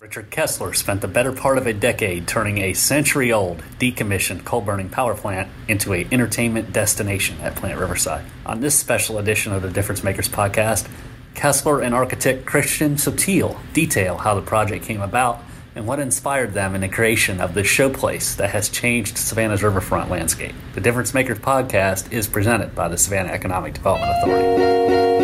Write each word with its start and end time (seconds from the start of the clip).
Richard 0.00 0.30
Kessler 0.30 0.72
spent 0.72 1.02
the 1.02 1.08
better 1.08 1.30
part 1.30 1.58
of 1.58 1.66
a 1.66 1.74
decade 1.74 2.26
turning 2.26 2.56
a 2.56 2.72
century 2.72 3.30
old, 3.30 3.62
decommissioned 3.78 4.46
coal 4.46 4.62
burning 4.62 4.88
power 4.88 5.14
plant 5.14 5.50
into 5.68 5.92
a 5.92 6.08
entertainment 6.10 6.72
destination 6.72 7.38
at 7.42 7.54
Plant 7.54 7.78
Riverside. 7.78 8.24
On 8.46 8.62
this 8.62 8.78
special 8.78 9.18
edition 9.18 9.52
of 9.52 9.60
the 9.60 9.68
Difference 9.68 10.02
Makers 10.02 10.26
podcast, 10.26 10.88
Kessler 11.34 11.82
and 11.82 11.94
architect 11.94 12.46
Christian 12.46 12.94
Sottile 12.96 13.60
detail 13.74 14.16
how 14.16 14.34
the 14.34 14.40
project 14.40 14.86
came 14.86 15.02
about 15.02 15.42
and 15.74 15.86
what 15.86 16.00
inspired 16.00 16.54
them 16.54 16.74
in 16.74 16.80
the 16.80 16.88
creation 16.88 17.38
of 17.38 17.52
this 17.52 17.66
showplace 17.66 18.34
that 18.36 18.48
has 18.48 18.70
changed 18.70 19.18
Savannah's 19.18 19.62
riverfront 19.62 20.10
landscape. 20.10 20.54
The 20.72 20.80
Difference 20.80 21.12
Makers 21.12 21.40
podcast 21.40 22.10
is 22.10 22.26
presented 22.26 22.74
by 22.74 22.88
the 22.88 22.96
Savannah 22.96 23.32
Economic 23.32 23.74
Development 23.74 24.12
Authority. 24.16 25.19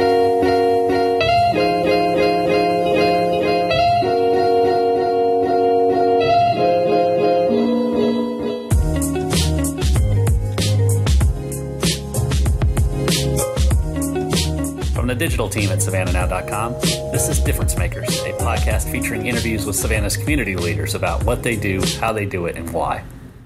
Team 15.56 15.70
at 15.70 15.78
SavannahNow.com. 15.78 16.74
This 17.12 17.30
is 17.30 17.40
Difference 17.40 17.78
Makers, 17.78 18.10
a 18.24 18.32
podcast 18.34 18.92
featuring 18.92 19.26
interviews 19.26 19.64
with 19.64 19.74
Savannah's 19.74 20.14
community 20.14 20.54
leaders 20.54 20.94
about 20.94 21.24
what 21.24 21.42
they 21.42 21.56
do, 21.56 21.80
how 21.98 22.12
they 22.12 22.26
do 22.26 22.44
it, 22.44 22.56
and 22.56 22.68
why. 22.74 23.02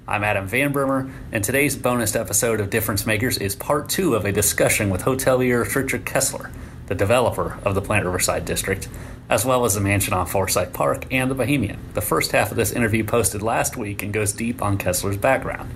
I'm 0.09 0.24
Adam 0.24 0.48
Van 0.48 0.73
Brimmer, 0.73 1.09
and 1.30 1.45
today's 1.45 1.77
bonus 1.77 2.16
episode 2.16 2.59
of 2.59 2.68
Difference 2.68 3.06
Makers 3.06 3.38
is 3.38 3.54
part 3.54 3.88
two 3.88 4.16
of 4.16 4.24
a 4.24 4.32
discussion 4.32 4.91
with 4.91 5.02
hotelier 5.02 5.62
Richard 5.73 6.04
Kessler, 6.04 6.51
the 6.88 6.96
developer 6.96 7.60
of 7.65 7.77
the 7.77 7.80
Plant 7.80 8.04
Riverside 8.04 8.45
District, 8.45 8.88
as 9.29 9.45
well 9.45 9.65
as 9.65 9.77
the 9.77 9.80
mansion 9.80 10.12
on 10.12 10.27
Forsyth 10.27 10.73
Park 10.73 11.06
and 11.12 11.30
the 11.30 11.37
Bohemian. 11.37 11.79
The 11.95 12.01
first 12.01 12.32
half 12.32 12.51
of 12.51 12.56
this 12.56 12.73
interview 12.73 13.04
posted 13.04 13.40
last 13.40 13.77
week 13.77 14.02
and 14.02 14.12
goes 14.12 14.32
deep 14.32 14.60
on 14.60 14.79
Kessler's 14.79 15.16
background, 15.16 15.70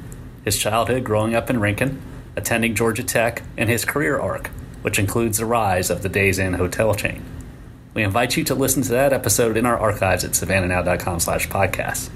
his 0.45 0.59
childhood 0.59 1.05
growing 1.05 1.37
up 1.37 1.49
in 1.49 1.61
Rincon, 1.61 2.03
attending 2.35 2.75
Georgia 2.75 3.05
Tech, 3.05 3.45
and 3.57 3.69
his 3.69 3.85
career 3.85 4.19
arc 4.19 4.51
which 4.85 4.99
includes 4.99 5.39
the 5.39 5.47
rise 5.47 5.89
of 5.89 6.03
the 6.03 6.11
Days 6.11 6.39
Inn 6.39 6.53
hotel 6.53 6.95
chain. 6.95 7.25
We 7.95 8.03
invite 8.03 8.37
you 8.37 8.45
to 8.45 8.55
listen 8.55 8.83
to 8.83 8.93
that 8.93 9.15
episode 9.15 9.57
in 9.57 9.65
our 9.65 9.79
archives 9.79 10.25
at 10.25 10.33
savannahnow.com 10.33 11.21
slash 11.21 11.49
podcast. 11.49 12.11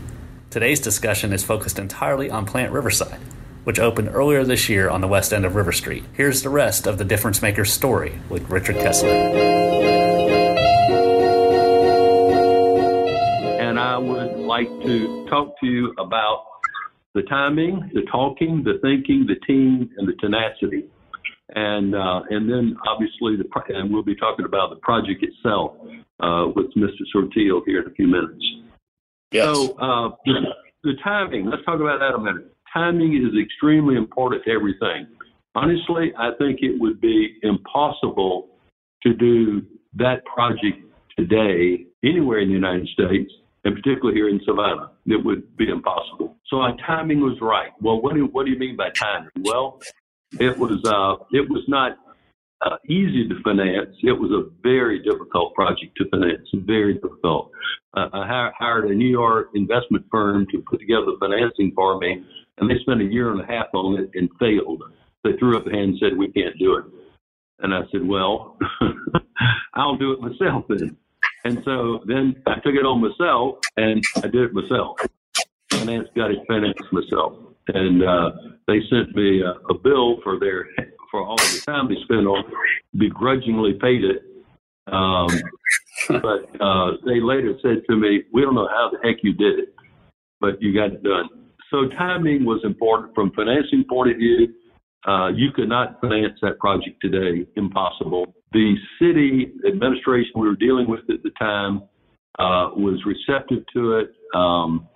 Today's 0.50 0.78
discussion 0.78 1.32
is 1.32 1.42
focused 1.42 1.78
entirely 1.78 2.30
on 2.30 2.44
Plant 2.44 2.70
Riverside, 2.72 3.20
which 3.64 3.78
opened 3.78 4.10
earlier 4.12 4.44
this 4.44 4.68
year 4.68 4.90
on 4.90 5.00
the 5.00 5.08
west 5.08 5.32
end 5.32 5.46
of 5.46 5.54
River 5.54 5.72
Street. 5.72 6.04
Here's 6.12 6.42
the 6.42 6.50
rest 6.50 6.86
of 6.86 6.98
the 6.98 7.06
Difference 7.06 7.40
Maker's 7.40 7.72
story 7.72 8.20
with 8.28 8.50
Richard 8.50 8.76
Kessler. 8.76 9.08
And 13.58 13.80
I 13.80 13.96
would 13.96 14.36
like 14.36 14.68
to 14.82 15.26
talk 15.30 15.58
to 15.60 15.66
you 15.66 15.94
about 15.96 16.44
the 17.14 17.22
timing, 17.22 17.90
the 17.94 18.02
talking, 18.12 18.62
the 18.62 18.78
thinking, 18.82 19.24
the 19.26 19.36
team, 19.46 19.88
and 19.96 20.06
the 20.06 20.12
tenacity 20.20 20.84
and 21.54 21.94
uh, 21.94 22.22
and 22.30 22.50
then 22.50 22.76
obviously 22.86 23.36
the 23.36 23.44
and 23.74 23.92
we'll 23.92 24.02
be 24.02 24.16
talking 24.16 24.44
about 24.44 24.70
the 24.70 24.76
project 24.76 25.22
itself 25.22 25.76
uh, 26.20 26.46
with 26.54 26.66
Mr. 26.76 27.02
Sottile 27.14 27.62
here 27.66 27.82
in 27.82 27.90
a 27.90 27.94
few 27.94 28.06
minutes. 28.06 28.44
Yes. 29.30 29.44
So 29.44 29.72
uh, 29.78 30.10
the 30.84 30.94
timing. 31.02 31.46
Let's 31.46 31.64
talk 31.64 31.80
about 31.80 31.98
that 32.00 32.14
a 32.14 32.18
minute. 32.18 32.54
Timing 32.72 33.14
is 33.14 33.38
extremely 33.40 33.96
important 33.96 34.44
to 34.44 34.50
everything. 34.50 35.06
Honestly, 35.54 36.12
I 36.18 36.30
think 36.38 36.60
it 36.62 36.78
would 36.78 37.00
be 37.00 37.38
impossible 37.42 38.48
to 39.02 39.14
do 39.14 39.62
that 39.94 40.24
project 40.24 40.78
today 41.18 41.86
anywhere 42.04 42.40
in 42.40 42.48
the 42.48 42.54
United 42.54 42.88
States, 42.88 43.32
and 43.64 43.74
particularly 43.74 44.16
here 44.16 44.28
in 44.28 44.40
Savannah. 44.44 44.90
It 45.06 45.24
would 45.24 45.56
be 45.56 45.68
impossible. 45.68 46.36
So 46.46 46.58
our 46.58 46.76
timing 46.86 47.20
was 47.20 47.38
right. 47.40 47.70
Well, 47.80 48.00
what 48.00 48.14
do, 48.14 48.26
what 48.26 48.46
do 48.46 48.52
you 48.52 48.58
mean 48.58 48.76
by 48.76 48.90
timing? 48.90 49.30
Well, 49.40 49.80
it 50.32 50.58
was 50.58 50.84
uh, 50.84 51.24
it 51.32 51.48
was 51.48 51.64
not 51.68 51.98
uh, 52.64 52.76
easy 52.88 53.28
to 53.28 53.40
finance. 53.42 53.94
It 54.02 54.12
was 54.12 54.30
a 54.30 54.50
very 54.62 55.02
difficult 55.02 55.54
project 55.54 55.96
to 55.96 56.08
finance, 56.10 56.48
very 56.54 56.94
difficult. 56.94 57.50
Uh, 57.96 58.08
I 58.12 58.50
hired 58.58 58.90
a 58.90 58.94
New 58.94 59.08
York 59.08 59.50
investment 59.54 60.04
firm 60.10 60.46
to 60.52 60.62
put 60.68 60.80
together 60.80 61.06
the 61.06 61.16
financing 61.20 61.72
for 61.74 61.98
me, 61.98 62.22
and 62.58 62.70
they 62.70 62.78
spent 62.80 63.00
a 63.00 63.04
year 63.04 63.32
and 63.32 63.40
a 63.40 63.46
half 63.46 63.66
on 63.74 64.00
it 64.00 64.10
and 64.14 64.28
failed. 64.38 64.82
They 65.24 65.32
threw 65.38 65.56
up 65.56 65.66
a 65.66 65.70
hand 65.70 65.90
and 65.90 65.98
said, 65.98 66.16
"We 66.16 66.30
can't 66.32 66.58
do 66.58 66.76
it." 66.76 66.84
And 67.60 67.74
I 67.74 67.82
said, 67.90 68.06
"Well, 68.06 68.58
I'll 69.74 69.96
do 69.96 70.12
it 70.12 70.20
myself 70.20 70.64
then." 70.68 70.96
And 71.44 71.62
so 71.64 72.02
then 72.06 72.42
I 72.46 72.54
took 72.56 72.74
it 72.74 72.84
on 72.84 73.00
myself, 73.00 73.58
and 73.76 74.02
I 74.16 74.28
did 74.28 74.42
it 74.42 74.52
myself. 74.52 74.98
Finance 75.70 76.08
got 76.14 76.30
it 76.30 76.40
financed 76.48 76.92
myself 76.92 77.47
and 77.68 78.02
uh, 78.02 78.30
they 78.66 78.80
sent 78.90 79.14
me 79.14 79.42
a, 79.42 79.52
a 79.70 79.74
bill 79.74 80.20
for 80.22 80.38
their 80.38 80.66
for 81.10 81.22
all 81.22 81.36
the 81.36 81.62
time 81.66 81.88
they 81.88 81.96
spent 82.04 82.26
on 82.26 82.44
begrudgingly 82.96 83.74
paid 83.80 84.04
it. 84.04 84.22
Um, 84.92 85.28
but 86.08 86.60
uh, 86.60 86.92
they 87.04 87.20
later 87.20 87.54
said 87.62 87.82
to 87.88 87.96
me, 87.96 88.22
"We 88.32 88.42
don't 88.42 88.54
know 88.54 88.68
how 88.68 88.90
the 88.90 88.98
heck 89.06 89.18
you 89.22 89.32
did 89.32 89.58
it, 89.58 89.74
but 90.40 90.60
you 90.60 90.74
got 90.74 90.92
it 90.92 91.02
done." 91.02 91.28
So 91.70 91.88
timing 91.96 92.44
was 92.44 92.60
important 92.64 93.14
from 93.14 93.32
financing 93.32 93.84
point 93.88 94.10
of 94.12 94.16
view. 94.16 94.54
Uh, 95.06 95.28
you 95.28 95.50
could 95.52 95.68
not 95.68 96.00
finance 96.00 96.38
that 96.42 96.58
project 96.58 96.96
today, 97.00 97.46
impossible. 97.56 98.34
The 98.52 98.74
city 99.00 99.52
administration 99.66 100.32
we 100.36 100.48
were 100.48 100.56
dealing 100.56 100.88
with 100.88 101.00
at 101.10 101.22
the 101.22 101.30
time 101.38 101.82
uh, 102.38 102.70
was 102.74 103.00
receptive 103.04 103.64
to 103.74 103.98
it. 103.98 104.10
Um, 104.34 104.88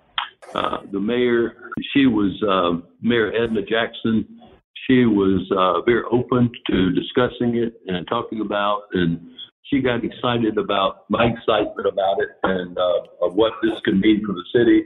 uh, 0.55 0.77
the 0.91 0.99
mayor, 0.99 1.71
she 1.93 2.05
was 2.05 2.31
uh, 2.43 2.85
Mayor 3.01 3.31
Edna 3.33 3.61
Jackson. 3.61 4.39
She 4.87 5.05
was 5.05 5.49
uh, 5.55 5.81
very 5.81 6.03
open 6.11 6.51
to 6.67 6.91
discussing 6.91 7.55
it 7.57 7.81
and 7.87 8.05
talking 8.07 8.41
about, 8.41 8.83
and 8.93 9.19
she 9.63 9.81
got 9.81 10.03
excited 10.03 10.57
about 10.57 11.09
my 11.09 11.25
excitement 11.25 11.87
about 11.87 12.19
it 12.19 12.29
and 12.43 12.77
uh, 12.77 13.25
of 13.25 13.35
what 13.35 13.53
this 13.63 13.73
could 13.85 13.99
mean 13.99 14.23
for 14.25 14.33
the 14.33 14.43
city. 14.53 14.83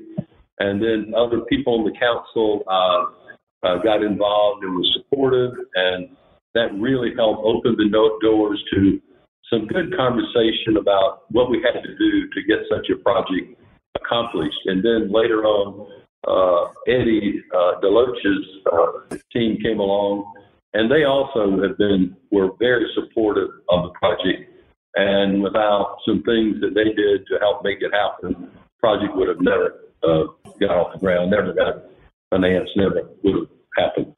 And 0.59 0.81
then 0.81 1.13
other 1.15 1.41
people 1.49 1.79
on 1.79 1.85
the 1.85 1.97
council 1.99 2.63
uh, 2.67 3.67
uh, 3.67 3.77
got 3.83 4.03
involved 4.03 4.63
and 4.63 4.75
was 4.75 4.99
supportive, 5.01 5.51
and 5.75 6.09
that 6.53 6.73
really 6.79 7.13
helped 7.15 7.43
open 7.43 7.75
the 7.77 7.89
doors 8.21 8.63
to 8.73 9.01
some 9.49 9.67
good 9.67 9.95
conversation 9.95 10.77
about 10.79 11.23
what 11.31 11.49
we 11.49 11.63
had 11.63 11.81
to 11.81 11.97
do 11.97 12.29
to 12.29 12.41
get 12.47 12.59
such 12.69 12.87
a 12.89 12.97
project 13.01 13.56
accomplished. 14.01 14.61
And 14.65 14.83
then 14.83 15.11
later 15.11 15.43
on, 15.43 15.87
uh, 16.27 16.71
Eddie 16.87 17.41
uh, 17.55 17.79
DeLoach's 17.81 18.45
uh, 18.71 19.15
team 19.31 19.57
came 19.63 19.79
along, 19.79 20.33
and 20.73 20.91
they 20.91 21.03
also 21.05 21.61
have 21.61 21.77
been 21.77 22.15
were 22.31 22.49
very 22.59 22.85
supportive 22.95 23.49
of 23.69 23.83
the 23.83 23.89
project. 23.99 24.51
And 24.95 25.43
without 25.43 25.97
some 26.07 26.23
things 26.23 26.59
that 26.61 26.73
they 26.73 26.91
did 26.93 27.25
to 27.27 27.37
help 27.39 27.63
make 27.63 27.81
it 27.81 27.91
happen, 27.93 28.49
project 28.79 29.15
would 29.15 29.27
have 29.27 29.41
never 29.41 29.83
uh, 30.03 30.23
got 30.59 30.71
off 30.71 30.93
the 30.93 30.99
ground, 30.99 31.31
never 31.31 31.53
got 31.53 31.83
financed, 32.29 32.71
never 32.75 33.09
would 33.23 33.35
have 33.35 33.47
happened. 33.77 34.15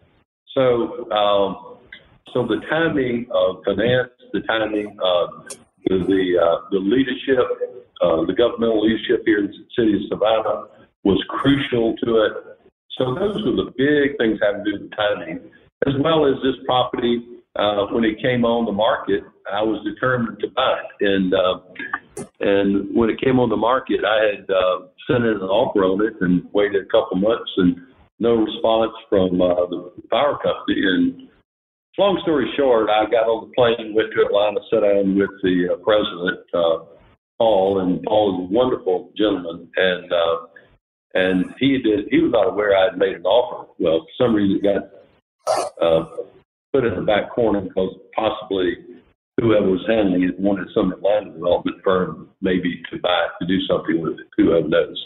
So, 0.56 1.12
um, 1.12 1.78
so 2.34 2.48
the 2.48 2.62
timing 2.70 3.28
of 3.32 3.58
finance, 3.66 4.10
the 4.34 4.42
timing 4.42 4.98
of 5.04 5.58
the 5.98 6.38
uh, 6.42 6.70
the 6.72 6.80
leadership 6.80 7.46
uh, 8.02 8.26
the 8.26 8.34
governmental 8.34 8.82
leadership 8.82 9.24
here 9.26 9.40
in 9.40 9.48
the 9.48 9.54
city 9.76 9.96
of 9.96 10.02
Savannah 10.10 10.68
was 11.04 11.22
crucial 11.30 11.96
to 12.04 12.24
it. 12.24 12.34
So 12.98 13.16
those 13.16 13.44
were 13.46 13.64
the 13.64 13.72
big 13.78 14.18
things 14.18 14.40
having 14.42 14.64
to 14.66 14.72
do 14.72 14.84
with 14.84 14.92
timing, 14.96 15.40
as 15.88 15.94
well 16.00 16.26
as 16.26 16.36
this 16.44 16.56
property. 16.66 17.24
Uh, 17.56 17.88
when 17.88 18.06
it 18.06 18.22
came 18.22 18.46
on 18.46 18.66
the 18.66 18.72
market, 18.72 19.24
I 19.52 19.64
was 19.64 19.84
determined 19.84 20.40
to 20.40 20.48
buy 20.50 20.80
it, 20.80 21.06
and 21.06 21.34
uh, 21.34 21.60
and 22.40 22.96
when 22.96 23.10
it 23.10 23.20
came 23.20 23.40
on 23.40 23.50
the 23.50 23.58
market, 23.58 24.02
I 24.06 24.24
had 24.24 24.50
uh, 24.50 24.88
sent 25.10 25.26
in 25.26 25.38
an 25.42 25.50
offer 25.50 25.84
on 25.84 26.06
it 26.06 26.14
and 26.22 26.46
waited 26.54 26.84
a 26.84 26.86
couple 26.86 27.18
months 27.18 27.52
and 27.58 27.82
no 28.20 28.36
response 28.36 28.92
from 29.10 29.42
uh, 29.42 29.66
the 29.66 29.92
power 30.12 30.38
company. 30.38 30.84
And 30.84 31.29
long 32.00 32.20
story 32.24 32.48
short, 32.56 32.90
I 32.90 33.04
got 33.12 33.28
on 33.28 33.50
the 33.50 33.54
plane, 33.54 33.94
went 33.94 34.10
to 34.16 34.26
Atlanta, 34.26 34.62
sat 34.72 34.82
down 34.82 35.20
with 35.20 35.30
the 35.44 35.76
uh, 35.76 35.84
president. 35.84 36.40
Uh, 36.56 36.96
Paul, 37.38 37.80
and 37.80 38.02
Paul 38.04 38.36
is 38.36 38.50
a 38.50 38.54
wonderful 38.54 39.12
gentleman, 39.16 39.70
and 39.76 40.12
uh, 40.12 40.38
and 41.14 41.46
he 41.60 41.78
did. 41.80 42.08
He 42.10 42.20
was 42.20 42.32
not 42.32 42.50
aware 42.50 42.76
I 42.76 42.92
had 42.92 42.98
made 42.98 43.16
an 43.16 43.26
offer. 43.26 43.70
Well, 43.80 44.00
for 44.00 44.24
some 44.24 44.34
reason, 44.34 44.60
it 44.60 44.64
got 44.64 44.84
uh, 45.82 46.06
put 46.74 46.86
in 46.86 46.96
the 46.96 47.02
back 47.02 47.32
corner 47.32 47.62
because 47.62 47.96
possibly 48.16 48.76
whoever 49.40 49.68
was 49.68 49.84
handling 49.88 50.24
it 50.24 50.40
wanted 50.40 50.68
some 50.74 50.92
Atlanta 50.92 51.32
development 51.32 51.78
firm 51.84 52.30
maybe 52.42 52.82
to 52.92 53.00
buy 53.00 53.28
to 53.40 53.48
do 53.48 53.60
something 53.68 54.02
with 54.02 54.20
it. 54.20 54.28
Whoever 54.38 54.68
knows. 54.68 54.98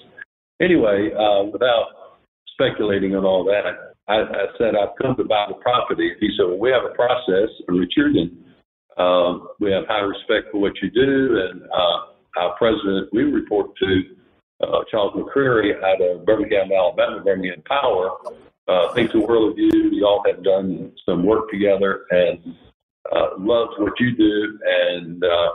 Anyway, 0.62 1.12
uh, 1.14 1.44
without 1.52 2.18
speculating 2.54 3.16
on 3.16 3.26
all 3.26 3.44
that, 3.46 3.93
I, 4.08 4.16
I 4.16 4.46
said 4.58 4.76
I've 4.76 4.96
come 5.02 5.16
to 5.18 5.24
buy 5.24 5.46
the 5.48 5.56
property. 5.56 6.14
He 6.20 6.30
said, 6.38 6.46
"Well, 6.48 6.60
we 6.60 6.70
have 6.72 6.84
a 6.84 6.94
process, 6.94 7.50
and 7.68 7.80
Richard, 7.80 8.16
and 8.16 8.32
uh, 8.98 9.40
we 9.60 9.72
have 9.72 9.86
high 9.88 10.02
respect 10.02 10.52
for 10.52 10.60
what 10.60 10.74
you 10.82 10.90
do, 10.92 11.40
and 11.50 11.64
uh, 11.64 12.42
our 12.42 12.56
president 12.58 13.10
we 13.14 13.24
report 13.24 13.72
to 13.78 14.02
uh, 14.62 14.80
Charles 14.92 15.14
McCrary 15.14 15.82
out 15.84 16.02
of 16.02 16.26
Birmingham, 16.26 16.72
Alabama, 16.72 17.22
Birmingham 17.24 17.64
Power, 17.68 18.12
uh, 18.68 18.94
thinks 18.94 19.14
the 19.14 19.20
world 19.20 19.52
of 19.52 19.58
you. 19.58 19.90
Y'all 19.92 20.24
have 20.26 20.44
done 20.44 20.92
some 21.06 21.26
work 21.26 21.50
together 21.50 22.06
and 22.12 22.56
uh, 23.12 23.30
loves 23.38 23.72
what 23.78 23.94
you 24.00 24.16
do. 24.16 24.60
And 24.66 25.24
uh, 25.24 25.50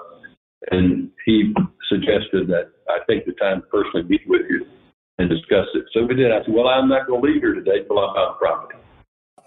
and 0.70 1.10
he 1.24 1.54
suggested 1.88 2.48
that 2.48 2.70
I 2.88 2.98
take 3.08 3.26
the 3.26 3.32
time 3.32 3.60
to 3.60 3.66
personally 3.68 4.08
meet 4.08 4.22
with 4.26 4.42
you 4.48 4.66
and 5.18 5.28
discuss 5.28 5.66
it. 5.74 5.84
So 5.92 6.06
we 6.06 6.14
did. 6.14 6.30
I 6.30 6.44
said, 6.44 6.54
well, 6.54 6.68
I'm 6.68 6.88
not 6.88 7.06
going 7.06 7.20
to 7.20 7.26
leave 7.26 7.42
here 7.42 7.54
today 7.54 7.82
till 7.86 7.98
I 7.98 8.14
found 8.14 8.38
property. 8.38 8.78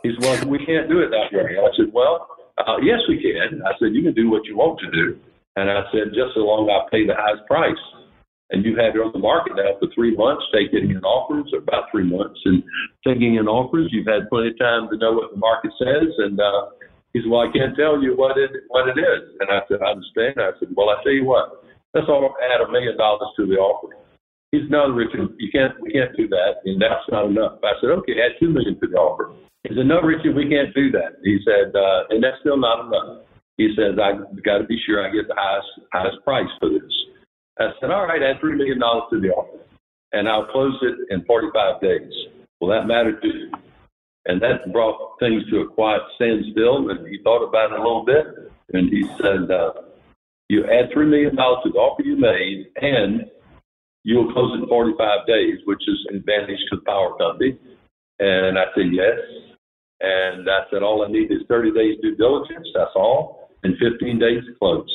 He 0.04 0.12
said, 0.14 0.24
well, 0.24 0.50
we 0.50 0.66
can't 0.66 0.90
do 0.90 1.00
it 1.00 1.10
that 1.12 1.32
way. 1.32 1.56
I 1.56 1.70
said, 1.78 1.94
well, 1.94 2.28
uh, 2.58 2.78
yes, 2.84 3.00
we 3.08 3.22
can. 3.22 3.62
I 3.64 3.72
said, 3.80 3.94
you 3.94 4.04
can 4.04 4.14
do 4.14 4.30
what 4.30 4.46
you 4.46 4.58
want 4.58 4.80
to 4.82 4.92
do. 4.92 5.20
And 5.56 5.70
I 5.70 5.84
said, 5.92 6.16
just 6.16 6.36
so 6.36 6.42
long 6.42 6.68
I 6.70 6.90
pay 6.90 7.06
the 7.06 7.16
highest 7.16 7.46
price 7.48 7.80
and 8.52 8.66
you've 8.66 8.78
it 8.78 9.00
on 9.00 9.16
the 9.16 9.20
market 9.20 9.56
now 9.56 9.80
for 9.80 9.88
three 9.96 10.16
months, 10.16 10.44
taking 10.52 10.92
in 10.92 11.00
offers, 11.08 11.48
or 11.56 11.64
about 11.64 11.88
three 11.90 12.04
months, 12.04 12.40
and 12.44 12.62
taking 13.08 13.36
in 13.36 13.48
offers. 13.48 13.88
You've 13.92 14.12
had 14.12 14.28
plenty 14.28 14.52
of 14.52 14.60
time 14.60 14.92
to 14.92 15.00
know 15.00 15.16
what 15.16 15.32
the 15.32 15.40
market 15.40 15.72
says, 15.80 16.12
and 16.20 16.36
uh, 16.36 16.76
he 17.16 17.24
said, 17.24 17.32
"Well, 17.32 17.48
I 17.48 17.52
can't 17.56 17.76
tell 17.80 18.04
you 18.04 18.12
what 18.16 18.38
it 18.38 18.52
what 18.68 18.92
it 18.92 19.00
is." 19.00 19.40
And 19.40 19.50
I 19.50 19.64
said, 19.72 19.80
"I 19.80 19.96
understand." 19.96 20.36
I 20.36 20.52
said, 20.60 20.76
"Well, 20.76 20.92
I 20.92 21.00
tell 21.02 21.16
you 21.16 21.24
what, 21.24 21.64
let's 21.96 22.12
all 22.12 22.36
add 22.44 22.60
a 22.60 22.68
million 22.68 23.00
dollars 23.00 23.32
to 23.40 23.48
the 23.48 23.56
offer." 23.56 23.96
He 24.52 24.60
said, 24.60 24.72
"No, 24.72 24.90
Richard, 24.90 25.34
you 25.40 25.50
can't. 25.52 25.74
We 25.82 25.92
can't 25.92 26.16
do 26.18 26.28
that, 26.28 26.62
and 26.66 26.82
that's 26.82 27.08
not 27.10 27.28
enough." 27.28 27.60
I 27.64 27.74
said, 27.80 27.92
"Okay, 28.04 28.20
add 28.22 28.40
two 28.40 28.50
million 28.50 28.80
to 28.80 28.88
the 28.88 28.98
offer." 28.98 29.32
He 29.64 29.76
said, 29.76 29.86
"No, 29.86 30.02
Richard, 30.02 30.36
we 30.36 30.50
can't 30.50 30.74
do 30.76 30.92
that." 30.92 31.20
He 31.24 31.40
said, 31.46 31.76
uh, 31.76 32.04
"And 32.10 32.24
that's 32.24 32.40
still 32.42 32.58
not 32.58 32.86
enough." 32.86 33.26
He 33.58 33.74
says, 33.76 34.00
"I 34.00 34.20
got 34.44 34.60
to 34.60 34.66
be 34.66 34.80
sure 34.86 35.06
I 35.06 35.10
get 35.10 35.28
the 35.28 35.36
highest 35.38 35.68
highest 35.94 36.18
price 36.24 36.50
for 36.60 36.70
this." 36.70 36.92
I 37.62 37.70
said, 37.80 37.92
all 37.92 38.06
right, 38.06 38.22
add 38.22 38.42
$3 38.42 38.58
million 38.58 38.80
to 38.80 39.20
the 39.20 39.30
offer, 39.30 39.60
and 40.14 40.28
I'll 40.28 40.48
close 40.48 40.78
it 40.82 40.96
in 41.14 41.24
45 41.26 41.82
days. 41.82 42.12
Well, 42.60 42.72
that 42.72 42.88
mattered 42.88 43.22
to 43.22 43.28
him. 43.28 43.52
And 44.26 44.42
that 44.42 44.72
brought 44.72 45.20
things 45.20 45.44
to 45.50 45.62
a 45.62 45.68
quiet 45.68 46.02
standstill, 46.16 46.90
and 46.90 47.08
he 47.08 47.20
thought 47.24 47.44
about 47.44 47.72
it 47.72 47.80
a 47.80 47.84
little 47.84 48.06
bit, 48.06 48.26
and 48.74 48.90
he 48.90 49.04
said, 49.18 49.50
uh, 49.52 49.74
you 50.48 50.64
add 50.66 50.92
$3 50.96 51.10
million 51.10 51.36
to 51.36 51.70
the 51.72 51.80
offer 51.80 52.04
you 52.04 52.18
made, 52.18 52.68
and 52.82 53.26
you'll 54.04 54.32
close 54.34 54.58
in 54.60 54.68
45 54.68 55.28
days, 55.28 55.60
which 55.66 55.82
is 55.88 55.98
an 56.10 56.18
advantage 56.18 56.60
to 56.70 56.78
the 56.78 56.84
power 56.86 57.16
company. 57.18 57.58
And 58.20 58.58
I 58.58 58.66
said, 58.76 58.92
yes. 58.92 59.18
And 60.00 60.50
I 60.50 60.62
said, 60.72 60.84
all 60.84 61.06
I 61.06 61.12
need 61.12 61.32
is 61.32 61.42
30 61.48 61.72
days 61.74 61.98
due 62.02 62.16
diligence. 62.16 62.68
That's 62.74 62.92
all. 62.96 63.50
And 63.64 63.78
15 63.78 64.20
days 64.20 64.44
to 64.46 64.54
close. 64.58 64.90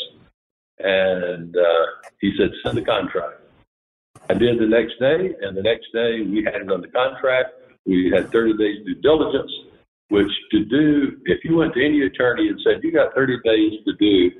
And 0.78 1.56
uh, 1.56 1.86
he 2.20 2.32
said, 2.36 2.50
send 2.64 2.76
the 2.76 2.82
contract. 2.82 3.40
I 4.28 4.34
did 4.34 4.58
the 4.58 4.66
next 4.66 4.98
day, 4.98 5.34
and 5.40 5.56
the 5.56 5.62
next 5.62 5.86
day 5.92 6.22
we 6.22 6.42
had 6.44 6.62
it 6.62 6.72
under 6.72 6.88
contract. 6.88 7.50
We 7.86 8.10
had 8.12 8.32
30 8.32 8.56
days 8.56 8.84
due 8.84 8.96
diligence, 8.96 9.52
which 10.08 10.30
to 10.50 10.64
do, 10.64 11.20
if 11.26 11.44
you 11.44 11.56
went 11.56 11.74
to 11.74 11.84
any 11.84 12.02
attorney 12.02 12.48
and 12.48 12.60
said, 12.64 12.82
you 12.82 12.92
got 12.92 13.14
30 13.14 13.38
days 13.44 13.72
to 13.86 13.92
do 13.94 14.30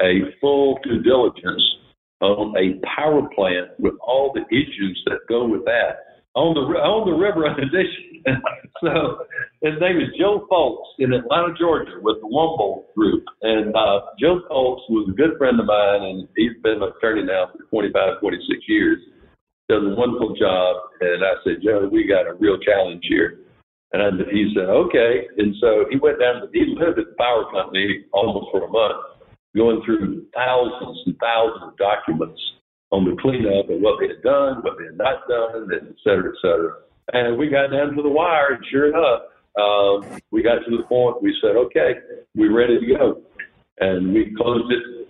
a 0.00 0.36
full 0.40 0.78
due 0.82 1.02
diligence 1.02 1.62
on 2.20 2.54
a 2.56 2.78
power 2.86 3.22
plant 3.34 3.70
with 3.78 3.94
all 4.00 4.32
the 4.32 4.44
issues 4.54 5.02
that 5.06 5.18
go 5.28 5.46
with 5.46 5.64
that 5.64 6.10
on 6.34 6.54
the 6.54 6.62
on 6.78 7.10
the 7.10 7.16
river 7.16 7.46
in 7.46 7.58
addition. 7.58 8.22
so 8.84 9.24
his 9.62 9.74
name 9.80 9.98
is 9.98 10.14
Joe 10.18 10.46
Folks 10.48 10.88
in 10.98 11.12
Atlanta, 11.12 11.54
Georgia, 11.58 11.98
with 12.02 12.20
the 12.20 12.28
Womble 12.28 12.92
Group. 12.94 13.24
And 13.42 13.74
uh, 13.74 14.12
Joe 14.20 14.40
Folks 14.48 14.82
was 14.88 15.08
a 15.10 15.16
good 15.16 15.36
friend 15.38 15.58
of 15.58 15.66
mine, 15.66 16.02
and 16.02 16.28
he's 16.36 16.54
been 16.62 16.82
an 16.82 16.92
attorney 16.96 17.24
now 17.24 17.50
for 17.52 17.64
25, 17.70 18.20
26 18.20 18.60
years. 18.68 18.98
Does 19.68 19.82
a 19.82 19.94
wonderful 19.94 20.34
job. 20.36 20.76
And 21.00 21.24
I 21.24 21.34
said, 21.44 21.62
Joe, 21.64 21.88
we 21.90 22.06
got 22.06 22.26
a 22.26 22.34
real 22.34 22.58
challenge 22.58 23.02
here. 23.08 23.38
And 23.92 24.22
he 24.30 24.52
said, 24.54 24.68
okay. 24.70 25.26
And 25.38 25.54
so 25.60 25.86
he 25.90 25.98
went 25.98 26.20
down 26.20 26.42
to, 26.42 26.48
he 26.52 26.74
lived 26.78 26.98
at 26.98 27.06
the 27.10 27.18
power 27.18 27.50
company 27.50 28.06
almost 28.12 28.50
for 28.52 28.66
a 28.66 28.70
month, 28.70 29.09
going 29.56 29.82
through 29.84 30.26
thousands 30.34 30.98
and 31.06 31.16
thousands 31.18 31.72
of 31.72 31.76
documents 31.76 32.40
on 32.90 33.04
the 33.04 33.16
cleanup 33.20 33.70
and 33.70 33.82
what 33.82 33.98
they 34.00 34.08
had 34.08 34.22
done, 34.22 34.62
what 34.62 34.78
they 34.78 34.86
had 34.86 34.98
not 34.98 35.26
done, 35.28 35.70
and 35.70 35.88
et 35.88 35.96
cetera, 36.02 36.30
et 36.30 36.38
cetera. 36.42 36.74
And 37.12 37.38
we 37.38 37.48
got 37.48 37.68
down 37.68 37.94
to 37.94 38.02
the 38.02 38.08
wire, 38.08 38.54
and 38.54 38.64
sure 38.70 38.88
enough, 38.88 39.22
um, 39.58 40.20
we 40.30 40.42
got 40.42 40.58
to 40.64 40.76
the 40.76 40.84
point 40.84 41.22
we 41.22 41.36
said, 41.40 41.56
okay, 41.56 41.94
we're 42.34 42.56
ready 42.56 42.78
to 42.78 42.86
go. 42.86 43.22
And 43.78 44.12
we 44.12 44.34
closed 44.36 44.72
it 44.72 45.08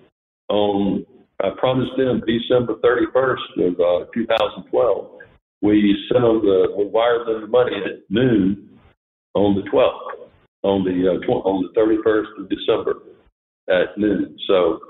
on, 0.49 1.05
I 1.43 1.51
promised 1.59 1.93
them 1.97 2.23
December 2.27 2.75
31st 2.77 3.69
of 3.69 3.75
uh, 3.81 4.11
2012. 4.15 5.19
We 5.63 5.97
sent 6.11 6.23
them 6.23 6.41
the, 6.41 6.75
we 6.77 6.87
wired 6.87 7.27
them 7.27 7.43
the 7.43 7.47
money 7.47 7.77
at 7.77 8.01
noon 8.09 8.79
on 9.35 9.55
the 9.57 9.63
12th, 9.71 10.29
on 10.63 10.85
the, 10.85 11.11
uh, 11.11 11.27
tw- 11.27 11.45
on 11.45 11.69
the 11.69 11.81
31st 11.81 12.43
of 12.43 12.49
December 12.49 13.10
at 13.71 13.97
noon. 13.97 14.37
So 14.47 14.81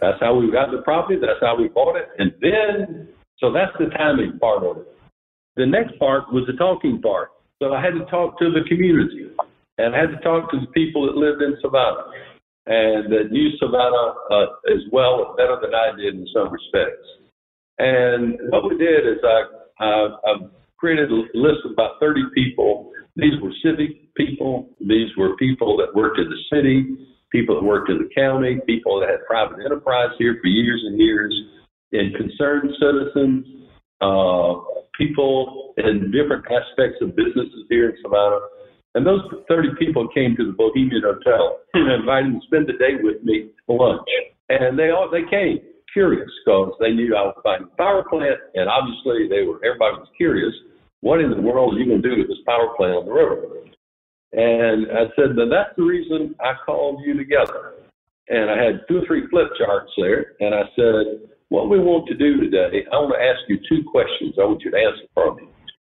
that's 0.00 0.18
how 0.20 0.34
we 0.34 0.50
got 0.50 0.70
the 0.70 0.82
property. 0.82 1.18
That's 1.20 1.40
how 1.40 1.56
we 1.56 1.68
bought 1.68 1.96
it. 1.96 2.08
And 2.18 2.32
then, 2.40 3.08
so 3.38 3.52
that's 3.52 3.72
the 3.78 3.86
timing 3.96 4.38
part 4.38 4.64
of 4.64 4.78
it. 4.78 4.88
The 5.56 5.66
next 5.66 5.98
part 5.98 6.32
was 6.32 6.44
the 6.46 6.54
talking 6.54 7.00
part. 7.00 7.30
So 7.62 7.72
I 7.72 7.80
had 7.80 7.94
to 7.94 8.04
talk 8.10 8.38
to 8.40 8.50
the 8.50 8.66
community 8.68 9.30
and 9.78 9.94
I 9.94 10.00
had 10.00 10.10
to 10.10 10.18
talk 10.18 10.50
to 10.50 10.60
the 10.60 10.66
people 10.68 11.06
that 11.06 11.16
lived 11.16 11.42
in 11.42 11.56
Savannah 11.62 12.10
and 12.66 13.12
that 13.12 13.30
knew 13.30 13.50
Savannah 13.58 14.14
uh, 14.30 14.74
as 14.74 14.82
well 14.90 15.22
or 15.22 15.36
better 15.36 15.58
than 15.60 15.74
I 15.74 15.94
did 15.96 16.14
in 16.14 16.26
some 16.34 16.52
respects. 16.52 17.06
And 17.78 18.38
what 18.50 18.68
we 18.68 18.76
did 18.78 19.06
is 19.06 19.18
I, 19.24 19.42
I, 19.78 20.08
I 20.26 20.32
created 20.78 21.10
a 21.10 21.22
list 21.34 21.64
of 21.64 21.72
about 21.72 22.00
30 22.00 22.22
people. 22.34 22.90
These 23.16 23.40
were 23.40 23.52
civic 23.62 24.14
people. 24.14 24.68
These 24.80 25.10
were 25.16 25.36
people 25.36 25.76
that 25.78 25.94
worked 25.94 26.18
in 26.18 26.28
the 26.28 26.42
city, 26.52 27.11
people 27.32 27.56
that 27.56 27.64
worked 27.64 27.90
in 27.90 27.98
the 27.98 28.08
county, 28.14 28.60
people 28.66 29.00
that 29.00 29.08
had 29.08 29.24
private 29.26 29.64
enterprise 29.64 30.10
here 30.18 30.38
for 30.40 30.46
years 30.46 30.82
and 30.86 31.00
years, 31.00 31.34
and 31.92 32.14
concerned 32.14 32.70
citizens, 32.78 33.46
uh, 34.00 34.54
people 34.96 35.74
in 35.78 36.12
different 36.12 36.44
aspects 36.46 37.00
of 37.00 37.16
businesses 37.16 37.64
here 37.68 37.90
in 37.90 37.96
Savannah. 38.02 38.40
And 38.94 39.06
those 39.06 39.22
30 39.48 39.70
people 39.78 40.06
came 40.08 40.36
to 40.36 40.44
the 40.44 40.52
Bohemian 40.52 41.02
Hotel 41.02 41.58
and 41.74 41.90
invited 41.90 42.26
them 42.26 42.40
to 42.40 42.46
spend 42.46 42.66
the 42.68 42.76
day 42.76 43.00
with 43.00 43.24
me 43.24 43.50
for 43.66 43.80
lunch. 43.80 44.08
And 44.48 44.78
they 44.78 44.90
all 44.90 45.08
they 45.10 45.24
came 45.30 45.58
curious 45.92 46.28
because 46.44 46.72
they 46.80 46.90
knew 46.90 47.16
I 47.16 47.22
was 47.22 47.36
buying 47.44 47.64
a 47.64 47.76
power 47.76 48.04
plant, 48.08 48.40
and 48.54 48.68
obviously 48.68 49.28
they 49.28 49.44
were 49.44 49.60
everybody 49.64 49.96
was 49.96 50.08
curious. 50.16 50.52
What 51.00 51.20
in 51.20 51.30
the 51.30 51.40
world 51.40 51.74
are 51.74 51.78
you 51.78 51.86
going 51.86 52.02
to 52.02 52.08
do 52.08 52.20
with 52.20 52.28
this 52.28 52.44
power 52.46 52.74
plant 52.76 52.94
on 52.94 53.04
the 53.06 53.12
river? 53.12 53.42
And 54.32 54.86
I 54.90 55.12
said, 55.14 55.36
then 55.36 55.50
that's 55.50 55.76
the 55.76 55.84
reason 55.84 56.34
I 56.40 56.54
called 56.64 57.02
you 57.04 57.16
together. 57.16 57.74
And 58.28 58.50
I 58.50 58.56
had 58.62 58.80
two 58.88 58.98
or 58.98 59.06
three 59.06 59.26
flip 59.28 59.48
charts 59.58 59.92
there, 59.98 60.32
and 60.40 60.54
I 60.54 60.62
said, 60.74 61.28
what 61.48 61.68
we 61.68 61.78
want 61.78 62.08
to 62.08 62.14
do 62.14 62.40
today, 62.40 62.86
I 62.90 62.96
want 62.96 63.12
to 63.12 63.20
ask 63.20 63.40
you 63.48 63.58
two 63.68 63.84
questions. 63.90 64.34
I 64.40 64.44
want 64.44 64.62
you 64.62 64.70
to 64.70 64.78
answer 64.78 65.04
for 65.12 65.34
me. 65.34 65.48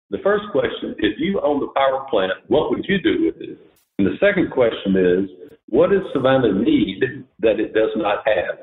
The 0.10 0.18
first 0.24 0.46
question, 0.52 0.96
if 0.98 1.20
you 1.20 1.40
own 1.42 1.60
the 1.60 1.70
power 1.76 2.08
plant, 2.10 2.34
what 2.48 2.72
would 2.72 2.86
you 2.88 3.02
do 3.02 3.26
with 3.26 3.42
it? 3.42 3.60
And 4.00 4.08
the 4.08 4.18
second 4.20 4.52
question 4.52 4.98
is, 4.98 5.30
what 5.70 5.92
does 5.92 6.02
Savannah 6.14 6.54
need 6.54 7.26
that 7.40 7.60
it 7.60 7.74
does 7.74 7.92
not 7.96 8.26
have? 8.26 8.58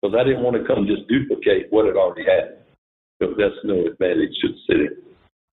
Because 0.00 0.16
I 0.18 0.24
didn't 0.24 0.42
want 0.42 0.56
to 0.56 0.66
come 0.66 0.86
just 0.86 1.08
duplicate 1.08 1.66
what 1.70 1.86
it 1.86 1.96
already 1.96 2.24
had. 2.24 2.58
Because 3.18 3.34
that's 3.36 3.64
no 3.64 3.86
advantage 3.86 4.34
to 4.40 4.48
the 4.48 4.58
city. 4.66 4.88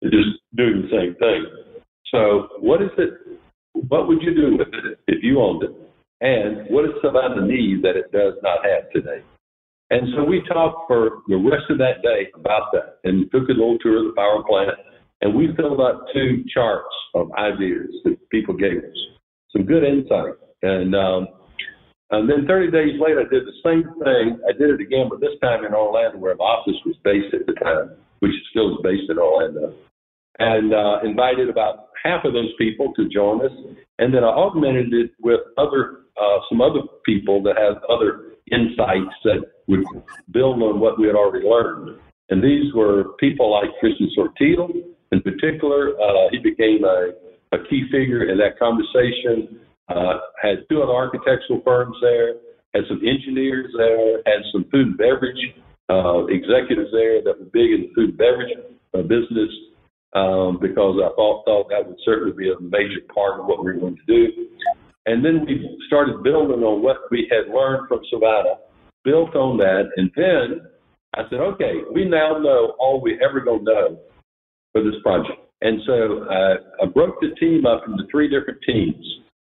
Just 0.05 0.41
doing 0.57 0.83
the 0.83 0.91
same 0.91 1.15
thing. 1.17 1.47
So 2.13 2.49
what 2.61 2.83
is 2.83 2.91
it, 2.99 3.13
what 3.75 4.09
would 4.09 4.23
you 4.23 4.35
do 4.35 4.57
with 4.57 4.69
it 4.69 4.99
if 5.09 5.23
you 5.23 5.41
owned 5.41 5.63
it? 5.63 5.71
And 6.21 6.69
what 6.71 6.87
does 6.87 6.95
Savannah 7.03 7.47
need 7.47 7.83
that 7.83 7.97
it 7.97 8.13
does 8.13 8.35
not 8.43 8.65
have 8.65 8.91
today? 8.93 9.23
And 9.91 10.09
so 10.17 10.25
we 10.25 10.43
talked 10.49 10.89
for 10.89 11.21
the 11.29 11.37
rest 11.37 11.69
of 11.69 11.79
that 11.79 12.01
day 12.03 12.31
about 12.35 12.73
that 12.73 12.99
and 13.05 13.31
took 13.31 13.49
a 13.49 13.53
little 13.53 13.79
tour 13.79 13.99
of 13.99 14.05
the 14.07 14.17
power 14.17 14.43
plant 14.49 14.71
and 15.21 15.35
we 15.35 15.55
filled 15.57 15.81
out 15.81 16.09
two 16.13 16.45
charts 16.53 16.95
of 17.15 17.31
ideas 17.39 17.91
that 18.05 18.19
people 18.31 18.55
gave 18.55 18.79
us. 18.79 18.99
Some 19.51 19.65
good 19.65 19.85
insight. 19.85 20.35
And, 20.63 20.95
um, 20.95 21.29
and 22.11 22.29
then 22.29 22.47
30 22.47 22.71
days 22.71 23.01
later, 23.01 23.21
I 23.21 23.29
did 23.31 23.47
the 23.47 23.61
same 23.63 23.85
thing. 24.03 24.41
I 24.49 24.53
did 24.53 24.71
it 24.71 24.81
again, 24.81 25.09
but 25.09 25.21
this 25.21 25.39
time 25.41 25.65
in 25.65 25.75
Orlando, 25.75 26.19
where 26.19 26.35
my 26.35 26.45
office 26.45 26.79
was 26.85 26.97
based 27.05 27.33
at 27.35 27.47
the 27.47 27.55
time, 27.55 27.93
which 28.19 28.33
still 28.51 28.75
is 28.75 28.81
based 28.83 29.11
in 29.11 29.19
Orlando, 29.19 29.75
and 30.39 30.75
uh, 30.75 31.01
invited 31.05 31.49
about 31.49 31.89
half 32.03 32.25
of 32.25 32.33
those 32.33 32.53
people 32.59 32.93
to 32.95 33.09
join 33.09 33.45
us. 33.45 33.53
And 33.99 34.13
then 34.13 34.25
I 34.25 34.29
augmented 34.29 34.93
it 34.93 35.11
with 35.21 35.41
other 35.59 35.99
uh, 36.21 36.39
some 36.49 36.61
other 36.61 36.81
people 37.07 37.43
that 37.43 37.57
had 37.57 37.81
other 37.89 38.33
insights 38.51 39.15
that 39.25 39.41
would 39.67 39.85
build 40.31 40.63
on 40.63 40.79
what 40.79 40.99
we 40.99 41.07
had 41.07 41.17
already 41.17 41.47
learned. 41.47 41.99
And 42.29 42.43
these 42.43 42.73
were 42.75 43.15
people 43.19 43.51
like 43.51 43.71
Christian 43.81 44.11
Sottile, 44.17 44.71
in 45.11 45.21
particular. 45.23 45.93
Uh, 46.01 46.29
he 46.31 46.39
became 46.39 46.85
a, 46.85 47.13
a 47.53 47.59
key 47.69 47.89
figure 47.91 48.31
in 48.31 48.39
that 48.39 48.59
conversation. 48.59 49.61
Uh, 49.89 50.19
had 50.41 50.65
two 50.71 50.83
other 50.83 50.93
architectural 50.93 51.61
firms 51.65 51.97
there, 52.01 52.35
had 52.75 52.85
some 52.89 53.01
engineers 53.05 53.73
there, 53.77 54.23
had 54.27 54.43
some 54.53 54.65
food 54.71 54.89
and 54.89 54.99
beverage 54.99 55.55
uh, 55.91 56.25
executives 56.27 56.91
there 56.93 57.23
that 57.23 57.39
were 57.39 57.51
big 57.53 57.73
in 57.73 57.89
the 57.89 57.93
food 57.95 58.11
and 58.11 58.19
beverage 58.19 58.53
uh, 58.95 59.03
business 59.03 59.51
um, 60.15 60.59
because 60.61 61.01
I 61.03 61.15
thought, 61.17 61.45
thought 61.45 61.69
that 61.71 61.87
would 61.87 61.99
certainly 62.05 62.33
be 62.33 62.51
a 62.51 62.61
major 62.61 63.01
part 63.15 63.41
of 63.41 63.47
what 63.47 63.65
we 63.65 63.73
were 63.73 63.81
going 63.81 63.97
to 63.97 64.07
do. 64.07 64.49
And 65.07 65.25
then 65.25 65.45
we 65.47 65.79
started 65.87 66.23
building 66.23 66.63
on 66.63 66.83
what 66.83 66.99
we 67.11 67.31
had 67.31 67.53
learned 67.53 67.89
from 67.89 68.01
Savannah, 68.11 68.59
built 69.05 69.35
on 69.35 69.57
that, 69.59 69.91
and 69.97 70.11
then 70.15 70.69
I 71.15 71.23
said, 71.29 71.41
okay, 71.41 71.75
we 71.93 72.05
now 72.05 72.39
know 72.39 72.75
all 72.79 73.01
we 73.01 73.21
ever 73.23 73.41
going 73.41 73.65
to 73.65 73.73
know 73.73 73.99
for 74.73 74.83
this 74.83 74.95
project. 75.03 75.39
And 75.61 75.81
so 75.87 76.25
uh, 76.25 76.83
I 76.83 76.87
broke 76.87 77.21
the 77.21 77.35
team 77.39 77.67
up 77.67 77.83
into 77.87 78.05
three 78.11 78.29
different 78.29 78.61
teams. 78.67 79.05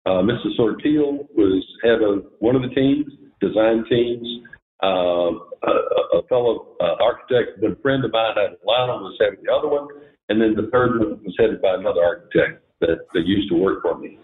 Uh, 0.06 0.22
Mrs. 0.26 0.58
Sottile 0.58 1.28
was 1.36 1.64
head 1.84 2.02
of 2.02 2.26
one 2.40 2.56
of 2.56 2.64
the 2.64 2.74
teams, 2.74 3.06
design 3.40 3.86
teams. 3.90 4.28
Uh, 4.84 5.38
a, 5.62 6.18
a 6.18 6.24
fellow 6.28 6.76
uh, 6.82 6.96
architect, 7.04 7.64
a 7.64 7.80
friend 7.84 8.04
of 8.04 8.12
mine 8.12 8.32
at 8.32 8.54
Atlanta, 8.54 8.98
was 8.98 9.16
head 9.22 9.34
of 9.38 9.44
the 9.46 9.52
other 9.52 9.68
one. 9.68 9.88
And 10.32 10.40
then 10.40 10.56
the 10.56 10.72
third 10.72 10.98
one 10.98 11.20
was 11.26 11.36
headed 11.38 11.62
by 11.62 11.76
another 11.76 12.02
architect 12.02 12.64
that, 12.80 13.00
that 13.14 13.26
used 13.26 13.50
to 13.50 13.58
work 13.58 13.82
for 13.82 13.98
me. 13.98 14.18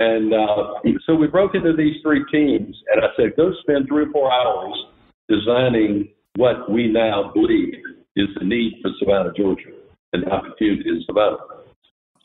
And 0.00 0.34
uh, 0.34 0.82
so 1.06 1.14
we 1.14 1.28
broke 1.28 1.54
into 1.54 1.72
these 1.72 2.02
three 2.02 2.24
teams, 2.32 2.74
and 2.92 3.04
I 3.04 3.06
said, 3.16 3.36
go 3.36 3.52
spend 3.62 3.86
three 3.86 4.06
or 4.06 4.10
four 4.10 4.32
hours 4.32 4.74
designing 5.28 6.08
what 6.34 6.68
we 6.68 6.90
now 6.90 7.30
believe 7.32 7.78
is 8.16 8.26
the 8.40 8.44
need 8.44 8.80
for 8.82 8.90
Savannah, 8.98 9.30
Georgia, 9.36 9.70
and 10.14 10.28
opportunity 10.32 10.82
in 10.88 11.04
Savannah. 11.06 11.62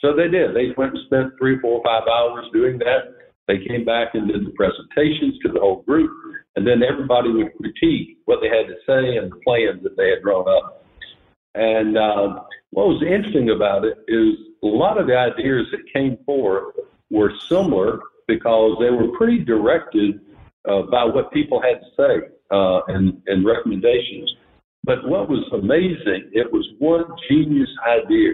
So 0.01 0.15
they 0.15 0.27
did. 0.27 0.55
They 0.55 0.74
went 0.75 0.96
and 0.96 1.05
spent 1.05 1.34
three, 1.38 1.60
four, 1.60 1.84
five 1.86 2.08
hours 2.10 2.46
doing 2.51 2.79
that. 2.79 3.29
They 3.48 3.60
came 3.67 3.86
back 3.86 4.15
and 4.15 4.27
did 4.27 4.48
the 4.48 4.53
presentations 4.58 5.38
to 5.46 5.51
the 5.53 5.60
whole 5.60 5.84
group, 5.84 6.10
and 6.55 6.65
then 6.65 6.81
everybody 6.81 7.29
would 7.29 7.53
critique 7.62 8.17
what 8.25 8.39
they 8.41 8.50
had 8.50 8.65
to 8.65 8.81
say 8.89 9.17
and 9.17 9.31
the 9.31 9.38
plans 9.46 9.84
that 9.84 9.96
they 9.96 10.10
had 10.10 10.24
drawn 10.24 10.50
up. 10.50 10.78
And 11.56 11.98
uh, 11.98 12.41
what 12.72 12.88
was 12.88 13.03
interesting 13.03 13.50
about 13.50 13.86
it 13.86 13.98
is 14.08 14.36
a 14.63 14.68
lot 14.68 15.00
of 15.00 15.08
the 15.08 15.18
ideas 15.18 15.68
that 15.72 15.82
came 15.94 16.18
forth 16.25 16.75
were 17.10 17.34
similar 17.48 18.00
because 18.27 18.77
they 18.79 18.91
were 18.91 19.18
pretty 19.18 19.39
directed 19.39 20.22
uh, 20.70 20.84
by 20.84 21.03
what 21.03 21.32
people 21.32 21.62
had 21.62 21.79
to 21.79 21.88
say 21.98 22.27
uh, 22.51 22.82
and, 22.88 23.22
and 23.27 23.46
recommendations. 23.46 24.36
But 24.84 25.08
what 25.08 25.29
was 25.29 25.44
amazing, 25.53 26.29
it 26.34 26.51
was 26.51 26.68
one 26.79 27.06
genius 27.29 27.70
idea 27.88 28.34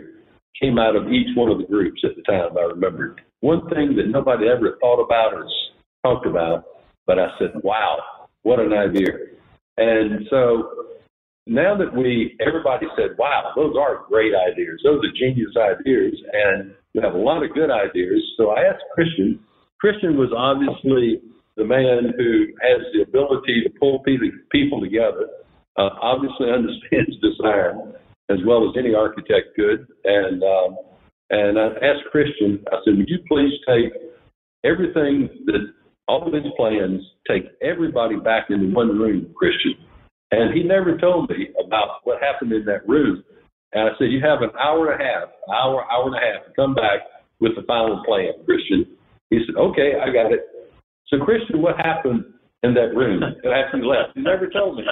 came 0.61 0.79
out 0.79 0.95
of 0.95 1.11
each 1.11 1.35
one 1.35 1.51
of 1.51 1.57
the 1.57 1.65
groups 1.65 2.01
at 2.03 2.15
the 2.15 2.21
time, 2.23 2.57
I 2.57 2.61
remember. 2.61 3.15
One 3.41 3.67
thing 3.69 3.95
that 3.97 4.07
nobody 4.07 4.47
ever 4.47 4.77
thought 4.79 5.03
about 5.03 5.33
or 5.33 5.47
talked 6.03 6.25
about, 6.25 6.63
but 7.05 7.19
I 7.19 7.27
said, 7.37 7.51
wow, 7.63 7.99
what 8.43 8.59
an 8.59 8.73
idea. 8.73 9.11
And 9.77 10.25
so 10.29 10.85
now 11.47 11.77
that 11.77 11.93
we, 11.93 12.37
everybody 12.45 12.87
said, 12.97 13.17
wow, 13.17 13.53
those 13.55 13.75
are 13.79 14.05
great 14.07 14.33
ideas. 14.33 14.81
Those 14.83 15.03
are 15.05 15.13
genius 15.17 15.53
ideas. 15.57 16.15
And 16.33 16.73
we 16.93 17.01
have 17.01 17.13
a 17.13 17.17
lot 17.17 17.43
of 17.43 17.53
good 17.53 17.69
ideas. 17.69 18.21
So 18.37 18.51
I 18.51 18.61
asked 18.61 18.83
Christian. 18.93 19.39
Christian 19.79 20.17
was 20.17 20.33
obviously 20.35 21.21
the 21.55 21.65
man 21.65 22.13
who 22.17 22.47
has 22.61 22.81
the 22.93 23.03
ability 23.03 23.63
to 23.63 23.69
pull 23.79 24.01
people 24.51 24.81
together, 24.81 25.29
uh, 25.77 25.89
obviously 26.01 26.49
understands 26.51 27.15
design 27.21 27.93
as 28.29 28.39
well 28.45 28.67
as 28.67 28.75
any 28.77 28.95
architect 28.95 29.53
could. 29.55 29.87
And 30.03 30.41
um, 30.41 30.77
and 31.29 31.57
I 31.57 31.67
asked 31.81 32.05
Christian, 32.11 32.63
I 32.71 32.77
said, 32.85 32.97
would 32.97 33.09
you 33.09 33.19
please 33.27 33.53
take 33.67 33.93
everything 34.63 35.29
that 35.45 35.73
all 36.07 36.27
of 36.27 36.33
his 36.33 36.51
plans, 36.55 37.01
take 37.27 37.45
everybody 37.61 38.15
back 38.17 38.47
into 38.49 38.73
one 38.73 38.99
room, 38.99 39.33
Christian. 39.35 39.73
And 40.35 40.53
he 40.53 40.63
never 40.63 40.97
told 40.97 41.29
me 41.29 41.49
about 41.63 42.03
what 42.03 42.21
happened 42.21 42.51
in 42.51 42.65
that 42.65 42.87
room. 42.87 43.23
And 43.73 43.89
I 43.89 43.91
said, 43.97 44.11
you 44.11 44.21
have 44.21 44.41
an 44.41 44.51
hour 44.59 44.91
and 44.91 45.01
a 45.01 45.03
half, 45.03 45.29
hour, 45.51 45.83
hour 45.91 46.07
and 46.07 46.15
a 46.15 46.19
half 46.19 46.45
to 46.47 46.51
come 46.55 46.75
back 46.75 47.07
with 47.39 47.55
the 47.55 47.63
final 47.63 48.03
plan, 48.05 48.33
Christian. 48.45 48.85
He 49.29 49.39
said, 49.45 49.55
okay, 49.55 49.99
I 50.01 50.11
got 50.11 50.31
it. 50.31 50.47
So, 51.07 51.17
Christian, 51.23 51.61
what 51.61 51.75
happened 51.77 52.23
in 52.63 52.73
that 52.73 52.95
room 52.95 53.21
after 53.23 53.77
you 53.77 53.87
left? 53.87 54.15
You 54.15 54.23
never 54.23 54.49
told 54.49 54.77
me. 54.77 54.83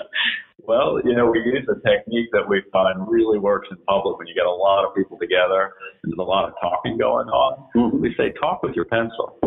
Well, 0.65 0.99
you 1.03 1.15
know, 1.15 1.29
we 1.29 1.39
use 1.39 1.67
a 1.67 1.75
technique 1.87 2.29
that 2.31 2.47
we 2.47 2.63
find 2.71 3.07
really 3.07 3.39
works 3.39 3.67
in 3.71 3.77
public 3.87 4.17
when 4.17 4.27
you 4.27 4.35
get 4.35 4.45
a 4.45 4.51
lot 4.51 4.85
of 4.85 4.95
people 4.95 5.17
together 5.19 5.73
and 6.03 6.11
there's 6.11 6.19
a 6.19 6.23
lot 6.23 6.47
of 6.47 6.53
talking 6.61 6.97
going 6.97 7.27
on. 7.27 7.67
Mm-hmm. 7.75 8.01
We 8.01 8.13
say, 8.17 8.31
talk 8.39 8.63
with 8.63 8.75
your 8.75 8.85
pencil. 8.85 9.39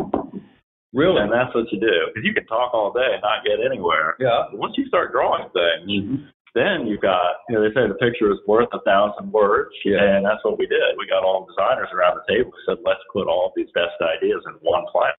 Really? 0.97 1.21
And 1.21 1.29
that's 1.29 1.53
what 1.53 1.69
you 1.69 1.77
do. 1.77 2.09
Because 2.09 2.25
you 2.25 2.33
can 2.33 2.49
talk 2.49 2.73
all 2.73 2.89
day 2.89 3.13
and 3.13 3.21
not 3.21 3.45
get 3.45 3.61
anywhere. 3.61 4.17
Yeah. 4.17 4.49
But 4.49 4.59
once 4.59 4.75
you 4.81 4.89
start 4.89 5.13
drawing 5.13 5.53
things, 5.53 5.85
mm-hmm. 5.85 6.33
then 6.57 6.89
you've 6.89 7.05
got, 7.05 7.45
you 7.53 7.55
know, 7.55 7.61
they 7.61 7.69
say 7.77 7.85
the 7.85 8.01
picture 8.01 8.33
is 8.33 8.41
worth 8.49 8.73
a 8.73 8.81
thousand 8.89 9.29
words. 9.29 9.77
Yeah. 9.85 10.01
And 10.01 10.25
that's 10.25 10.41
what 10.41 10.57
we 10.57 10.65
did. 10.65 10.97
We 10.97 11.05
got 11.05 11.21
all 11.21 11.45
the 11.45 11.53
designers 11.53 11.93
around 11.93 12.17
the 12.17 12.25
table 12.25 12.49
and 12.57 12.65
said, 12.65 12.81
let's 12.81 13.05
put 13.13 13.29
all 13.29 13.53
these 13.53 13.69
best 13.77 14.01
ideas 14.01 14.41
in 14.49 14.57
one 14.65 14.89
plan 14.89 15.13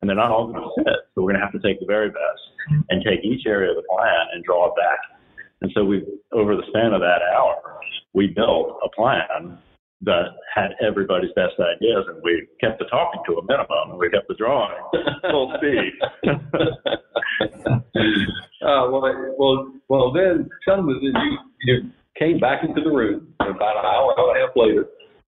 and 0.00 0.08
they're 0.08 0.16
not 0.16 0.30
all 0.30 0.48
going 0.48 0.64
to 0.64 0.72
fit. 0.80 1.04
So 1.14 1.22
we're 1.22 1.36
going 1.36 1.40
to 1.40 1.44
have 1.44 1.52
to 1.52 1.60
take 1.60 1.80
the 1.80 1.86
very 1.86 2.08
best 2.08 2.42
and 2.88 3.04
take 3.04 3.20
each 3.24 3.44
area 3.46 3.70
of 3.70 3.76
the 3.76 3.84
plan 3.88 4.32
and 4.32 4.44
draw 4.44 4.68
it 4.68 4.74
back. 4.76 4.98
And 5.60 5.70
so 5.74 5.84
we, 5.84 6.04
over 6.32 6.56
the 6.56 6.64
span 6.68 6.94
of 6.94 7.00
that 7.00 7.20
hour, 7.36 7.60
we 8.14 8.28
built 8.28 8.80
a 8.82 8.88
plan 8.96 9.58
that 10.02 10.28
had 10.54 10.70
everybody's 10.80 11.32
best 11.36 11.54
ideas, 11.60 12.04
and 12.08 12.22
we 12.22 12.46
kept 12.60 12.78
the 12.78 12.86
talking 12.86 13.20
to 13.26 13.38
a 13.38 13.42
minimum, 13.44 13.90
and 13.90 13.98
we 13.98 14.08
kept 14.10 14.28
the 14.28 14.34
drawing 14.34 14.76
full 15.30 15.52
speed. 15.58 15.92
uh, 18.62 18.88
well, 18.90 19.34
well, 19.38 19.72
well. 19.88 20.12
Then 20.12 20.48
tell 20.66 20.82
me, 20.82 20.94
then 21.02 21.22
you 21.22 21.38
you 21.64 21.90
came 22.18 22.38
back 22.38 22.64
into 22.64 22.80
the 22.80 22.90
room 22.90 23.34
about 23.40 23.76
an 23.76 23.84
hour, 23.84 24.14
hour 24.18 24.34
and 24.34 24.38
a 24.38 24.46
half 24.46 24.56
later, 24.56 24.88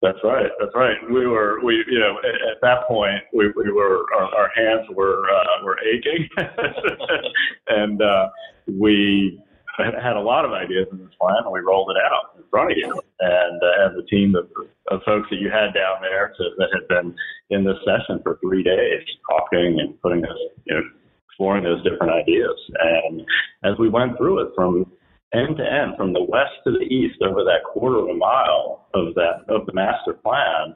that's 0.02 0.18
right. 0.24 0.50
That's 0.58 0.74
right. 0.74 0.96
We 1.10 1.26
were 1.26 1.60
we 1.62 1.84
you 1.86 1.98
know 1.98 2.16
at, 2.20 2.34
at 2.50 2.60
that 2.62 2.88
point 2.88 3.22
we, 3.34 3.48
we 3.54 3.70
were 3.70 4.06
our, 4.16 4.34
our 4.34 4.50
hands 4.56 4.86
were 4.94 5.24
uh, 5.28 5.64
were 5.64 5.76
aching, 5.80 6.26
and 7.68 8.00
uh, 8.00 8.28
we 8.66 9.38
had 9.78 10.16
a 10.16 10.20
lot 10.20 10.44
of 10.44 10.52
ideas 10.52 10.88
in 10.92 10.98
this 10.98 11.14
plan, 11.20 11.42
and 11.44 11.52
we 11.52 11.60
rolled 11.60 11.90
it 11.90 12.00
out 12.02 12.36
in 12.36 12.44
front 12.50 12.72
of 12.72 12.76
you. 12.76 12.90
And 13.20 13.62
uh, 13.62 13.84
and 13.86 13.96
the 13.96 14.06
team 14.08 14.34
of, 14.34 14.48
of 14.88 15.02
folks 15.04 15.28
that 15.30 15.40
you 15.40 15.50
had 15.50 15.74
down 15.74 16.00
there 16.00 16.32
to, 16.36 16.44
that 16.58 16.70
had 16.72 16.88
been 16.88 17.14
in 17.50 17.64
this 17.64 17.78
session 17.84 18.20
for 18.22 18.38
three 18.42 18.62
days, 18.62 19.02
talking 19.28 19.78
and 19.80 20.00
putting 20.02 20.24
us 20.24 20.38
you 20.64 20.74
know 20.74 20.82
exploring 21.28 21.64
those 21.64 21.82
different 21.82 22.12
ideas. 22.12 22.56
And 22.80 23.22
as 23.64 23.78
we 23.78 23.88
went 23.88 24.16
through 24.16 24.46
it 24.46 24.52
from 24.54 24.86
end 25.32 25.56
to 25.56 25.64
end, 25.64 25.96
from 25.96 26.12
the 26.12 26.24
west 26.24 26.52
to 26.64 26.72
the 26.72 26.84
east, 26.84 27.22
over 27.22 27.44
that 27.44 27.64
quarter 27.64 27.98
of 27.98 28.08
a 28.08 28.14
mile 28.14 28.88
of 28.94 29.14
that 29.14 29.44
of 29.48 29.66
the 29.66 29.72
master 29.72 30.14
plan, 30.14 30.74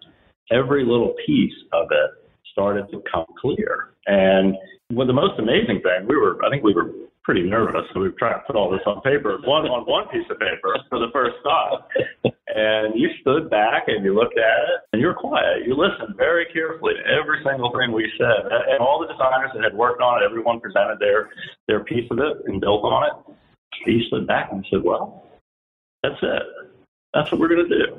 every 0.50 0.84
little 0.84 1.14
piece 1.26 1.54
of 1.72 1.88
it 1.90 2.10
started 2.52 2.86
to 2.90 3.02
come 3.12 3.26
clear. 3.40 3.94
And 4.06 4.54
well, 4.92 5.06
the 5.06 5.12
most 5.12 5.38
amazing 5.38 5.80
thing, 5.82 6.06
we 6.06 6.16
were, 6.16 6.38
I 6.44 6.50
think 6.50 6.62
we 6.62 6.74
were 6.74 6.90
pretty 7.24 7.42
nervous, 7.42 7.88
so 7.92 8.00
we 8.00 8.08
were 8.08 8.18
trying 8.18 8.38
to 8.38 8.44
put 8.46 8.56
all 8.56 8.70
this 8.70 8.84
on 8.86 9.00
paper, 9.00 9.38
one 9.44 9.64
on 9.66 9.84
one 9.88 10.06
piece 10.08 10.28
of 10.30 10.38
paper 10.38 10.76
for 10.88 10.98
the 10.98 11.08
first 11.12 11.36
time. 11.42 12.32
And 12.54 12.94
you 12.94 13.08
stood 13.20 13.50
back 13.50 13.88
and 13.88 14.04
you 14.04 14.14
looked 14.14 14.38
at 14.38 14.60
it, 14.68 14.78
and 14.92 15.00
you 15.02 15.08
were 15.08 15.14
quiet. 15.14 15.66
You 15.66 15.74
listened 15.74 16.16
very 16.16 16.46
carefully 16.52 16.94
to 16.94 17.02
every 17.10 17.42
single 17.42 17.72
thing 17.72 17.90
we 17.90 18.06
said, 18.16 18.46
and 18.46 18.78
all 18.78 19.00
the 19.00 19.10
designers 19.10 19.50
that 19.54 19.64
had 19.64 19.74
worked 19.74 20.00
on 20.00 20.22
it, 20.22 20.24
everyone 20.24 20.60
presented 20.60 20.98
their 21.00 21.30
their 21.66 21.82
piece 21.82 22.06
of 22.12 22.18
it 22.18 22.44
and 22.46 22.60
built 22.60 22.84
on 22.84 23.08
it 23.08 23.34
he 23.84 24.04
stood 24.08 24.26
back 24.26 24.50
and 24.52 24.64
said, 24.70 24.82
Well, 24.82 25.24
that's 26.02 26.18
it. 26.22 26.42
That's 27.12 27.30
what 27.30 27.40
we're 27.40 27.48
going 27.48 27.68
to 27.68 27.86
do. 27.86 27.96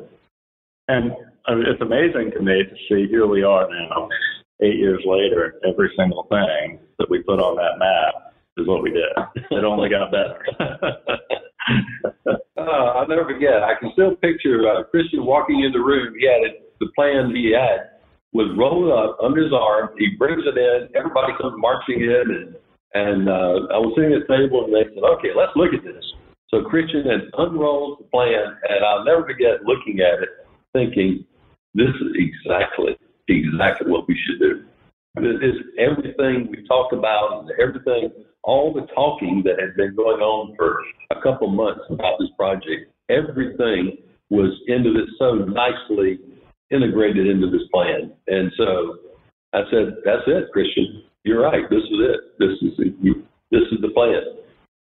And 0.88 1.12
it's 1.48 1.82
amazing 1.82 2.32
to 2.32 2.42
me 2.42 2.64
to 2.64 2.76
see 2.90 3.08
here 3.10 3.28
we 3.28 3.44
are 3.44 3.68
now, 3.70 4.10
eight 4.62 4.78
years 4.78 5.04
later, 5.06 5.60
every 5.68 5.92
single 5.98 6.24
thing 6.24 6.80
that 7.00 7.10
we 7.10 7.24
put 7.24 7.40
on 7.40 7.56
that 7.56 7.80
map 7.80 8.34
is 8.58 8.68
what 8.68 8.84
we 8.84 8.92
did. 8.92 9.12
It 9.52 9.64
only 9.64 9.90
got 9.90 10.12
better. 10.12 10.40
uh, 12.58 12.62
I'll 12.62 13.08
never 13.08 13.26
forget. 13.26 13.64
I 13.64 13.76
can 13.80 13.92
still 13.94 14.16
picture 14.16 14.68
uh, 14.68 14.84
Christian 14.86 15.26
walking 15.26 15.64
in 15.64 15.72
the 15.72 15.80
room. 15.80 16.16
He 16.20 16.26
had 16.26 16.42
it, 16.44 16.74
the 16.80 16.88
plan 16.96 17.34
he 17.36 17.52
had 17.52 17.92
was 18.34 18.52
rolled 18.58 18.92
up 18.92 19.18
under 19.24 19.44
his 19.44 19.54
arm. 19.54 19.90
He 19.98 20.16
brings 20.18 20.44
it 20.46 20.58
in. 20.58 20.90
Everybody 20.96 21.34
comes 21.40 21.56
marching 21.58 22.02
in, 22.02 22.26
and 22.28 22.56
and 22.96 23.28
uh, 23.28 23.76
I 23.76 23.78
was 23.84 23.92
sitting 23.96 24.16
at 24.16 24.24
the 24.24 24.32
table 24.32 24.64
and 24.64 24.72
they 24.72 24.88
said, 24.96 25.04
okay, 25.20 25.36
let's 25.36 25.52
look 25.60 25.76
at 25.76 25.84
this. 25.84 26.04
So 26.48 26.64
Christian 26.64 27.04
had 27.04 27.28
unrolled 27.38 28.00
the 28.00 28.08
plan, 28.08 28.56
and 28.70 28.86
I'll 28.86 29.04
never 29.04 29.28
forget 29.28 29.68
looking 29.68 30.00
at 30.00 30.24
it, 30.24 30.30
thinking, 30.72 31.26
this 31.74 31.92
is 31.92 32.16
exactly, 32.16 32.96
exactly 33.28 33.92
what 33.92 34.08
we 34.08 34.16
should 34.16 34.40
do. 34.40 34.64
This 35.18 35.38
is 35.42 35.56
everything 35.80 36.50
we 36.52 36.66
talked 36.68 36.94
about, 36.94 37.42
and 37.42 37.52
everything, 37.62 38.12
all 38.44 38.74
the 38.74 38.86
talking 38.94 39.42
that 39.46 39.60
had 39.60 39.76
been 39.76 39.96
going 39.96 40.22
on 40.22 40.56
for 40.56 40.78
a 41.12 41.22
couple 41.22 41.48
months 41.48 41.82
about 41.90 42.20
this 42.20 42.30
project, 42.38 42.92
everything 43.10 43.98
was 44.30 44.52
into 44.68 44.92
this 44.94 45.10
so 45.18 45.36
nicely 45.36 46.20
integrated 46.72 47.28
into 47.28 47.50
this 47.50 47.68
plan. 47.74 48.12
And 48.28 48.52
so 48.58 48.98
I 49.54 49.62
said, 49.72 49.98
that's 50.04 50.24
it, 50.28 50.52
Christian 50.52 51.04
you're 51.26 51.42
right. 51.42 51.68
This 51.70 51.82
is 51.82 52.00
it. 52.00 52.20
This 52.40 52.52
is 52.62 52.78
this 53.52 53.62
is 53.72 53.82
the 53.82 53.90
plan. 53.90 54.22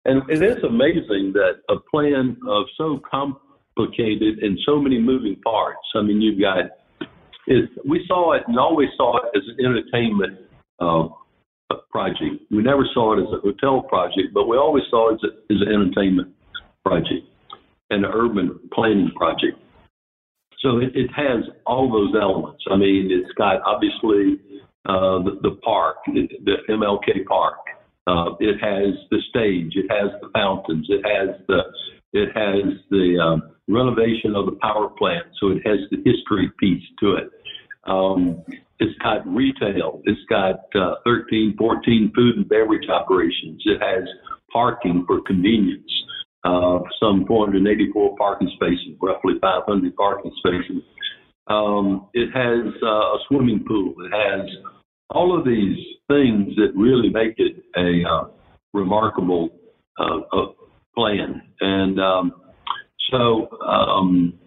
And 0.06 0.22
it 0.30 0.42
is 0.42 0.64
amazing 0.64 1.32
that 1.34 1.60
a 1.68 1.76
plan 1.90 2.36
of 2.48 2.64
so 2.78 3.00
complicated 3.08 4.38
and 4.38 4.58
so 4.66 4.80
many 4.80 4.98
moving 4.98 5.36
parts. 5.44 5.86
I 5.94 6.00
mean, 6.00 6.20
you've 6.22 6.40
got 6.40 6.64
it. 7.50 7.70
We 7.86 8.04
saw 8.06 8.32
it 8.32 8.42
and 8.46 8.58
always 8.58 8.88
saw 8.96 9.18
it 9.18 9.36
as 9.36 9.42
an 9.58 9.64
entertainment 9.64 10.38
uh, 10.80 11.08
project. 11.90 12.42
We 12.50 12.62
never 12.62 12.86
saw 12.94 13.18
it 13.18 13.22
as 13.22 13.28
a 13.32 13.40
hotel 13.40 13.82
project, 13.82 14.32
but 14.32 14.48
we 14.48 14.56
always 14.56 14.84
saw 14.90 15.10
it 15.10 15.14
as, 15.14 15.30
a, 15.30 15.54
as 15.54 15.60
an 15.60 15.68
entertainment 15.68 16.34
project 16.84 17.26
and 17.90 18.04
an 18.04 18.10
urban 18.12 18.58
planning 18.72 19.10
project. 19.16 19.58
So 20.60 20.78
it, 20.78 20.94
it 20.94 21.10
has 21.16 21.44
all 21.66 21.90
those 21.90 22.14
elements. 22.20 22.62
I 22.70 22.76
mean, 22.76 23.08
it's 23.10 23.32
got 23.36 23.62
obviously 23.66 24.40
uh, 24.86 25.24
the, 25.24 25.38
the 25.42 25.56
park, 25.64 25.96
the 26.06 26.54
MLK 26.68 27.24
Park. 27.26 27.58
Uh, 28.06 28.34
it 28.40 28.56
has 28.60 28.94
the 29.10 29.18
stage. 29.28 29.72
It 29.76 29.90
has 29.90 30.10
the 30.20 30.28
fountains. 30.34 30.86
It 30.88 31.04
has 31.04 31.36
the 31.48 31.60
it 32.12 32.28
has 32.34 32.74
the 32.90 33.18
um, 33.22 33.54
renovation 33.68 34.34
of 34.34 34.46
the 34.46 34.58
power 34.60 34.88
plant. 34.88 35.26
So 35.40 35.48
it 35.48 35.62
has 35.64 35.78
the 35.90 35.98
history 35.98 36.50
piece 36.58 36.82
to 37.00 37.14
it. 37.14 37.30
Um, 37.84 38.42
it's 38.78 38.96
got 38.98 39.26
retail. 39.26 40.00
It's 40.04 40.20
got 40.28 40.60
uh, 40.74 40.96
13, 41.04 41.54
14 41.58 42.12
food 42.14 42.36
and 42.36 42.48
beverage 42.48 42.88
operations. 42.88 43.62
It 43.66 43.80
has 43.80 44.08
parking 44.52 45.04
for 45.06 45.20
convenience. 45.22 45.90
Uh, 46.42 46.78
some 46.98 47.26
484 47.26 48.16
parking 48.16 48.50
spaces, 48.54 48.96
roughly 49.02 49.34
500 49.40 49.94
parking 49.96 50.32
spaces. 50.38 50.82
Um, 51.48 52.08
it 52.14 52.30
has 52.32 52.72
uh, 52.82 52.86
a 52.86 53.18
swimming 53.28 53.64
pool. 53.66 53.94
It 53.98 54.12
has 54.12 54.48
all 55.10 55.38
of 55.38 55.44
these 55.44 55.76
things 56.08 56.54
that 56.56 56.72
really 56.74 57.10
make 57.10 57.34
it 57.36 57.62
a 57.76 58.08
uh, 58.08 58.28
remarkable 58.72 59.50
uh, 59.98 60.20
uh, 60.32 60.46
plan. 60.94 61.42
And 61.60 62.00
um, 62.00 62.32
so 63.10 63.48
um, 63.66 64.38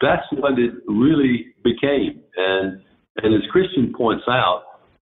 that's 0.00 0.26
what 0.32 0.58
it 0.58 0.72
really 0.86 1.53
became. 1.64 2.20
And 2.36 2.80
and 3.22 3.34
as 3.34 3.48
Christian 3.50 3.92
points 3.96 4.24
out, 4.28 4.64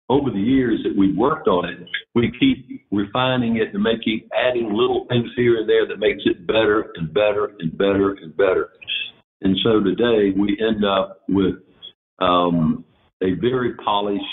over 0.09 0.31
the 0.31 0.39
years 0.39 0.79
that 0.83 0.97
we've 0.97 1.15
worked 1.15 1.47
on 1.47 1.69
it, 1.69 1.79
we 2.15 2.31
keep 2.39 2.81
refining 2.91 3.57
it 3.57 3.73
and 3.73 3.83
making, 3.83 4.27
adding 4.35 4.73
little 4.73 5.05
things 5.09 5.29
here 5.35 5.57
and 5.57 5.69
there 5.69 5.87
that 5.87 5.99
makes 5.99 6.23
it 6.25 6.47
better 6.47 6.91
and 6.95 7.13
better 7.13 7.51
and 7.59 7.77
better 7.77 8.13
and 8.13 8.35
better. 8.35 8.69
And 9.41 9.55
so 9.63 9.79
today 9.81 10.33
we 10.35 10.57
end 10.59 10.83
up 10.83 11.21
with 11.29 11.55
um, 12.19 12.83
a 13.21 13.33
very 13.39 13.75
polished 13.75 14.23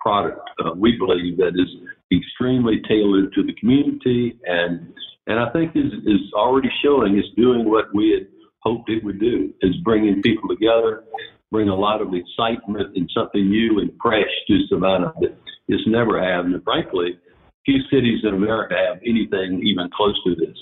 product. 0.00 0.40
Uh, 0.64 0.72
we 0.76 0.98
believe 0.98 1.38
that 1.38 1.52
is 1.54 1.68
extremely 2.12 2.82
tailored 2.86 3.32
to 3.32 3.42
the 3.42 3.54
community, 3.54 4.38
and 4.44 4.92
and 5.26 5.40
I 5.40 5.50
think 5.50 5.72
is 5.74 5.92
is 6.04 6.32
already 6.34 6.68
showing 6.84 7.16
it's 7.16 7.28
doing 7.36 7.68
what 7.68 7.86
we 7.94 8.10
had 8.10 8.28
hoped 8.60 8.90
it 8.90 9.02
would 9.02 9.18
do, 9.18 9.52
is 9.62 9.74
bringing 9.82 10.22
people 10.22 10.48
together, 10.48 11.04
bring 11.52 11.68
a 11.68 11.76
lot 11.76 12.00
of 12.00 12.08
excitement 12.14 12.96
and 12.96 13.08
something 13.14 13.48
new 13.48 13.78
and 13.78 13.92
fresh 14.02 14.24
to 14.48 14.66
Savannah 14.68 15.12
that 15.20 15.36
it's 15.68 15.86
never 15.86 16.18
had. 16.18 16.46
And 16.46 16.64
frankly, 16.64 17.18
few 17.64 17.78
cities 17.92 18.20
in 18.24 18.34
America 18.34 18.74
have 18.74 18.98
anything 19.06 19.62
even 19.62 19.88
close 19.94 20.18
to 20.24 20.34
this. 20.34 20.56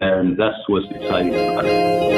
And 0.00 0.38
that's 0.38 0.56
what's 0.68 0.86
exciting 0.90 1.34
about 1.34 1.64
it. 1.66 2.12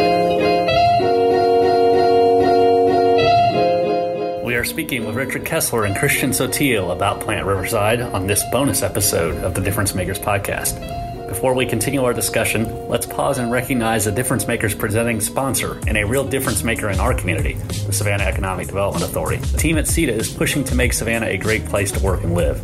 We 4.44 4.54
are 4.56 4.64
speaking 4.64 5.06
with 5.06 5.16
Richard 5.16 5.46
Kessler 5.46 5.84
and 5.84 5.96
Christian 5.96 6.30
Sottile 6.30 6.92
about 6.92 7.20
Plant 7.20 7.46
Riverside 7.46 8.02
on 8.02 8.26
this 8.26 8.44
bonus 8.52 8.82
episode 8.82 9.42
of 9.42 9.54
the 9.54 9.62
Difference 9.62 9.94
Makers 9.94 10.18
podcast. 10.18 11.03
Before 11.34 11.52
we 11.52 11.66
continue 11.66 12.04
our 12.04 12.14
discussion, 12.14 12.88
let's 12.88 13.06
pause 13.06 13.38
and 13.38 13.50
recognize 13.50 14.04
the 14.04 14.12
Difference 14.12 14.46
Makers 14.46 14.72
presenting 14.72 15.20
sponsor 15.20 15.80
and 15.88 15.98
a 15.98 16.04
real 16.04 16.24
difference 16.24 16.62
maker 16.62 16.90
in 16.90 17.00
our 17.00 17.12
community, 17.12 17.54
the 17.54 17.92
Savannah 17.92 18.22
Economic 18.22 18.68
Development 18.68 19.04
Authority. 19.04 19.38
The 19.38 19.58
team 19.58 19.76
at 19.76 19.86
SEDA 19.86 20.12
is 20.12 20.32
pushing 20.32 20.62
to 20.62 20.76
make 20.76 20.92
Savannah 20.92 21.26
a 21.26 21.36
great 21.36 21.64
place 21.66 21.90
to 21.90 22.00
work 22.00 22.22
and 22.22 22.34
live. 22.34 22.58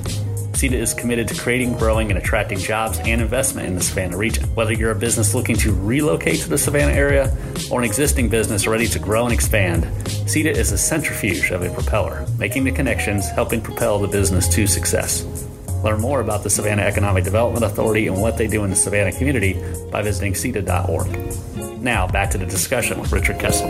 SEDA 0.52 0.74
is 0.74 0.94
committed 0.94 1.26
to 1.28 1.34
creating, 1.34 1.76
growing, 1.78 2.10
and 2.10 2.18
attracting 2.18 2.58
jobs 2.58 3.00
and 3.00 3.20
investment 3.20 3.66
in 3.66 3.74
the 3.74 3.82
Savannah 3.82 4.16
region. 4.16 4.44
Whether 4.54 4.72
you're 4.72 4.92
a 4.92 4.98
business 4.98 5.34
looking 5.34 5.56
to 5.56 5.74
relocate 5.74 6.38
to 6.42 6.48
the 6.48 6.56
Savannah 6.56 6.92
area 6.92 7.36
or 7.72 7.80
an 7.80 7.84
existing 7.84 8.28
business 8.28 8.68
ready 8.68 8.86
to 8.86 9.00
grow 9.00 9.24
and 9.24 9.34
expand, 9.34 9.82
SEDA 10.26 10.52
is 10.52 10.70
a 10.70 10.78
centrifuge 10.78 11.50
of 11.50 11.62
a 11.62 11.74
propeller, 11.74 12.24
making 12.38 12.62
the 12.62 12.72
connections, 12.72 13.28
helping 13.30 13.60
propel 13.60 13.98
the 13.98 14.08
business 14.08 14.46
to 14.54 14.68
success. 14.68 15.49
Learn 15.82 16.00
more 16.00 16.20
about 16.20 16.42
the 16.42 16.50
Savannah 16.50 16.82
Economic 16.82 17.24
Development 17.24 17.64
Authority 17.64 18.06
and 18.06 18.20
what 18.20 18.36
they 18.36 18.46
do 18.46 18.64
in 18.64 18.70
the 18.70 18.76
Savannah 18.76 19.12
community 19.12 19.54
by 19.90 20.02
visiting 20.02 20.34
SEDA.org. 20.34 21.80
Now, 21.80 22.06
back 22.06 22.30
to 22.30 22.38
the 22.38 22.46
discussion 22.46 23.00
with 23.00 23.12
Richard 23.12 23.38
Kessler. 23.38 23.68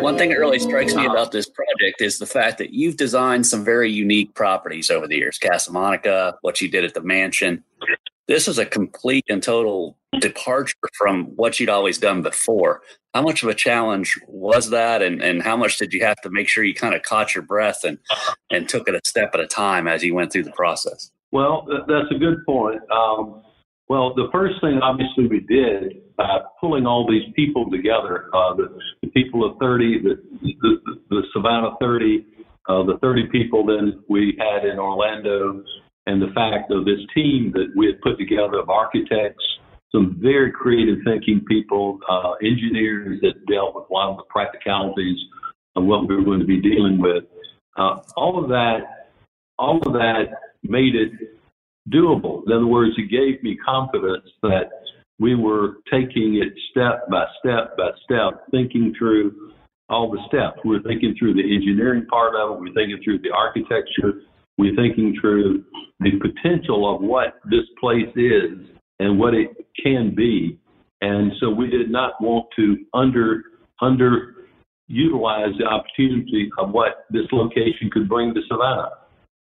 One 0.00 0.18
thing 0.18 0.30
that 0.30 0.38
really 0.38 0.58
strikes 0.58 0.94
me 0.94 1.06
about 1.06 1.32
this 1.32 1.48
project 1.48 2.00
is 2.00 2.18
the 2.18 2.26
fact 2.26 2.58
that 2.58 2.74
you've 2.74 2.96
designed 2.96 3.46
some 3.46 3.64
very 3.64 3.90
unique 3.90 4.34
properties 4.34 4.90
over 4.90 5.06
the 5.06 5.16
years. 5.16 5.38
Casa 5.38 5.70
Monica, 5.72 6.36
what 6.42 6.60
you 6.60 6.68
did 6.68 6.84
at 6.84 6.94
the 6.94 7.00
mansion. 7.02 7.64
This 8.28 8.48
is 8.48 8.58
a 8.58 8.66
complete 8.66 9.24
and 9.28 9.42
total 9.42 9.98
departure 10.20 10.74
from 10.96 11.26
what 11.36 11.58
you'd 11.58 11.68
always 11.68 11.98
done 11.98 12.22
before. 12.22 12.82
How 13.14 13.22
much 13.22 13.42
of 13.42 13.48
a 13.48 13.54
challenge 13.54 14.18
was 14.26 14.70
that, 14.70 15.02
and, 15.02 15.22
and 15.22 15.42
how 15.42 15.56
much 15.56 15.78
did 15.78 15.92
you 15.92 16.04
have 16.04 16.20
to 16.22 16.30
make 16.30 16.48
sure 16.48 16.64
you 16.64 16.74
kind 16.74 16.94
of 16.94 17.02
caught 17.02 17.34
your 17.34 17.42
breath 17.42 17.84
and 17.84 17.98
and 18.50 18.68
took 18.68 18.88
it 18.88 18.94
a 18.94 19.00
step 19.04 19.30
at 19.34 19.40
a 19.40 19.46
time 19.46 19.88
as 19.88 20.02
you 20.02 20.14
went 20.14 20.32
through 20.32 20.44
the 20.44 20.52
process? 20.52 21.10
Well, 21.32 21.66
that's 21.88 22.10
a 22.10 22.18
good 22.18 22.44
point. 22.46 22.80
Um, 22.90 23.42
well, 23.88 24.14
the 24.14 24.28
first 24.32 24.60
thing 24.60 24.80
obviously 24.82 25.26
we 25.26 25.40
did 25.40 26.16
by 26.16 26.40
pulling 26.60 26.86
all 26.86 27.06
these 27.10 27.30
people 27.34 27.70
together, 27.70 28.30
uh, 28.34 28.54
the, 28.54 28.78
the, 29.02 29.08
people 29.08 29.44
of 29.44 29.58
30, 29.58 30.02
the, 30.02 30.22
the, 30.42 30.96
the 31.10 31.22
Savannah 31.32 31.72
30, 31.80 32.24
uh, 32.68 32.82
the 32.84 32.98
30 33.02 33.28
people 33.32 33.66
then 33.66 34.02
we 34.08 34.38
had 34.38 34.64
in 34.64 34.78
Orlando, 34.78 35.62
and 36.06 36.20
the 36.20 36.32
fact 36.34 36.70
of 36.70 36.84
this 36.84 37.00
team 37.14 37.52
that 37.54 37.72
we 37.76 37.86
had 37.86 38.00
put 38.00 38.18
together 38.18 38.58
of 38.58 38.70
architects, 38.70 39.44
some 39.92 40.16
very 40.20 40.50
creative 40.50 40.98
thinking 41.04 41.44
people, 41.48 41.98
uh, 42.10 42.32
engineers 42.42 43.20
that 43.20 43.34
dealt 43.46 43.74
with 43.74 43.84
a 43.90 43.92
lot 43.92 44.10
of 44.10 44.16
the 44.16 44.24
practicalities 44.28 45.18
of 45.76 45.84
what 45.84 46.08
we 46.08 46.16
were 46.16 46.24
going 46.24 46.40
to 46.40 46.46
be 46.46 46.60
dealing 46.60 47.00
with. 47.00 47.24
Uh, 47.76 48.00
all 48.16 48.42
of 48.42 48.48
that, 48.48 49.10
all 49.58 49.78
of 49.86 49.92
that 49.92 50.24
made 50.62 50.94
it 50.94 51.12
doable. 51.90 52.42
In 52.46 52.52
other 52.52 52.66
words, 52.66 52.94
it 52.96 53.10
gave 53.10 53.42
me 53.42 53.56
confidence 53.64 54.28
that 54.42 54.70
we 55.18 55.34
were 55.34 55.76
taking 55.90 56.42
it 56.42 56.52
step 56.70 57.08
by 57.10 57.24
step 57.38 57.76
by 57.76 57.90
step, 58.04 58.44
thinking 58.50 58.94
through 58.98 59.52
all 59.88 60.10
the 60.10 60.18
steps. 60.26 60.58
We 60.64 60.70
we're 60.70 60.82
thinking 60.82 61.14
through 61.18 61.34
the 61.34 61.42
engineering 61.54 62.06
part 62.06 62.34
of 62.34 62.52
it. 62.52 62.60
We 62.60 62.68
we're 62.68 62.74
thinking 62.74 63.00
through 63.04 63.20
the 63.20 63.30
architecture. 63.30 64.22
We 64.62 64.70
we're 64.70 64.76
thinking 64.76 65.18
through 65.20 65.64
the 65.98 66.12
potential 66.20 66.94
of 66.94 67.02
what 67.02 67.40
this 67.50 67.64
place 67.80 68.14
is 68.14 68.60
and 69.00 69.18
what 69.18 69.34
it 69.34 69.48
can 69.82 70.14
be. 70.14 70.56
And 71.00 71.32
so 71.40 71.50
we 71.50 71.66
did 71.68 71.90
not 71.90 72.12
want 72.20 72.46
to 72.54 72.76
under 72.94 73.42
under 73.80 74.46
utilize 74.86 75.50
the 75.58 75.64
opportunity 75.64 76.48
of 76.58 76.70
what 76.70 77.06
this 77.10 77.26
location 77.32 77.90
could 77.90 78.08
bring 78.08 78.34
to 78.34 78.40
Savannah. 78.48 78.90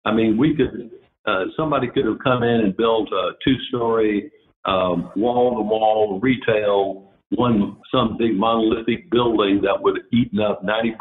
I 0.06 0.14
mean, 0.14 0.38
we 0.38 0.56
could 0.56 0.92
uh, 1.26 1.46
somebody 1.58 1.88
could 1.88 2.06
have 2.06 2.20
come 2.24 2.44
in 2.44 2.62
and 2.62 2.78
built 2.78 3.12
a 3.12 3.32
two-story 3.44 4.32
um, 4.66 5.12
wall-to-wall 5.16 6.20
retail, 6.22 7.12
one 7.30 7.78
some 7.92 8.18
big 8.20 8.36
monolithic 8.36 9.10
building 9.10 9.62
that 9.64 9.82
would 9.82 9.98
have 9.98 10.06
eaten 10.14 10.40
up 10.40 10.64
90% 10.64 10.94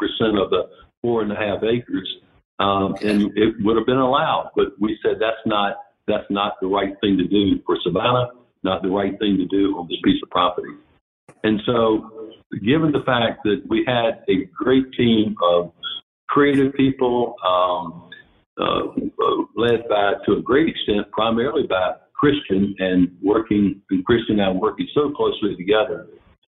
of 0.43 0.49
the 0.49 0.63
four 1.03 1.21
and 1.21 1.31
a 1.31 1.35
half 1.35 1.61
acres, 1.61 2.09
um, 2.59 2.95
and 3.01 3.37
it 3.37 3.55
would 3.59 3.77
have 3.77 3.85
been 3.85 3.97
allowed. 3.97 4.51
But 4.55 4.79
we 4.79 4.97
said 5.03 5.17
that's 5.19 5.45
not 5.45 5.77
that's 6.07 6.29
not 6.29 6.53
the 6.61 6.67
right 6.67 6.95
thing 7.01 7.17
to 7.17 7.27
do 7.27 7.61
for 7.65 7.77
Savannah 7.83 8.29
not 8.63 8.81
the 8.81 8.89
right 8.89 9.17
thing 9.19 9.37
to 9.37 9.45
do 9.45 9.77
on 9.77 9.87
this 9.87 9.97
piece 10.03 10.21
of 10.21 10.29
property. 10.29 10.73
And 11.43 11.61
so, 11.65 12.31
given 12.65 12.91
the 12.91 13.03
fact 13.05 13.43
that 13.43 13.61
we 13.69 13.83
had 13.87 14.23
a 14.29 14.45
great 14.55 14.91
team 14.93 15.35
of 15.43 15.71
creative 16.27 16.73
people, 16.73 17.35
um, 17.45 18.09
uh, 18.59 18.81
led 19.55 19.87
by, 19.87 20.13
to 20.25 20.33
a 20.33 20.41
great 20.41 20.67
extent, 20.67 21.09
primarily 21.11 21.67
by 21.67 21.93
Christian 22.13 22.75
and 22.79 23.15
working, 23.21 23.81
and 23.91 24.03
Christian 24.05 24.39
and 24.39 24.41
I 24.41 24.49
working 24.51 24.87
so 24.93 25.11
closely 25.11 25.55
together, 25.55 26.07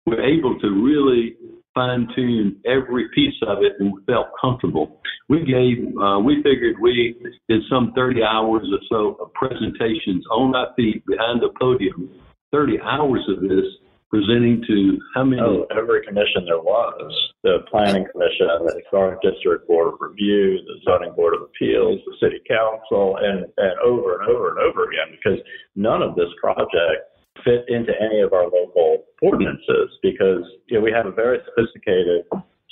we're 0.06 0.22
able 0.22 0.58
to 0.60 0.68
really 0.82 1.36
fine 1.78 2.08
tune 2.16 2.56
every 2.66 3.08
piece 3.14 3.38
of 3.46 3.58
it 3.62 3.72
and 3.78 3.94
felt 4.06 4.26
comfortable. 4.40 5.00
We 5.28 5.44
gave, 5.44 5.94
uh, 5.96 6.18
we 6.18 6.42
figured 6.42 6.76
we 6.80 7.14
did 7.48 7.62
some 7.70 7.92
30 7.94 8.22
hours 8.24 8.66
or 8.72 8.80
so 8.90 9.22
of 9.22 9.32
presentations 9.34 10.24
on 10.32 10.56
our 10.56 10.74
feet 10.74 11.06
behind 11.06 11.40
the 11.40 11.50
podium, 11.60 12.10
30 12.50 12.80
hours 12.82 13.22
of 13.28 13.42
this 13.42 13.66
presenting 14.10 14.64
to 14.66 14.98
how 15.14 15.22
many? 15.22 15.40
Oh, 15.40 15.66
every 15.70 16.04
commission 16.04 16.46
there 16.46 16.58
was. 16.58 17.12
The 17.44 17.58
Planning 17.70 18.06
Commission, 18.10 18.48
the 18.64 18.80
Historic 18.82 19.20
District 19.22 19.68
Board 19.68 19.94
of 19.94 20.00
Review, 20.00 20.58
the 20.66 20.80
Zoning 20.82 21.12
Board 21.14 21.34
of 21.34 21.42
Appeals, 21.42 22.00
the 22.06 22.16
City 22.18 22.40
Council, 22.48 23.16
and, 23.20 23.44
and 23.56 23.74
over 23.84 24.18
and 24.18 24.30
over 24.30 24.48
and 24.50 24.58
over 24.58 24.88
again, 24.88 25.14
because 25.14 25.38
none 25.76 26.02
of 26.02 26.16
this 26.16 26.32
project 26.40 27.06
fit 27.44 27.64
into 27.68 27.92
any 28.00 28.20
of 28.20 28.32
our 28.32 28.44
local 28.44 29.04
ordinances 29.22 29.90
because 30.02 30.44
you 30.66 30.78
know, 30.78 30.80
we 30.80 30.92
have 30.92 31.06
a 31.06 31.12
very 31.12 31.38
sophisticated 31.44 32.24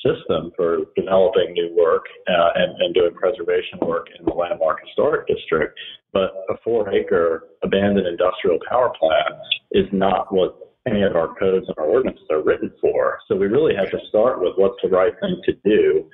system 0.04 0.52
for 0.56 0.78
developing 0.94 1.52
new 1.52 1.74
work 1.76 2.04
uh, 2.28 2.50
and, 2.54 2.76
and 2.80 2.94
doing 2.94 3.14
preservation 3.14 3.78
work 3.82 4.06
in 4.18 4.24
the 4.24 4.32
landmark 4.32 4.80
historic 4.84 5.26
district. 5.26 5.78
But 6.12 6.32
a 6.48 6.54
four 6.62 6.92
acre 6.92 7.48
abandoned 7.62 8.06
industrial 8.06 8.58
power 8.68 8.92
plant 8.98 9.34
is 9.72 9.86
not 9.92 10.32
what 10.32 10.56
any 10.86 11.02
of 11.02 11.16
our 11.16 11.34
codes 11.34 11.66
and 11.66 11.76
our 11.78 11.86
ordinances 11.86 12.26
are 12.30 12.42
written 12.42 12.70
for. 12.80 13.18
So 13.28 13.36
we 13.36 13.46
really 13.46 13.74
have 13.74 13.90
to 13.90 13.98
start 14.08 14.40
with 14.40 14.52
what's 14.56 14.80
the 14.82 14.88
right 14.88 15.12
thing 15.20 15.40
to 15.44 15.52
do 15.64 16.08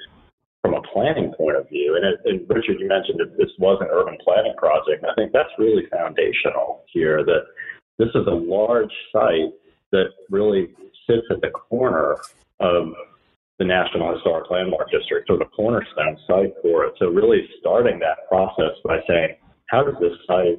from 0.62 0.75
a 0.75 0.83
planning 0.93 1.35
point 1.37 1.57
of 1.57 1.69
view. 1.69 1.97
And, 1.97 2.07
it, 2.07 2.21
and 2.25 2.49
Richard, 2.49 2.81
you 2.81 2.88
mentioned 2.88 3.21
that 3.21 3.37
this 3.37 3.51
was 3.59 3.79
an 3.81 3.88
urban 3.93 4.17
planning 4.25 4.55
project. 4.57 5.05
I 5.05 5.15
think 5.15 5.33
that's 5.33 5.51
really 5.59 5.85
foundational 5.91 6.85
here 6.87 7.25
that 7.25 7.43
this 8.03 8.15
is 8.15 8.27
a 8.27 8.35
large 8.35 8.91
site 9.12 9.55
that 9.93 10.07
really 10.29 10.71
sits 11.07 11.27
at 11.31 11.41
the 11.41 11.51
corner 11.51 12.17
of 12.59 12.93
the 13.59 13.65
National 13.65 14.15
Historic 14.15 14.51
Landmark 14.51 14.91
District, 14.91 15.31
or 15.31 15.38
the 15.38 15.45
cornerstone 15.55 16.17
site 16.27 16.53
for 16.62 16.87
it. 16.87 16.95
So 16.99 17.07
really 17.07 17.47
starting 17.61 18.01
that 18.01 18.27
process 18.29 18.75
by 18.85 18.99
saying, 19.09 19.37
how 19.67 19.85
does 19.85 19.95
this 20.01 20.19
site 20.27 20.59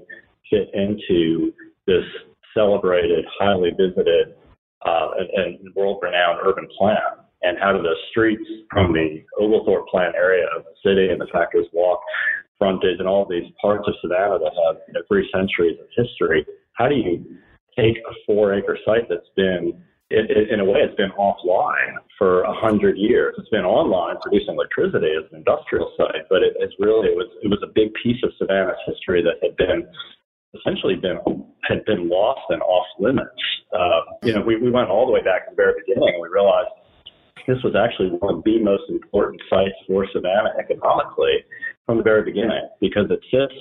fit 0.49 0.69
into 0.73 1.51
this 1.85 2.05
celebrated, 2.55 3.25
highly 3.39 3.71
visited, 3.71 4.35
uh, 4.85 5.09
and, 5.17 5.29
and 5.35 5.75
world-renowned 5.75 6.39
urban 6.45 6.67
plan? 6.77 7.27
And 7.41 7.57
how 7.59 7.73
do 7.73 7.81
the 7.81 7.95
streets 8.09 8.47
from 8.71 8.93
the 8.93 9.21
Oglethorpe 9.37 9.89
Plan 9.89 10.13
area 10.15 10.45
of 10.55 10.63
the 10.63 10.75
city 10.81 11.09
and 11.11 11.19
the 11.19 11.27
Factors 11.33 11.67
Walk 11.73 11.99
frontage 12.57 12.99
and 12.99 13.07
all 13.07 13.27
these 13.29 13.51
parts 13.59 13.83
of 13.85 13.95
Savannah 13.99 14.39
that 14.39 14.53
have 14.65 14.77
you 14.87 14.93
know, 14.93 15.01
three 15.09 15.29
centuries 15.33 15.77
of 15.81 15.87
history, 15.97 16.45
how 16.73 16.87
do 16.87 16.95
you 16.95 17.37
take 17.77 17.97
a 17.97 18.13
four-acre 18.25 18.77
site 18.85 19.09
that's 19.09 19.29
been 19.35 19.73
it, 20.13 20.29
it, 20.29 20.51
in 20.51 20.59
a 20.59 20.65
way, 20.65 20.79
it's 20.85 20.95
been 20.95 21.11
offline 21.17 21.97
for 22.19 22.43
a 22.43 22.53
hundred 22.53 22.97
years. 22.97 23.33
It's 23.37 23.49
been 23.49 23.65
online 23.65 24.17
producing 24.21 24.53
electricity 24.53 25.09
as 25.17 25.25
an 25.31 25.37
industrial 25.39 25.91
site, 25.97 26.29
but 26.29 26.43
it, 26.43 26.53
it's 26.59 26.73
really 26.77 27.09
it 27.09 27.17
was 27.17 27.27
it 27.41 27.47
was 27.47 27.59
a 27.63 27.71
big 27.73 27.89
piece 28.01 28.21
of 28.23 28.29
Savannah's 28.37 28.77
history 28.85 29.23
that 29.23 29.41
had 29.41 29.57
been 29.57 29.87
essentially 30.53 30.95
been 30.95 31.17
had 31.63 31.83
been 31.85 32.09
lost 32.09 32.45
and 32.49 32.61
off 32.61 32.85
limits. 32.99 33.41
Uh, 33.73 34.01
you 34.21 34.33
know, 34.33 34.41
we, 34.41 34.57
we 34.61 34.69
went 34.69 34.89
all 34.89 35.07
the 35.07 35.11
way 35.11 35.23
back 35.23 35.45
to 35.45 35.51
the 35.51 35.55
very 35.55 35.73
beginning. 35.81 36.13
and 36.13 36.21
We 36.21 36.29
realized 36.29 36.69
this 37.47 37.57
was 37.63 37.73
actually 37.75 38.09
one 38.21 38.35
of 38.35 38.43
the 38.43 38.61
most 38.61 38.83
important 38.89 39.41
sites 39.49 39.75
for 39.87 40.05
Savannah 40.13 40.53
economically 40.59 41.43
from 41.87 41.97
the 41.97 42.03
very 42.03 42.23
beginning 42.23 42.69
because 42.79 43.09
it 43.09 43.19
sits 43.31 43.57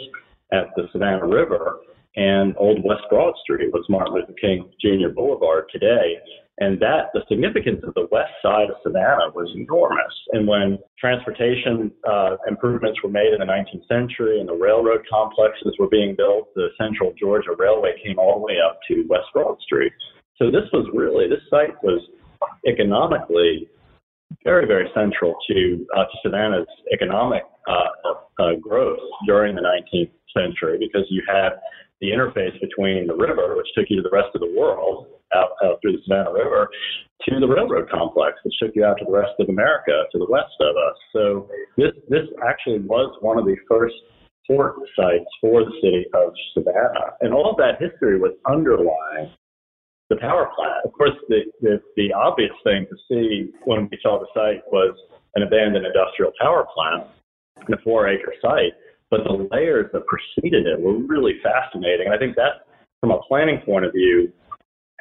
at 0.53 0.69
the 0.77 0.85
Savannah 0.93 1.27
River 1.27 1.81
and 2.17 2.55
Old 2.59 2.85
West 2.85 3.05
Broad 3.09 3.35
Street 3.43 3.73
was 3.73 3.85
Martin 3.89 4.15
Luther 4.15 4.35
King 4.41 4.71
Jr. 4.81 5.09
Boulevard 5.15 5.65
today. 5.73 6.19
And 6.59 6.79
that, 6.81 7.09
the 7.15 7.23
significance 7.29 7.81
of 7.83 7.95
the 7.95 8.07
west 8.13 8.33
side 8.43 8.69
of 8.69 8.77
Savannah 8.83 9.33
was 9.35 9.51
enormous. 9.57 10.13
And 10.33 10.47
when 10.47 10.79
transportation 10.99 11.91
uh, 12.07 12.37
improvements 12.47 13.01
were 13.03 13.09
made 13.09 13.33
in 13.33 13.41
the 13.41 13.47
19th 13.47 13.89
century 13.89 14.39
and 14.39 14.49
the 14.49 14.55
railroad 14.55 15.01
complexes 15.11 15.75
were 15.79 15.89
being 15.89 16.15
built, 16.15 16.53
the 16.55 16.69
Central 16.79 17.15
Georgia 17.19 17.57
Railway 17.59 17.95
came 18.05 18.19
all 18.19 18.39
the 18.39 18.45
way 18.45 18.59
up 18.65 18.79
to 18.89 19.07
West 19.09 19.27
Broad 19.33 19.59
Street. 19.63 19.93
So 20.37 20.51
this 20.51 20.69
was 20.73 20.87
really, 20.93 21.27
this 21.27 21.43
site 21.49 21.75
was 21.83 22.03
economically 22.69 23.69
very, 24.45 24.67
very 24.67 24.89
central 24.95 25.35
to, 25.49 25.87
uh, 25.97 26.05
to 26.05 26.17
Savannah's 26.23 26.67
economic 26.93 27.43
uh, 27.69 28.13
uh 28.41 28.55
growth 28.61 28.99
during 29.27 29.55
the 29.55 29.61
19th 29.61 30.11
century 30.37 30.79
because 30.79 31.07
you 31.11 31.23
had 31.29 31.51
the 32.03 32.11
interface 32.11 32.59
between 32.61 33.07
the 33.07 33.15
river, 33.15 33.55
which 33.57 33.69
took 33.79 33.87
you 33.89 33.97
to 33.97 34.03
the 34.03 34.11
rest 34.13 34.35
of 34.35 34.43
the 34.43 34.53
world, 34.59 35.07
out, 35.35 35.55
out 35.65 35.79
through 35.81 35.93
the 35.93 36.03
Savannah 36.03 36.35
River, 36.35 36.69
to 37.31 37.39
the 37.39 37.47
railroad 37.47 37.89
complex, 37.89 38.37
which 38.45 38.55
took 38.61 38.75
you 38.75 38.85
out 38.85 38.99
to 38.99 39.05
the 39.07 39.13
rest 39.13 39.33
of 39.39 39.49
America, 39.49 40.03
to 40.11 40.19
the 40.19 40.27
west 40.29 40.53
of 40.61 40.75
us. 40.75 40.99
So 41.15 41.49
this 41.79 41.95
this 42.11 42.27
actually 42.43 42.81
was 42.81 43.17
one 43.23 43.39
of 43.39 43.47
the 43.47 43.55
first 43.71 43.95
port 44.51 44.75
sites 44.99 45.31
for 45.41 45.63
the 45.65 45.71
city 45.81 46.05
of 46.13 46.35
Savannah, 46.53 47.15
and 47.23 47.33
all 47.33 47.49
of 47.49 47.57
that 47.59 47.79
history 47.79 48.19
was 48.19 48.35
underlying 48.51 49.31
the 50.11 50.17
power 50.17 50.51
plant. 50.59 50.85
Of 50.85 50.93
course, 50.93 51.15
the, 51.29 51.47
the, 51.63 51.81
the 51.97 52.13
obvious 52.13 52.53
thing 52.65 52.85
to 52.91 52.97
see 53.09 53.55
when 53.65 53.89
we 53.91 53.97
saw 54.03 54.19
the 54.19 54.27
site 54.35 54.61
was 54.71 54.93
an 55.37 55.45
abandoned 55.45 55.87
industrial 55.87 56.33
power 56.43 56.67
plant 56.75 57.07
a 57.71 57.77
four 57.85 58.09
acre 58.09 58.35
site 58.43 58.73
but 59.13 59.25
the 59.25 59.47
layers 59.53 59.93
that 59.93 60.09
preceded 60.09 60.67
it 60.67 60.81
were 60.81 60.97
really 60.97 61.37
fascinating. 61.45 62.07
And 62.07 62.15
I 62.15 62.19
think 62.19 62.35
that, 62.37 62.65
from 62.99 63.11
a 63.11 63.21
planning 63.29 63.61
point 63.61 63.85
of 63.85 63.93
view, 63.93 64.33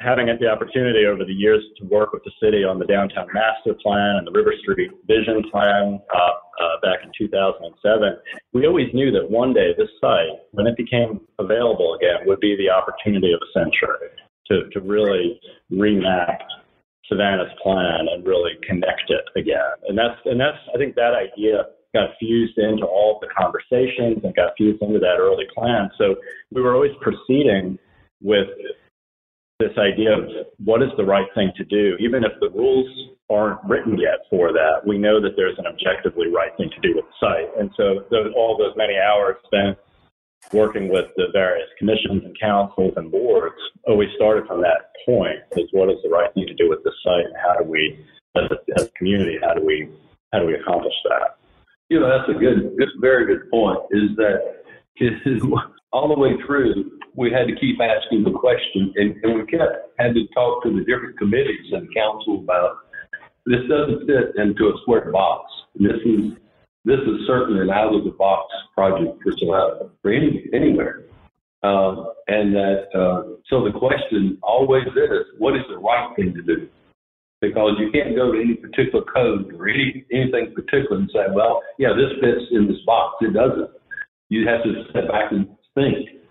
having 0.00 0.26
the 0.26 0.48
opportunity 0.48 1.06
over 1.06 1.24
the 1.24 1.32
years 1.32 1.64
to 1.78 1.86
work 1.86 2.12
with 2.12 2.22
the 2.24 2.32
city 2.42 2.62
on 2.62 2.78
the 2.78 2.84
downtown 2.84 3.26
master 3.32 3.72
plan 3.82 4.20
and 4.20 4.26
the 4.26 4.32
River 4.32 4.52
Street 4.60 4.90
vision 5.08 5.42
plan 5.50 5.98
uh, 6.14 6.18
uh, 6.18 6.76
back 6.82 7.00
in 7.02 7.10
2007, 7.16 7.72
we 8.52 8.66
always 8.66 8.92
knew 8.92 9.10
that 9.12 9.30
one 9.30 9.54
day 9.54 9.72
this 9.78 9.88
site, 9.98 10.44
when 10.50 10.66
it 10.66 10.76
became 10.76 11.20
available 11.38 11.94
again, 11.94 12.26
would 12.26 12.40
be 12.40 12.54
the 12.56 12.68
opportunity 12.68 13.32
of 13.32 13.40
a 13.40 13.50
century 13.56 14.12
to, 14.48 14.68
to 14.76 14.80
really 14.80 15.40
remap 15.72 16.36
Savannah's 17.08 17.52
plan 17.62 18.08
and 18.12 18.26
really 18.26 18.52
connect 18.68 19.08
it 19.08 19.24
again. 19.40 19.72
And 19.88 19.96
that's 19.96 20.20
and 20.26 20.38
that's 20.38 20.58
I 20.74 20.76
think 20.76 20.96
that 20.96 21.14
idea 21.14 21.64
got 21.94 22.10
fused 22.18 22.58
into 22.58 22.84
all 22.84 23.20
the 23.20 23.28
conversations 23.28 24.24
and 24.24 24.34
got 24.34 24.52
fused 24.56 24.82
into 24.82 24.98
that 24.98 25.16
early 25.18 25.46
plan. 25.54 25.90
So 25.98 26.16
we 26.50 26.62
were 26.62 26.74
always 26.74 26.92
proceeding 27.00 27.78
with 28.22 28.48
this 29.58 29.76
idea 29.78 30.18
of 30.18 30.28
what 30.64 30.82
is 30.82 30.90
the 30.96 31.04
right 31.04 31.26
thing 31.34 31.52
to 31.56 31.64
do, 31.64 31.96
even 32.00 32.24
if 32.24 32.32
the 32.40 32.50
rules 32.50 32.88
aren't 33.30 33.62
written 33.64 33.98
yet 33.98 34.26
for 34.28 34.52
that. 34.52 34.82
We 34.86 34.98
know 34.98 35.20
that 35.20 35.36
there's 35.36 35.58
an 35.58 35.66
objectively 35.66 36.28
right 36.28 36.50
thing 36.56 36.70
to 36.70 36.80
do 36.80 36.94
with 36.96 37.04
the 37.04 37.16
site, 37.20 37.50
and 37.58 37.70
so 37.76 38.04
those, 38.10 38.32
all 38.36 38.56
those 38.58 38.74
many 38.76 38.94
hours 38.98 39.36
spent 39.46 39.78
working 40.52 40.88
with 40.88 41.06
the 41.16 41.26
various 41.32 41.68
commissions 41.78 42.24
and 42.24 42.36
councils 42.40 42.92
and 42.96 43.10
boards 43.10 43.56
always 43.86 44.08
started 44.16 44.46
from 44.46 44.60
that 44.62 44.90
point: 45.06 45.38
is 45.56 45.68
what 45.72 45.88
is 45.88 45.98
the 46.02 46.10
right 46.10 46.32
thing 46.34 46.46
to 46.46 46.54
do 46.54 46.68
with 46.68 46.82
the 46.82 46.92
site, 47.04 47.24
and 47.24 47.36
how 47.36 47.54
do 47.54 47.64
we, 47.64 48.04
as 48.36 48.50
a, 48.50 48.80
as 48.80 48.86
a 48.88 48.90
community, 48.98 49.38
how 49.40 49.54
do 49.54 49.64
we 49.64 49.88
how 50.32 50.40
do 50.40 50.46
we 50.46 50.54
accomplish 50.54 50.94
that? 51.04 51.36
You 51.92 52.00
know, 52.00 52.08
that's 52.08 52.30
a 52.30 52.40
good, 52.40 52.74
good 52.78 52.88
very 53.02 53.26
good 53.26 53.50
point. 53.50 53.78
Is 53.90 54.16
that 54.16 54.54
all 55.92 56.08
the 56.08 56.18
way 56.18 56.38
through, 56.46 56.98
we 57.14 57.30
had 57.30 57.46
to 57.48 57.54
keep 57.54 57.78
asking 57.82 58.24
the 58.24 58.30
question, 58.30 58.94
and, 58.96 59.14
and 59.22 59.34
we 59.34 59.44
kept 59.44 59.92
had 59.98 60.14
to 60.14 60.26
talk 60.28 60.62
to 60.62 60.70
the 60.72 60.82
different 60.86 61.18
committees 61.18 61.70
and 61.70 61.94
council 61.94 62.38
about 62.38 62.78
this 63.44 63.60
doesn't 63.68 64.06
fit 64.06 64.32
into 64.36 64.68
a 64.68 64.72
square 64.80 65.12
box. 65.12 65.52
This 65.74 66.00
is 66.06 66.32
this 66.86 67.00
is 67.00 67.26
certainly 67.26 67.60
an 67.60 67.68
out 67.68 67.94
of 67.94 68.04
the 68.04 68.12
box 68.12 68.50
project 68.74 69.22
for 69.22 69.32
Savannah, 69.32 69.90
for 70.00 70.12
any 70.12 70.48
anywhere. 70.54 71.02
Um, 71.62 72.10
and 72.26 72.54
that 72.54 72.88
uh, 72.98 73.36
so 73.50 73.64
the 73.64 73.78
question 73.78 74.38
always 74.42 74.86
is, 74.86 75.26
what 75.36 75.56
is 75.56 75.62
the 75.68 75.76
right 75.76 76.10
thing 76.16 76.32
to 76.32 76.40
do? 76.40 76.70
Because 77.42 77.74
you 77.76 77.90
can't 77.90 78.14
go 78.14 78.30
to 78.30 78.38
any 78.38 78.54
particular 78.54 79.04
code 79.04 79.52
or 79.58 79.68
any 79.68 80.06
anything 80.14 80.54
particular 80.54 80.96
and 80.96 81.10
say, 81.12 81.26
well, 81.34 81.60
yeah, 81.76 81.90
this 81.90 82.14
fits 82.22 82.46
in 82.54 82.70
this 82.70 82.80
box. 82.86 83.18
It 83.20 83.34
doesn't. 83.34 83.68
You 84.30 84.46
have 84.46 84.62
to 84.62 84.86
step 84.88 85.10
back 85.10 85.32
and 85.32 85.50
think, 85.74 86.22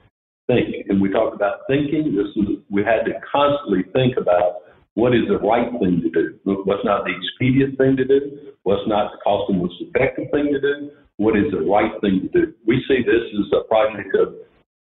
think. 0.47 0.87
And 0.87 1.03
we 1.03 1.11
talked 1.11 1.35
about 1.35 1.67
thinking. 1.67 2.15
This 2.15 2.31
is 2.39 2.63
we 2.71 2.81
had 2.81 3.03
to 3.05 3.19
constantly 3.29 3.83
think 3.91 4.15
about 4.15 4.63
what 4.95 5.13
is 5.13 5.27
the 5.27 5.37
right 5.37 5.69
thing 5.83 5.99
to 6.01 6.09
do. 6.09 6.39
What's 6.63 6.87
not 6.87 7.03
the 7.03 7.11
expedient 7.11 7.77
thing 7.77 7.95
to 7.97 8.07
do? 8.07 8.55
What's 8.63 8.87
not 8.87 9.11
the 9.11 9.19
cost 9.19 9.51
and 9.51 9.59
most 9.59 9.75
effective 9.83 10.31
thing 10.31 10.47
to 10.55 10.61
do? 10.61 10.91
What 11.17 11.35
is 11.35 11.51
the 11.51 11.67
right 11.67 11.91
thing 11.99 12.23
to 12.23 12.29
do? 12.31 12.53
We 12.65 12.83
see 12.87 13.03
this 13.03 13.27
as 13.35 13.51
a 13.51 13.67
project 13.67 14.15
of 14.15 14.33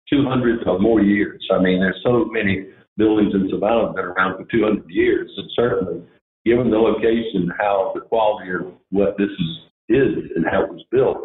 200 0.09 0.67
or 0.67 0.79
more 0.79 1.01
years. 1.01 1.41
I 1.51 1.61
mean, 1.61 1.81
there's 1.81 1.99
so 2.03 2.25
many 2.25 2.69
buildings 2.97 3.33
in 3.33 3.49
Savannah 3.49 3.93
that 3.93 4.05
are 4.05 4.13
around 4.13 4.37
for 4.37 4.45
200 4.51 4.89
years, 4.89 5.29
and 5.37 5.49
certainly 5.55 6.01
given 6.45 6.69
the 6.69 6.77
location, 6.77 7.51
how 7.57 7.91
the 7.95 8.01
quality 8.01 8.51
of 8.51 8.73
what 8.89 9.17
this 9.17 9.29
is, 9.29 9.57
is 9.89 10.31
and 10.35 10.45
how 10.45 10.63
it 10.63 10.71
was 10.71 10.83
built, 10.91 11.17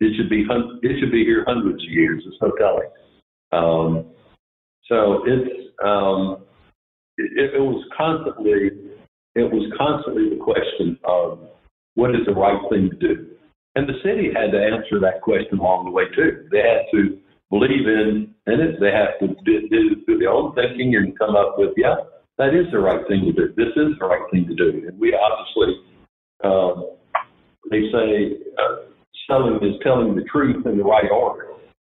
it 0.00 0.16
should 0.16 0.30
be 0.30 0.44
it 0.82 1.00
should 1.00 1.12
be 1.12 1.24
here 1.24 1.44
hundreds 1.46 1.82
of 1.82 1.90
years. 1.90 2.22
It's 2.26 2.36
no 2.40 2.52
telling. 2.58 2.88
Um, 3.52 4.06
so 4.88 5.24
it's 5.26 5.72
um, 5.84 6.44
it, 7.16 7.54
it 7.54 7.60
was 7.60 7.82
constantly 7.96 8.70
it 9.34 9.52
was 9.52 9.72
constantly 9.76 10.30
the 10.30 10.42
question 10.42 10.98
of 11.04 11.40
what 11.94 12.10
is 12.10 12.26
the 12.26 12.34
right 12.34 12.60
thing 12.70 12.90
to 12.90 12.96
do, 12.96 13.26
and 13.74 13.88
the 13.88 13.98
city 14.04 14.30
had 14.34 14.52
to 14.52 14.62
answer 14.62 15.00
that 15.00 15.22
question 15.22 15.58
along 15.58 15.86
the 15.86 15.90
way 15.90 16.04
too. 16.14 16.46
They 16.50 16.58
had 16.60 16.84
to 16.92 17.18
believe 17.50 17.88
in 17.88 18.34
in 18.46 18.60
it. 18.60 18.80
They 18.80 18.92
have 18.92 19.18
to 19.20 19.34
do, 19.44 19.68
do, 19.68 19.96
do 20.06 20.18
their 20.18 20.30
own 20.30 20.54
thinking 20.54 20.94
and 20.96 21.18
come 21.18 21.34
up 21.34 21.54
with 21.58 21.70
yeah 21.76 21.96
that 22.38 22.54
is 22.54 22.70
the 22.70 22.78
right 22.78 23.06
thing 23.08 23.24
to 23.24 23.32
do. 23.32 23.52
This 23.56 23.72
is 23.76 23.98
the 23.98 24.06
right 24.06 24.22
thing 24.30 24.46
to 24.46 24.54
do. 24.54 24.88
And 24.88 24.98
we 24.98 25.14
obviously, 25.14 25.80
um, 26.44 26.96
they 27.70 27.90
say, 27.90 28.38
uh, 28.58 28.76
selling 29.28 29.56
is 29.62 29.80
telling 29.82 30.14
the 30.14 30.24
truth 30.24 30.66
in 30.66 30.76
the 30.76 30.84
right 30.84 31.10
order. 31.10 31.48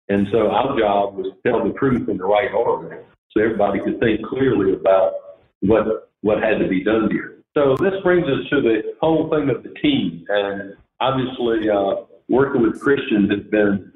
And 0.07 0.27
so 0.31 0.49
our 0.49 0.77
job 0.79 1.15
was 1.15 1.27
to 1.27 1.49
tell 1.49 1.63
the 1.63 1.73
truth 1.73 2.09
in 2.09 2.17
the 2.17 2.25
right 2.25 2.51
order 2.51 3.03
so 3.31 3.43
everybody 3.43 3.79
could 3.79 3.99
think 3.99 4.25
clearly 4.25 4.73
about 4.73 5.13
what 5.61 6.09
what 6.21 6.41
had 6.41 6.59
to 6.59 6.67
be 6.67 6.83
done 6.83 7.09
here. 7.11 7.37
So 7.55 7.75
this 7.79 7.93
brings 8.03 8.25
us 8.25 8.49
to 8.49 8.61
the 8.61 8.93
whole 8.99 9.29
thing 9.29 9.49
of 9.49 9.63
the 9.63 9.69
team. 9.81 10.25
And 10.29 10.75
obviously, 10.99 11.69
uh, 11.69 12.05
working 12.27 12.61
with 12.61 12.81
Christian 12.81 13.29
has 13.29 13.45
been 13.51 13.91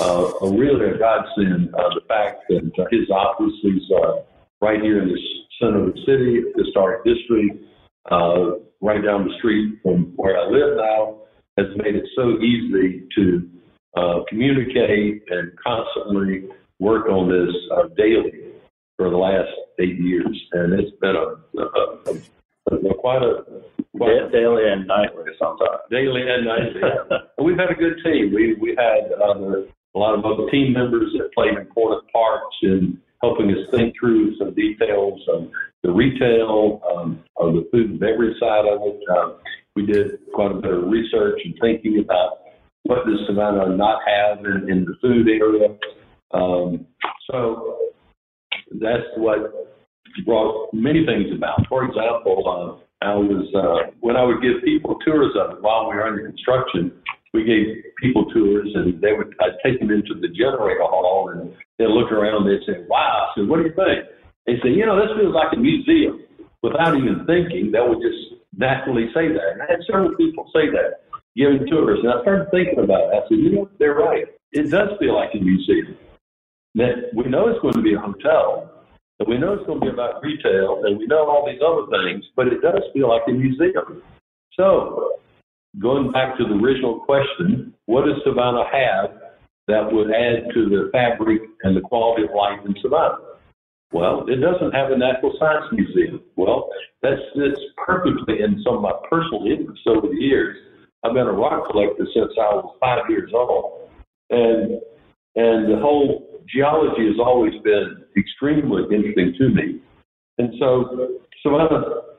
uh, 0.00 0.32
a 0.42 0.50
really 0.50 0.90
a 0.90 0.98
godsend. 0.98 1.74
Uh, 1.74 1.88
the 1.94 2.02
fact 2.08 2.44
that 2.48 2.70
uh, 2.78 2.84
his 2.90 3.08
office 3.10 3.54
is 3.64 3.90
uh, 4.02 4.22
right 4.60 4.80
here 4.80 5.02
in 5.02 5.08
the 5.08 5.18
center 5.60 5.88
of 5.88 5.94
the 5.94 6.00
city, 6.06 6.42
historic 6.56 7.04
district, 7.04 7.64
uh, 8.10 8.58
right 8.80 9.02
down 9.04 9.26
the 9.28 9.34
street 9.38 9.78
from 9.82 10.12
where 10.16 10.38
I 10.38 10.46
live 10.46 10.76
now, 10.76 11.18
has 11.56 11.66
made 11.76 11.94
it 11.94 12.04
so 12.16 12.38
easy 12.40 13.06
to 13.16 13.48
uh, 13.96 14.20
communicate 14.28 15.22
and 15.30 15.52
constantly 15.64 16.48
work 16.80 17.06
on 17.06 17.28
this 17.28 17.54
uh, 17.72 17.88
daily 17.96 18.52
for 18.96 19.10
the 19.10 19.16
last 19.16 19.50
eight 19.80 19.98
years, 19.98 20.40
and 20.52 20.74
it's 20.74 20.96
been 21.00 21.16
a, 21.16 21.60
a, 21.60 21.64
a, 22.70 22.76
a 22.76 22.94
quite 22.94 23.22
a 23.22 23.44
quite 23.96 24.32
daily 24.32 24.68
and 24.68 24.86
nightly 24.86 25.24
sometimes. 25.38 25.80
Daily 25.90 26.22
and 26.28 26.44
nightly. 26.44 26.80
Yeah. 26.82 27.44
we've 27.44 27.58
had 27.58 27.70
a 27.70 27.74
good 27.74 27.98
team. 28.04 28.32
We 28.34 28.54
we 28.54 28.76
had 28.76 29.12
uh, 29.12 29.66
a 29.94 29.98
lot 29.98 30.18
of 30.18 30.24
other 30.24 30.50
team 30.50 30.72
members 30.72 31.12
that 31.18 31.32
played 31.34 31.56
important 31.56 32.10
parts 32.12 32.56
in 32.62 32.98
helping 33.24 33.50
us 33.50 33.70
think 33.70 33.94
through 33.98 34.36
some 34.36 34.54
details 34.54 35.20
of 35.28 35.48
the 35.82 35.90
retail, 35.90 36.80
um, 36.94 37.22
of 37.36 37.54
the 37.54 37.66
food 37.72 37.90
and 37.90 38.00
beverage 38.00 38.38
side 38.38 38.66
of 38.66 38.80
it. 38.82 39.00
Um, 39.16 39.36
we 39.74 39.86
did 39.86 40.18
quite 40.34 40.52
a 40.52 40.60
bit 40.60 40.72
of 40.72 40.84
research 40.84 41.40
and 41.44 41.54
thinking 41.60 42.00
about 42.00 42.40
what 42.84 43.06
does 43.06 43.18
Savannah 43.26 43.74
not 43.76 44.00
have 44.06 44.44
in, 44.44 44.70
in 44.70 44.84
the 44.84 44.94
food 45.00 45.28
area. 45.28 45.76
Um, 46.32 46.86
so 47.30 47.78
that's 48.80 49.08
what 49.16 49.52
brought 50.26 50.72
many 50.72 51.04
things 51.06 51.34
about. 51.34 51.66
For 51.68 51.84
example, 51.84 52.44
uh, 52.46 53.04
I 53.04 53.14
was 53.14 53.46
uh, 53.54 53.90
when 54.00 54.16
I 54.16 54.24
would 54.24 54.42
give 54.42 54.62
people 54.64 54.98
tours 55.04 55.32
of 55.40 55.56
it 55.56 55.62
while 55.62 55.88
we 55.88 55.96
were 55.96 56.06
under 56.06 56.26
construction. 56.26 56.92
We 57.34 57.42
gave 57.42 57.82
people 58.00 58.24
tours, 58.30 58.70
and 58.74 59.00
they 59.02 59.12
would 59.12 59.34
I'd 59.42 59.58
take 59.64 59.80
them 59.80 59.90
into 59.90 60.14
the 60.14 60.28
generator 60.28 60.86
hall, 60.86 61.30
and 61.30 61.52
they'd 61.78 61.90
look 61.90 62.12
around. 62.12 62.46
They'd 62.46 62.64
say, 62.64 62.86
"Wow!" 62.88 63.28
I 63.28 63.34
said, 63.34 63.48
"What 63.48 63.58
do 63.58 63.64
you 63.64 63.74
think?" 63.74 64.06
They 64.46 64.56
say, 64.62 64.70
"You 64.70 64.86
know, 64.86 64.94
this 64.94 65.10
feels 65.18 65.34
like 65.34 65.52
a 65.52 65.56
museum." 65.56 66.22
Without 66.62 66.96
even 66.96 67.26
thinking, 67.26 67.72
they 67.72 67.80
would 67.80 68.00
just 68.00 68.40
naturally 68.56 69.12
say 69.12 69.28
that. 69.28 69.48
And 69.52 69.62
I 69.62 69.66
had 69.66 69.82
several 69.84 70.14
people 70.14 70.48
say 70.54 70.70
that, 70.70 71.02
giving 71.36 71.66
tours, 71.66 71.98
and 72.04 72.12
I 72.12 72.22
started 72.22 72.50
thinking 72.52 72.78
about 72.78 73.12
it. 73.12 73.18
I 73.18 73.28
said, 73.28 73.38
"You 73.38 73.50
know, 73.50 73.68
they're 73.78 73.94
right. 73.94 74.26
It 74.52 74.70
does 74.70 74.96
feel 75.00 75.14
like 75.14 75.34
a 75.34 75.38
museum." 75.38 75.98
That 76.76 77.10
we 77.14 77.24
know 77.24 77.48
it's 77.48 77.60
going 77.60 77.74
to 77.74 77.82
be 77.82 77.94
a 77.94 77.98
hotel, 77.98 78.70
and 79.18 79.28
we 79.28 79.38
know 79.38 79.54
it's 79.54 79.66
going 79.66 79.80
to 79.80 79.86
be 79.86 79.92
about 79.92 80.22
retail, 80.22 80.84
and 80.84 80.98
we 80.98 81.06
know 81.06 81.26
all 81.28 81.44
these 81.46 81.60
other 81.60 81.86
things, 81.90 82.24
but 82.36 82.46
it 82.46 82.62
does 82.62 82.82
feel 82.92 83.08
like 83.08 83.26
a 83.26 83.32
museum. 83.32 84.02
So, 84.52 85.18
going 85.78 86.12
back 86.12 86.36
to 86.38 86.44
the 86.44 86.54
original 86.54 87.00
question, 87.00 87.74
what 87.86 88.04
does 88.04 88.16
Savannah 88.24 88.64
have 88.70 89.10
that 89.66 89.92
would 89.92 90.10
add 90.10 90.52
to 90.54 90.68
the 90.68 90.90
fabric 90.92 91.40
and 91.62 91.76
the 91.76 91.80
quality 91.80 92.24
of 92.24 92.30
life 92.36 92.60
in 92.66 92.74
Savannah? 92.82 93.18
Well, 93.92 94.26
it 94.28 94.36
doesn't 94.36 94.72
have 94.72 94.90
a 94.90 94.98
natural 94.98 95.34
science 95.38 95.66
museum. 95.72 96.22
Well, 96.36 96.68
that's, 97.02 97.22
that's 97.36 97.60
perfectly 97.86 98.42
in 98.42 98.60
some 98.64 98.76
of 98.76 98.82
my 98.82 98.92
personal 99.08 99.46
interests 99.46 99.84
over 99.86 100.08
the 100.08 100.18
years. 100.18 100.56
I've 101.04 101.14
been 101.14 101.26
a 101.26 101.32
rock 101.32 101.70
collector 101.70 102.06
since 102.14 102.32
I 102.38 102.54
was 102.54 102.76
five 102.80 103.08
years 103.08 103.30
old. 103.34 103.88
And 104.30 104.80
and 105.36 105.70
the 105.70 105.78
whole 105.80 106.40
geology 106.48 107.06
has 107.08 107.18
always 107.18 107.54
been 107.62 108.04
extremely 108.16 108.82
interesting 108.84 109.34
to 109.38 109.48
me. 109.50 109.80
And 110.38 110.54
so, 110.58 111.18
Savannah, 111.42 112.13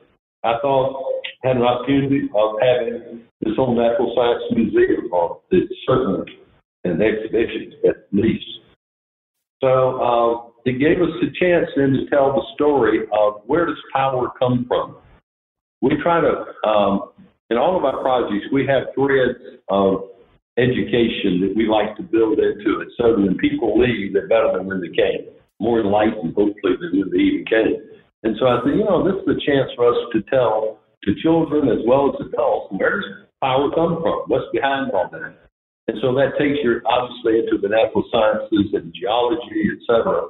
I 0.46 0.58
thought, 0.62 1.02
had 1.42 1.56
an 1.56 1.62
opportunity 1.62 2.28
of 2.34 2.54
having 2.62 3.22
this 3.40 3.54
whole 3.56 3.74
natural 3.74 4.14
science 4.14 4.44
museum, 4.54 5.12
or 5.12 5.40
it's 5.50 5.72
certainly 5.86 6.38
an 6.84 7.02
exhibition 7.02 7.72
at 7.88 7.96
least. 8.12 8.46
So 9.60 10.00
um, 10.00 10.52
it 10.64 10.78
gave 10.78 11.02
us 11.02 11.10
a 11.22 11.30
chance 11.38 11.66
then 11.76 11.92
to 11.92 12.10
tell 12.10 12.32
the 12.32 12.42
story 12.54 13.00
of 13.12 13.42
where 13.46 13.66
does 13.66 13.76
power 13.92 14.30
come 14.38 14.66
from. 14.68 14.96
We 15.82 15.96
try 16.02 16.20
to, 16.20 16.68
um, 16.68 17.10
in 17.50 17.56
all 17.56 17.76
of 17.76 17.84
our 17.84 18.00
projects, 18.00 18.46
we 18.52 18.66
have 18.66 18.94
threads 18.94 19.38
of 19.68 20.10
education 20.58 21.40
that 21.42 21.54
we 21.56 21.66
like 21.68 21.96
to 21.96 22.02
build 22.02 22.38
into 22.38 22.80
it 22.80 22.88
so 22.96 23.18
when 23.18 23.36
people 23.36 23.78
leave, 23.78 24.12
they're 24.12 24.28
better 24.28 24.52
than 24.56 24.66
when 24.66 24.80
they 24.80 24.88
came, 24.88 25.26
more 25.60 25.80
enlightened, 25.80 26.34
hopefully, 26.34 26.74
than 26.80 27.00
when 27.00 27.10
they 27.10 27.18
even 27.18 27.44
came. 27.44 27.95
And 28.26 28.34
so 28.42 28.50
I 28.50 28.58
said, 28.66 28.74
you 28.74 28.82
know, 28.82 29.06
this 29.06 29.22
is 29.22 29.38
a 29.38 29.38
chance 29.46 29.70
for 29.78 29.86
us 29.86 30.00
to 30.10 30.18
tell 30.26 30.82
to 31.06 31.14
children 31.22 31.70
as 31.70 31.78
well 31.86 32.10
as 32.10 32.18
adults 32.26 32.74
where 32.74 32.98
does 32.98 33.30
power 33.38 33.70
come 33.70 34.02
from? 34.02 34.26
What's 34.26 34.50
behind 34.50 34.90
all 34.90 35.06
that? 35.14 35.46
And 35.86 35.96
so 36.02 36.10
that 36.18 36.34
takes 36.34 36.58
you 36.58 36.82
obviously 36.90 37.38
into 37.38 37.62
the 37.62 37.70
natural 37.70 38.02
sciences 38.10 38.74
and 38.74 38.90
geology, 38.90 39.70
et 39.70 39.78
cetera. 39.86 40.26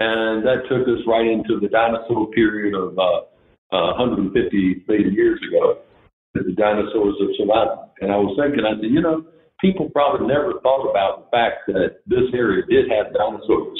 And 0.00 0.48
that 0.48 0.64
took 0.72 0.88
us 0.88 1.04
right 1.04 1.28
into 1.28 1.60
the 1.60 1.68
dinosaur 1.68 2.32
period 2.32 2.72
of 2.72 2.96
uh, 2.96 3.28
uh, 3.68 4.00
150 4.00 4.32
million 4.88 5.12
years 5.12 5.36
ago, 5.44 5.84
that 6.32 6.48
the 6.48 6.56
dinosaurs 6.56 7.20
of 7.20 7.28
Savannah. 7.36 7.92
And 8.00 8.12
I 8.12 8.16
was 8.16 8.32
thinking, 8.40 8.64
I 8.64 8.80
said, 8.80 8.88
you 8.88 9.04
know, 9.04 9.28
people 9.60 9.92
probably 9.92 10.24
never 10.24 10.56
thought 10.64 10.88
about 10.88 11.28
the 11.28 11.36
fact 11.36 11.68
that 11.68 12.00
this 12.08 12.32
area 12.32 12.64
did 12.64 12.88
have 12.88 13.12
dinosaurs. 13.12 13.76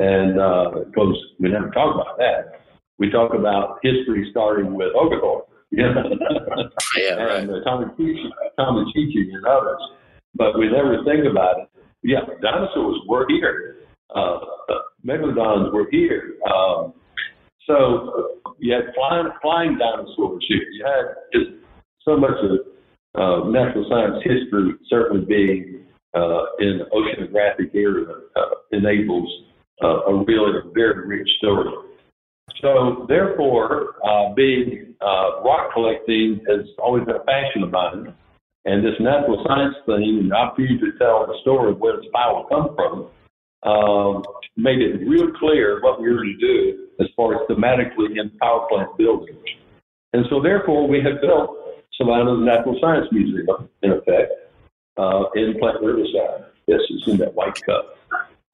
And 0.00 0.40
because 0.88 1.20
uh, 1.20 1.36
we 1.36 1.52
never 1.52 1.68
talk 1.68 1.92
about 1.92 2.16
that, 2.16 2.57
we 2.98 3.10
talk 3.10 3.34
about 3.34 3.78
history 3.82 4.28
starting 4.30 4.74
with 4.74 4.88
Oglethorpe, 4.94 5.48
yeah, 5.70 5.92
right. 7.14 7.42
and 7.42 7.50
uh, 7.50 7.60
Tomochichi, 7.66 9.34
and 9.34 9.46
others. 9.46 9.80
But 10.34 10.58
we 10.58 10.70
never 10.70 11.04
think 11.04 11.24
about 11.30 11.60
it. 11.60 11.68
Yeah, 12.02 12.20
dinosaurs 12.42 13.00
were 13.06 13.26
here. 13.28 13.76
Uh, 14.14 14.38
megalodons 15.06 15.72
were 15.72 15.86
here. 15.90 16.36
Um, 16.50 16.94
so 17.66 18.38
you 18.58 18.72
had 18.74 18.94
flying, 18.94 19.28
flying 19.42 19.78
dinosaurs 19.78 20.44
here. 20.48 20.62
You 20.72 20.84
had 20.86 21.14
just 21.32 21.50
so 22.04 22.16
much 22.16 22.36
of 22.42 22.50
uh, 23.14 23.48
natural 23.48 23.86
science 23.90 24.22
history 24.24 24.72
certainly 24.88 25.24
being 25.26 25.84
uh, 26.14 26.44
in 26.60 26.78
the 26.78 26.86
oceanographic 26.92 27.74
area 27.74 28.06
uh, 28.36 28.40
enables 28.72 29.28
uh, 29.82 30.04
a 30.06 30.24
really 30.24 30.58
a 30.58 30.70
very 30.72 31.06
rich 31.06 31.28
story. 31.38 31.68
So, 32.60 33.06
therefore, 33.08 33.94
uh, 34.04 34.34
being 34.34 34.94
uh, 35.00 35.42
rock 35.42 35.72
collecting 35.72 36.40
has 36.48 36.66
always 36.78 37.04
been 37.04 37.16
a 37.16 37.20
passion 37.20 37.62
of 37.62 37.70
mine, 37.70 38.12
and 38.64 38.84
this 38.84 38.94
natural 39.00 39.44
science 39.46 39.76
thing 39.86 40.28
the 40.28 40.34
opportunity 40.34 40.78
to 40.78 40.98
tell 40.98 41.26
the 41.26 41.38
story 41.42 41.72
of 41.72 41.78
where 41.78 41.96
this 41.96 42.06
power 42.12 42.44
come 42.48 42.74
from 42.74 43.10
um, 43.62 44.24
made 44.56 44.80
it 44.80 45.06
real 45.08 45.30
clear 45.32 45.80
what 45.82 46.00
we 46.00 46.12
were 46.12 46.24
to 46.24 46.36
do 46.36 46.88
as 47.00 47.06
far 47.16 47.34
as 47.34 47.48
thematically 47.48 48.18
in 48.18 48.30
power 48.40 48.66
plant 48.68 48.96
buildings. 48.96 49.38
And 50.12 50.24
so, 50.30 50.42
therefore, 50.42 50.88
we 50.88 51.00
have 51.02 51.20
built 51.20 51.56
Savannah's 51.94 52.44
Natural 52.44 52.78
Science 52.80 53.06
Museum, 53.12 53.68
in 53.82 53.92
effect, 53.92 54.32
uh, 54.96 55.24
in 55.34 55.58
Plant 55.58 55.82
Riverside. 55.82 56.46
This 56.66 56.80
is 56.90 57.08
in 57.08 57.16
that 57.18 57.34
white 57.34 57.60
cup. 57.64 57.96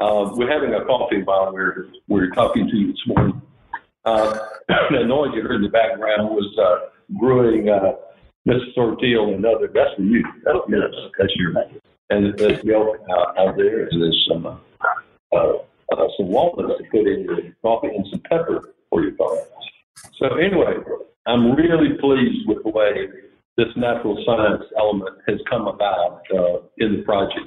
Uh, 0.00 0.30
we're 0.35 0.50
having 0.50 0.74
a 0.74 0.85
coffee 0.85 1.22
while 1.22 1.52
we're, 1.52 1.87
we're 2.09 2.30
talking 2.30 2.68
to 2.68 2.76
you 2.76 2.92
this 2.92 3.02
morning. 3.07 3.40
Uh, 4.05 4.38
the 4.90 5.05
noise 5.07 5.31
you 5.35 5.43
heard 5.43 5.57
in 5.57 5.62
the 5.62 5.69
background 5.69 6.29
was 6.31 6.59
uh, 6.59 6.90
brewing 7.19 7.69
uh, 7.69 7.93
Mr. 8.47 8.75
Sottile 8.77 9.35
and 9.35 9.45
other. 9.45 9.71
That's 9.73 9.95
for 9.97 10.03
you. 10.03 10.23
That's, 10.45 10.59
yes, 10.69 11.11
that's 11.19 11.33
your. 11.37 11.55
And 12.11 12.37
there's 12.38 12.62
milk 12.64 12.99
out, 13.11 13.38
out 13.38 13.57
there, 13.57 13.87
and 13.87 14.03
there's 14.03 14.29
some 14.29 14.47
uh, 14.47 14.57
uh, 15.33 15.53
uh, 15.93 16.07
some 16.17 16.29
walnuts 16.29 16.75
to 16.79 16.85
put 16.90 17.07
in 17.07 17.25
your 17.25 17.38
coffee 17.62 17.88
and 17.88 18.07
some 18.11 18.21
pepper 18.29 18.75
for 18.90 19.03
your 19.03 19.12
coffee. 19.12 19.40
So 20.19 20.27
anyway, 20.37 20.75
I'm 21.27 21.55
really 21.55 21.97
pleased 21.99 22.47
with 22.47 22.62
the 22.62 22.71
way 22.71 23.09
this 23.57 23.69
natural 23.77 24.23
science 24.27 24.64
element 24.79 25.17
has 25.29 25.38
come 25.49 25.67
about 25.67 26.23
uh, 26.35 26.59
in 26.79 26.99
the 26.99 27.03
project. 27.05 27.47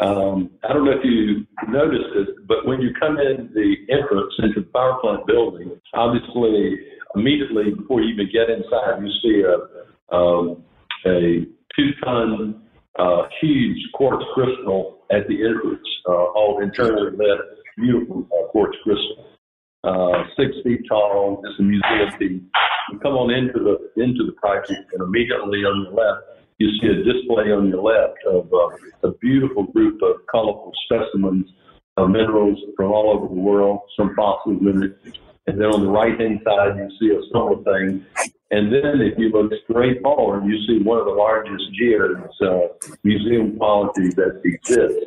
Um, 0.00 0.50
I 0.64 0.72
don't 0.72 0.84
know 0.84 0.92
if 0.92 1.04
you 1.04 1.46
noticed 1.68 2.10
it, 2.16 2.46
but 2.46 2.66
when 2.66 2.80
you 2.80 2.90
come 2.98 3.18
in 3.18 3.50
the 3.54 3.74
entrance 3.88 4.34
into 4.38 4.60
the 4.60 4.66
power 4.72 4.98
plant 5.00 5.26
building, 5.26 5.70
obviously 5.94 6.78
immediately 7.14 7.70
before 7.70 8.00
you 8.00 8.12
even 8.14 8.28
get 8.32 8.50
inside, 8.50 9.02
you 9.02 9.12
see 9.22 9.42
a 9.42 10.14
um, 10.14 10.64
a 11.06 11.46
two-ton 11.76 12.62
uh, 12.98 13.22
huge 13.40 13.78
quartz 13.94 14.24
crystal 14.34 14.98
at 15.10 15.26
the 15.28 15.34
entrance, 15.44 15.88
uh, 16.08 16.12
all 16.12 16.60
internally 16.62 17.16
lit, 17.16 17.38
beautiful 17.76 18.26
uh, 18.32 18.48
quartz 18.48 18.76
crystal. 18.84 19.26
Uh, 19.84 20.24
six 20.36 20.52
feet 20.62 20.80
tall. 20.88 21.42
It's 21.44 21.58
a 21.58 21.62
museum 21.62 22.18
piece. 22.18 22.42
You 22.92 22.98
come 23.00 23.14
on 23.14 23.30
into 23.30 23.58
the 23.58 24.02
into 24.02 24.24
the 24.26 24.32
project, 24.32 24.92
and 24.92 25.02
immediately 25.02 25.64
on 25.64 25.82
your 25.82 25.92
left, 25.92 26.41
you 26.58 26.70
see 26.80 26.88
a 26.88 27.02
display 27.02 27.52
on 27.52 27.68
your 27.68 27.82
left 27.82 28.18
of 28.26 28.52
uh, 28.52 29.08
a 29.08 29.12
beautiful 29.20 29.64
group 29.64 30.00
of 30.02 30.16
colorful 30.30 30.72
specimens 30.84 31.46
of 31.96 32.10
minerals 32.10 32.58
from 32.76 32.92
all 32.92 33.10
over 33.10 33.28
the 33.28 33.40
world, 33.40 33.80
some 33.96 34.14
fossils 34.14 34.60
in 34.62 34.82
it. 34.82 35.18
And 35.46 35.60
then 35.60 35.68
on 35.68 35.84
the 35.84 35.90
right 35.90 36.18
hand 36.18 36.40
side, 36.44 36.76
you 36.76 36.88
see 37.00 37.14
a 37.14 37.20
similar 37.32 37.62
thing. 37.64 38.06
And 38.52 38.72
then 38.72 39.00
if 39.00 39.18
you 39.18 39.30
look 39.30 39.52
straight 39.64 40.02
forward, 40.02 40.44
you 40.44 40.58
see 40.66 40.82
one 40.84 40.98
of 40.98 41.06
the 41.06 41.12
largest 41.12 41.64
geodes, 41.72 42.40
uh, 42.40 42.68
museum 43.02 43.56
quality 43.56 44.10
that 44.10 44.40
exists. 44.44 45.06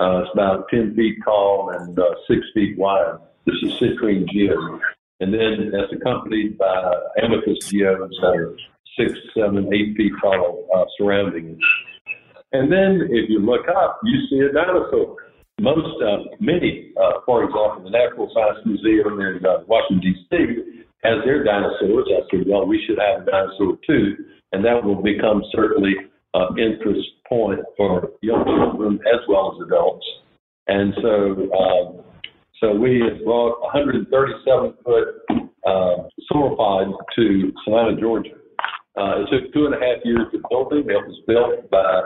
Uh, 0.00 0.22
it's 0.22 0.30
about 0.34 0.68
10 0.68 0.94
feet 0.94 1.16
tall 1.24 1.70
and 1.70 1.98
uh, 1.98 2.04
6 2.28 2.40
feet 2.54 2.76
wide. 2.76 3.18
This 3.46 3.56
is 3.62 3.72
citrine 3.74 4.26
geode. 4.28 4.80
And 5.20 5.32
then 5.32 5.70
that's 5.70 5.92
accompanied 5.92 6.58
by 6.58 6.94
amethyst 7.22 7.70
geodes 7.70 8.16
that 8.20 8.34
are 8.34 8.56
6, 8.98 9.12
7, 9.34 9.72
8 9.72 9.96
feet 9.96 10.12
tall 10.20 10.68
uh, 10.74 10.84
surrounding. 10.98 11.58
And 12.52 12.70
then 12.70 13.08
if 13.10 13.30
you 13.30 13.38
look 13.38 13.66
up, 13.68 14.00
you 14.04 14.18
see 14.28 14.40
a 14.40 14.52
dinosaur 14.52 15.16
most, 15.62 16.02
uh, 16.02 16.34
many, 16.40 16.92
uh, 17.00 17.20
for 17.24 17.44
example, 17.44 17.82
the 17.84 17.90
Natural 17.90 18.28
Science 18.34 18.58
Museum 18.66 19.20
in 19.20 19.46
uh, 19.46 19.62
Washington, 19.68 20.00
D.C. 20.00 20.84
has 21.04 21.22
their 21.24 21.44
dinosaurs. 21.44 22.08
I 22.10 22.26
said, 22.30 22.46
well, 22.48 22.66
we 22.66 22.82
should 22.84 22.98
have 22.98 23.22
a 23.22 23.30
dinosaur 23.30 23.78
too. 23.86 24.16
And 24.50 24.64
that 24.64 24.82
will 24.82 25.00
become 25.00 25.42
certainly 25.54 25.94
an 26.34 26.58
interest 26.58 27.06
point 27.28 27.60
for 27.76 28.10
young 28.22 28.44
children 28.44 28.98
as 29.06 29.20
well 29.28 29.54
as 29.54 29.66
adults. 29.66 30.06
And 30.66 30.94
so, 31.00 31.52
um, 31.54 32.04
so 32.60 32.74
we 32.74 33.00
have 33.06 33.24
brought 33.24 33.60
137 33.62 34.74
foot 34.84 35.48
uh, 35.64 36.08
sauropod 36.30 36.92
to 37.16 37.52
Savannah, 37.64 38.00
Georgia. 38.00 38.41
Uh, 38.98 39.22
it 39.22 39.28
took 39.30 39.52
two 39.54 39.66
and 39.66 39.74
a 39.74 39.78
half 39.78 40.04
years 40.04 40.26
to 40.32 40.42
build 40.50 40.72
it. 40.72 40.86
It 40.86 41.06
was 41.06 41.20
built 41.26 41.70
by 41.70 42.02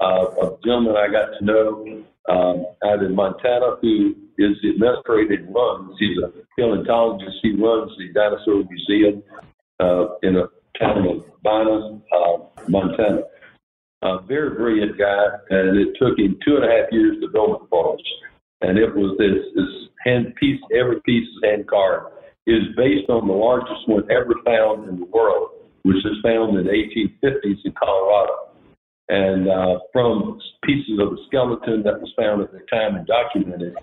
uh, 0.00 0.26
a 0.42 0.56
gentleman 0.64 0.96
I 0.96 1.08
got 1.08 1.38
to 1.38 1.44
know 1.44 2.04
um, 2.28 2.66
out 2.84 3.02
in 3.02 3.14
Montana 3.14 3.76
who 3.80 4.14
is 4.38 4.56
the 4.62 4.70
administrator 4.70 5.34
and 5.34 5.54
runs. 5.54 5.96
He's 5.98 6.18
a 6.22 6.32
paleontologist. 6.58 7.36
He 7.42 7.52
runs 7.52 7.92
the 7.96 8.12
Dinosaur 8.12 8.64
Museum 8.68 9.22
uh, 9.80 10.16
in 10.22 10.36
a 10.36 10.48
town 10.78 11.06
of 11.08 11.42
Bynum, 11.42 12.02
uh, 12.12 12.38
Montana. 12.68 13.22
A 14.02 14.20
very 14.22 14.50
brilliant 14.50 14.98
guy, 14.98 15.24
and 15.50 15.78
it 15.78 15.96
took 15.98 16.18
him 16.18 16.38
two 16.44 16.56
and 16.56 16.64
a 16.64 16.68
half 16.68 16.92
years 16.92 17.16
to 17.22 17.28
build 17.28 17.62
it 17.62 17.68
for 17.70 17.94
us. 17.94 18.00
And 18.60 18.78
it 18.78 18.94
was 18.94 19.16
this, 19.18 19.42
this 19.54 19.88
hand 20.04 20.34
piece, 20.36 20.60
every 20.78 21.00
piece 21.00 21.26
is 21.26 21.42
hand 21.42 21.66
carved. 21.66 22.12
It 22.46 22.52
is 22.52 22.76
based 22.76 23.08
on 23.08 23.26
the 23.26 23.32
largest 23.32 23.88
one 23.88 24.04
ever 24.10 24.34
found 24.44 24.88
in 24.88 25.00
the 25.00 25.06
world, 25.06 25.50
which 25.86 26.02
was 26.04 26.18
found 26.22 26.58
in 26.58 26.64
the 26.66 26.72
1850s 26.72 27.58
in 27.64 27.72
Colorado 27.78 28.46
and 29.08 29.48
uh, 29.48 29.78
from 29.92 30.40
pieces 30.64 30.98
of 30.98 31.10
the 31.10 31.18
skeleton 31.28 31.84
that 31.84 32.00
was 32.00 32.12
found 32.18 32.42
at 32.42 32.50
the 32.50 32.58
time 32.70 32.96
and 32.96 33.06
documented, 33.06 33.76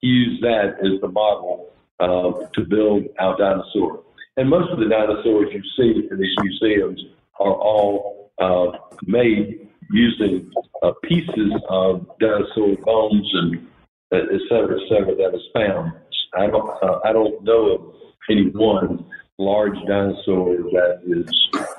he 0.00 0.08
used 0.08 0.42
that 0.42 0.74
as 0.82 1.00
the 1.00 1.08
model 1.08 1.70
uh, 2.00 2.32
to 2.54 2.64
build 2.64 3.04
our 3.20 3.36
dinosaur. 3.38 4.02
And 4.36 4.50
most 4.50 4.70
of 4.72 4.80
the 4.80 4.86
dinosaurs 4.86 5.52
you 5.52 5.62
see 5.76 6.08
in 6.10 6.18
these 6.18 6.34
museums 6.42 7.00
are 7.38 7.54
all 7.54 8.32
uh, 8.40 8.76
made 9.06 9.68
using 9.92 10.50
uh, 10.82 10.90
pieces 11.04 11.52
of 11.68 12.04
dinosaur 12.18 12.74
bones 12.82 13.30
and 13.34 13.68
uh, 14.12 14.16
et 14.32 14.40
cetera, 14.48 14.80
et 14.80 14.88
cetera, 14.88 15.14
that 15.14 15.34
is 15.34 15.42
found. 15.54 15.92
I 16.36 16.48
don't, 16.48 16.68
uh, 16.82 16.98
I 17.04 17.12
don't 17.12 17.44
know 17.44 17.70
of 17.70 17.94
any 18.28 18.50
one 18.50 19.06
large 19.38 19.76
dinosaur 19.86 20.56
that 20.56 21.00
is 21.06 21.28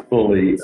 fully 0.09 0.57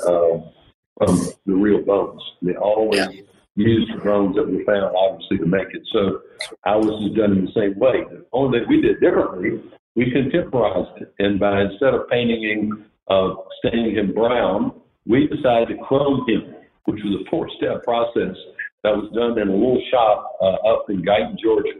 from 0.98 1.18
the 1.46 1.54
real 1.54 1.82
bones. 1.82 2.22
They 2.42 2.54
always 2.54 3.00
yeah. 3.00 3.22
used 3.56 3.92
the 3.94 4.00
bones 4.00 4.36
that 4.36 4.48
we 4.48 4.64
found, 4.64 4.94
obviously, 4.96 5.38
to 5.38 5.46
make 5.46 5.68
it. 5.72 5.82
So 5.92 6.20
ours 6.66 6.86
is 7.04 7.16
done 7.16 7.32
in 7.32 7.46
the 7.46 7.52
same 7.54 7.78
way. 7.78 8.04
The 8.10 8.24
only 8.32 8.60
thing 8.60 8.68
we 8.68 8.80
did 8.82 9.00
differently, 9.00 9.62
we 9.96 10.10
contemporized 10.10 11.02
it. 11.02 11.14
And 11.18 11.40
by 11.40 11.62
instead 11.62 11.94
of 11.94 12.08
painting 12.08 12.42
him, 12.42 12.84
uh, 13.08 13.34
staining 13.64 13.96
him 13.96 14.14
brown, 14.14 14.72
we 15.06 15.26
decided 15.26 15.68
to 15.68 15.76
chrome 15.82 16.24
him, 16.28 16.54
which 16.84 17.00
was 17.04 17.20
a 17.20 17.30
four-step 17.30 17.82
process 17.84 18.36
that 18.84 18.96
was 18.96 19.10
done 19.14 19.38
in 19.38 19.48
a 19.48 19.52
little 19.52 19.82
shop 19.90 20.36
uh, 20.40 20.72
up 20.72 20.90
in 20.90 21.02
Guyton, 21.02 21.38
Georgia. 21.38 21.78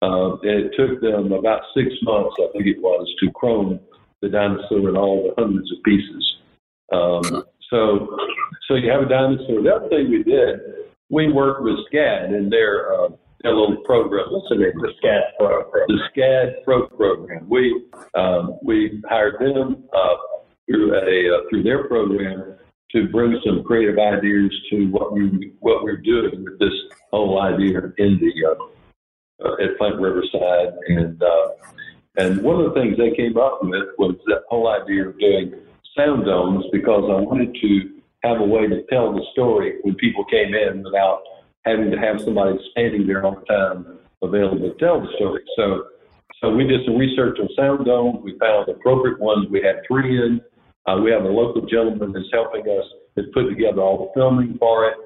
Uh, 0.00 0.36
and 0.42 0.66
it 0.66 0.72
took 0.76 1.00
them 1.00 1.32
about 1.32 1.62
six 1.74 1.88
months, 2.02 2.36
I 2.38 2.46
think 2.52 2.66
it 2.66 2.80
was, 2.80 3.12
to 3.20 3.30
chrome 3.32 3.80
the 4.22 4.28
dinosaur 4.28 4.88
in 4.88 4.96
all 4.96 5.22
the 5.22 5.42
hundreds 5.42 5.70
of 5.72 5.82
pieces. 5.84 6.36
Um, 6.92 7.44
so, 7.70 8.16
so 8.66 8.74
you 8.74 8.90
have 8.90 9.02
a 9.02 9.08
dinosaur. 9.08 9.62
The 9.62 9.74
other 9.74 9.88
thing 9.88 10.10
we 10.10 10.22
did, 10.22 10.60
we 11.10 11.32
worked 11.32 11.62
with 11.62 11.76
SCAD 11.92 12.34
and 12.34 12.50
their 12.52 12.92
uh, 12.92 13.08
their 13.42 13.54
little 13.54 13.76
program. 13.84 14.26
What's 14.30 14.48
the 14.48 14.56
name? 14.56 14.72
The 14.74 14.92
SCAD 15.02 15.22
Pro. 15.38 15.62
The 15.86 16.00
SCAD 16.10 16.64
Pro 16.64 16.86
program. 16.88 17.48
We 17.48 17.84
um, 18.14 18.58
we 18.62 19.02
hired 19.08 19.38
them 19.40 19.84
uh, 19.94 20.16
through 20.66 20.94
a 20.94 21.36
uh, 21.36 21.40
through 21.48 21.62
their 21.62 21.86
program 21.88 22.56
to 22.92 23.08
bring 23.08 23.38
some 23.44 23.62
creative 23.64 23.98
ideas 23.98 24.50
to 24.70 24.86
what 24.86 25.12
we 25.12 25.52
what 25.60 25.84
we're 25.84 25.98
doing 25.98 26.44
with 26.44 26.58
this 26.58 26.72
whole 27.12 27.40
idea 27.40 27.78
in 27.98 28.18
the 28.18 28.32
uh, 28.48 29.46
uh, 29.46 29.54
at 29.62 29.78
Plant 29.78 30.00
Riverside 30.00 30.74
and 30.88 31.22
uh, 31.22 31.48
and 32.18 32.42
one 32.42 32.60
of 32.60 32.72
the 32.72 32.80
things 32.80 32.96
they 32.98 33.14
came 33.16 33.36
up 33.36 33.60
with 33.62 33.88
was 33.98 34.16
that 34.26 34.42
whole 34.48 34.68
idea 34.68 35.08
of 35.08 35.18
doing 35.18 35.54
sound 35.96 36.26
domes 36.26 36.64
because 36.72 37.04
I 37.10 37.20
wanted 37.20 37.56
to 37.60 38.00
have 38.24 38.40
a 38.40 38.44
way 38.44 38.66
to 38.66 38.82
tell 38.90 39.12
the 39.12 39.24
story 39.32 39.78
when 39.82 39.94
people 39.94 40.24
came 40.24 40.54
in 40.54 40.82
without 40.82 41.22
having 41.64 41.90
to 41.90 41.98
have 41.98 42.20
somebody 42.20 42.58
standing 42.72 43.06
there 43.06 43.24
all 43.24 43.38
the 43.38 43.46
time 43.46 43.98
available 44.22 44.70
to 44.70 44.74
tell 44.78 45.00
the 45.00 45.08
story. 45.16 45.42
So, 45.56 45.84
so 46.42 46.54
we 46.54 46.66
did 46.66 46.84
some 46.84 46.96
research 46.96 47.38
on 47.40 47.48
sound 47.56 47.86
domes. 47.86 48.18
We 48.22 48.36
found 48.38 48.68
appropriate 48.68 49.20
ones. 49.20 49.46
We 49.50 49.62
had 49.62 49.82
three 49.86 50.18
in. 50.18 50.40
Uh, 50.86 51.00
we 51.00 51.10
have 51.10 51.24
a 51.24 51.28
local 51.28 51.66
gentleman 51.66 52.12
that's 52.12 52.28
helping 52.32 52.62
us 52.62 52.84
has 53.16 53.26
put 53.34 53.48
together 53.48 53.80
all 53.80 54.06
the 54.06 54.20
filming 54.20 54.56
for 54.58 54.88
it 54.88 54.96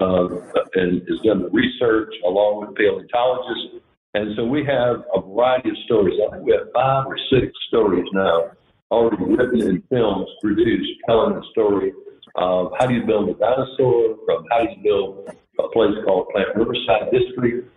uh, 0.00 0.28
and 0.74 1.02
has 1.08 1.18
done 1.24 1.42
the 1.42 1.50
research 1.50 2.14
along 2.24 2.60
with 2.60 2.74
paleontologists. 2.76 3.82
And 4.16 4.34
so 4.34 4.46
we 4.46 4.64
have 4.64 5.04
a 5.14 5.20
variety 5.20 5.68
of 5.68 5.76
stories. 5.84 6.18
I 6.26 6.30
think 6.32 6.46
we 6.46 6.52
have 6.52 6.72
five 6.72 7.04
or 7.04 7.18
six 7.28 7.52
stories 7.68 8.06
now 8.14 8.50
already 8.90 9.22
written 9.22 9.60
and 9.60 9.82
films 9.90 10.26
produced 10.40 10.90
telling 11.04 11.34
the 11.34 11.44
story 11.50 11.92
of 12.36 12.72
how 12.78 12.86
do 12.86 12.94
you 12.94 13.04
build 13.04 13.28
a 13.28 13.34
dinosaur, 13.34 14.16
from 14.24 14.46
how 14.50 14.64
do 14.64 14.70
you 14.70 14.82
build 14.82 15.28
a 15.58 15.68
place 15.68 15.92
called 16.06 16.28
Plant 16.30 16.48
Riverside 16.56 17.12
District, 17.12 17.68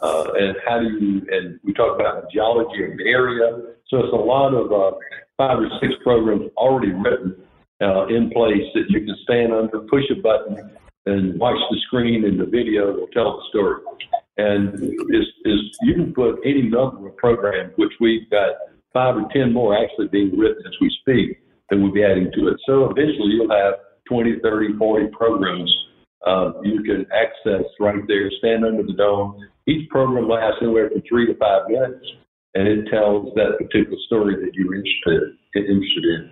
uh, 0.00 0.32
and 0.32 0.56
how 0.66 0.80
do 0.80 0.88
you, 0.88 1.26
and 1.30 1.60
we 1.62 1.74
talk 1.74 2.00
about 2.00 2.22
the 2.22 2.28
geology 2.32 2.84
of 2.84 2.96
the 2.96 3.04
area. 3.04 3.60
So 3.88 3.98
it's 3.98 4.14
a 4.14 4.16
lot 4.16 4.54
of 4.54 4.72
uh, 4.72 4.96
five 5.36 5.58
or 5.58 5.68
six 5.78 5.92
programs 6.02 6.48
already 6.56 6.92
written 6.92 7.36
uh, 7.82 8.06
in 8.06 8.30
place 8.30 8.64
that 8.72 8.86
you 8.88 9.00
can 9.00 9.16
stand 9.24 9.52
under, 9.52 9.80
push 9.90 10.04
a 10.10 10.18
button, 10.22 10.70
and 11.04 11.38
watch 11.38 11.58
the 11.70 11.76
screen 11.86 12.24
and 12.24 12.40
the 12.40 12.46
video 12.46 12.94
will 12.94 13.08
tell 13.08 13.36
the 13.36 13.42
story. 13.50 13.82
And 14.38 14.74
is 14.74 15.26
is 15.44 15.60
you 15.82 15.94
can 15.94 16.14
put 16.14 16.40
any 16.44 16.62
number 16.62 17.08
of 17.08 17.16
programs, 17.16 17.72
which 17.76 17.92
we've 18.00 18.28
got 18.30 18.50
five 18.92 19.16
or 19.16 19.28
10 19.32 19.52
more 19.52 19.76
actually 19.76 20.08
being 20.08 20.36
written 20.38 20.62
as 20.66 20.72
we 20.80 20.90
speak 21.00 21.38
that 21.70 21.78
we'll 21.78 21.92
be 21.92 22.04
adding 22.04 22.30
to 22.34 22.48
it. 22.48 22.56
So 22.66 22.84
eventually 22.84 23.32
you'll 23.32 23.50
have 23.50 23.74
20, 24.08 24.40
30, 24.42 24.76
40 24.78 25.06
programs 25.16 25.70
uh, 26.26 26.52
you 26.62 26.82
can 26.82 27.06
access 27.12 27.66
right 27.80 28.02
there, 28.06 28.30
stand 28.38 28.64
under 28.64 28.82
the 28.82 28.92
dome. 28.92 29.36
Each 29.66 29.88
program 29.90 30.28
lasts 30.28 30.58
anywhere 30.62 30.88
from 30.90 31.02
three 31.08 31.26
to 31.26 31.34
five 31.36 31.68
minutes, 31.68 32.04
and 32.54 32.68
it 32.68 32.88
tells 32.90 33.34
that 33.34 33.58
particular 33.58 33.98
story 34.06 34.36
that 34.36 34.54
you're 34.54 34.74
interested, 34.74 35.36
interested 35.56 36.04
in. 36.04 36.30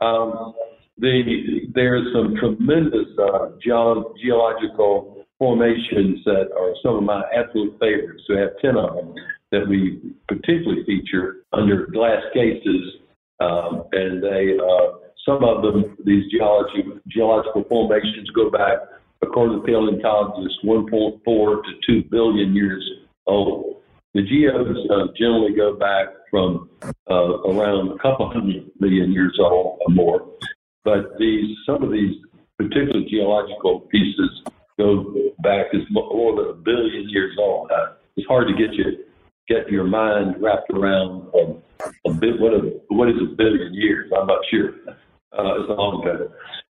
Um, 0.00 0.54
the, 0.98 1.68
there's 1.74 2.06
some 2.12 2.36
tremendous 2.36 3.08
uh, 3.18 3.50
geological 3.62 5.15
formations 5.38 6.24
that 6.24 6.48
are 6.56 6.74
some 6.82 6.96
of 6.96 7.02
my 7.02 7.22
absolute 7.34 7.72
favorites. 7.78 8.22
We 8.28 8.36
have 8.36 8.50
10 8.60 8.76
of 8.76 8.94
them 8.96 9.14
that 9.52 9.68
we 9.68 10.00
particularly 10.28 10.84
feature 10.84 11.42
under 11.52 11.86
glass 11.86 12.22
cases, 12.32 13.00
um, 13.40 13.84
and 13.92 14.22
they 14.22 14.56
uh, 14.58 14.98
some 15.26 15.44
of 15.44 15.62
them 15.62 15.96
these 16.04 16.30
geology 16.30 16.84
geological 17.08 17.64
formations 17.68 18.30
go 18.30 18.50
back, 18.50 18.78
according 19.22 19.60
to 19.60 19.66
paleontologists, 19.66 20.58
1.4 20.64 21.22
to 21.24 22.02
2 22.02 22.08
billion 22.10 22.54
years 22.54 22.84
old. 23.26 23.82
The 24.14 24.22
geodes 24.22 24.78
uh, 24.90 25.12
generally 25.18 25.54
go 25.54 25.76
back 25.76 26.08
from 26.30 26.70
uh, 27.10 27.14
around 27.14 27.92
a 27.92 27.98
couple 27.98 28.32
hundred 28.32 28.70
million 28.80 29.12
years 29.12 29.36
old 29.38 29.78
or 29.86 29.94
more, 29.94 30.26
but 30.84 31.18
these 31.18 31.54
some 31.66 31.82
of 31.82 31.92
these 31.92 32.16
particular 32.56 33.02
geological 33.10 33.80
pieces 33.80 34.42
go 34.78 35.14
back 35.42 35.66
as 35.74 35.82
more 35.90 36.36
than 36.36 36.50
a 36.50 36.54
billion 36.54 37.08
years 37.08 37.36
old. 37.38 37.70
Uh, 37.70 37.94
it's 38.16 38.26
hard 38.26 38.48
to 38.48 38.54
get 38.54 38.74
you 38.74 39.04
get 39.48 39.70
your 39.70 39.84
mind 39.84 40.36
wrapped 40.40 40.70
around 40.70 41.28
um, 41.34 41.62
a 42.06 42.12
bit. 42.12 42.40
What, 42.40 42.52
a, 42.52 42.80
what 42.88 43.08
is 43.08 43.14
a 43.22 43.34
billion 43.36 43.74
years? 43.74 44.10
I'm 44.16 44.26
not 44.26 44.40
sure. 44.50 44.70
Uh, 44.88 45.60
it's 45.60 45.70
a 45.70 45.72
long 45.72 46.02
time. 46.02 46.28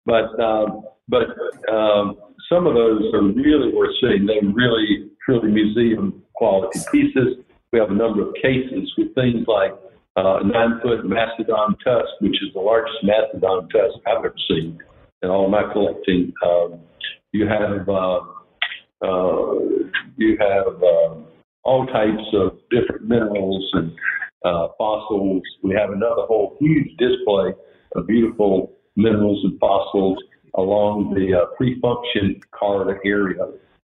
But 0.04 0.42
um, 0.42 0.84
but 1.08 1.26
um, 1.72 2.16
some 2.48 2.66
of 2.66 2.74
those 2.74 3.12
are 3.14 3.22
really 3.22 3.72
worth 3.74 3.94
seeing. 4.00 4.26
They're 4.26 4.40
really 4.42 5.10
truly 5.24 5.50
museum 5.50 6.22
quality 6.34 6.80
pieces. 6.92 7.44
We 7.72 7.78
have 7.78 7.90
a 7.90 7.94
number 7.94 8.28
of 8.28 8.34
cases 8.34 8.92
with 8.96 9.14
things 9.14 9.46
like 9.46 9.72
uh, 10.16 10.40
nine 10.44 10.80
foot 10.82 11.04
mastodon 11.04 11.76
tusk, 11.84 12.08
which 12.20 12.36
is 12.42 12.52
the 12.54 12.60
largest 12.60 12.98
mastodon 13.02 13.68
tusk 13.68 13.98
I've 14.06 14.18
ever 14.18 14.34
seen 14.48 14.78
in 15.22 15.30
all 15.30 15.48
my 15.48 15.62
collecting. 15.72 16.32
Um, 16.44 16.80
you 17.36 17.46
have 17.46 17.88
uh, 17.88 18.20
uh, 19.02 19.54
you 20.16 20.38
have 20.40 20.82
uh, 20.82 21.14
all 21.64 21.86
types 21.86 22.26
of 22.32 22.58
different 22.70 23.04
minerals 23.06 23.68
and 23.74 23.92
uh, 24.44 24.68
fossils. 24.78 25.42
We 25.62 25.74
have 25.74 25.90
another 25.90 26.24
whole 26.30 26.56
huge 26.60 26.88
display 26.96 27.52
of 27.94 28.06
beautiful 28.06 28.72
minerals 28.96 29.44
and 29.44 29.58
fossils 29.58 30.18
along 30.54 31.14
the 31.14 31.38
uh, 31.38 31.46
pre-function 31.56 32.40
corridor 32.58 33.00
area. 33.04 33.44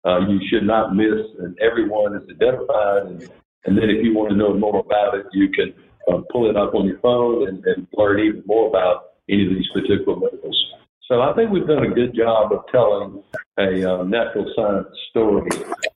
Uh, 0.05 0.21
you 0.29 0.41
should 0.49 0.65
not 0.65 0.95
miss, 0.95 1.27
and 1.39 1.57
everyone 1.61 2.17
is 2.17 2.23
identified. 2.31 3.07
And, 3.07 3.31
and 3.65 3.79
then, 3.79 3.91
if 3.91 4.05
you 4.05 4.15
want 4.15 4.31
to 4.31 4.37
know 4.37 4.55
more 4.55 4.81
about 4.81 5.15
it, 5.15 5.27
you 5.33 5.49
can 5.51 5.75
uh, 6.11 6.23
pull 6.33 6.49
it 6.51 6.57
up 6.57 6.75
on 6.75 6.87
your 6.87 6.99
phone 7.01 7.49
and, 7.49 7.65
and 7.65 7.87
learn 7.95 8.21
even 8.21 8.43
more 8.47 8.69
about 8.69 9.15
any 9.29 9.47
of 9.47 9.51
these 9.51 9.69
particular 9.75 10.17
minerals. 10.19 10.76
So 11.09 11.23
I 11.23 11.33
think 11.35 11.53
we've 11.53 11.67
done 11.67 11.85
a 11.85 11.95
good 11.95 12.17
job 12.17 12.53
of 12.53 12.65
telling 12.73 13.23
a 13.59 14.01
uh, 14.01 14.03
natural 14.03 14.53
science 14.57 14.89
story 15.11 15.49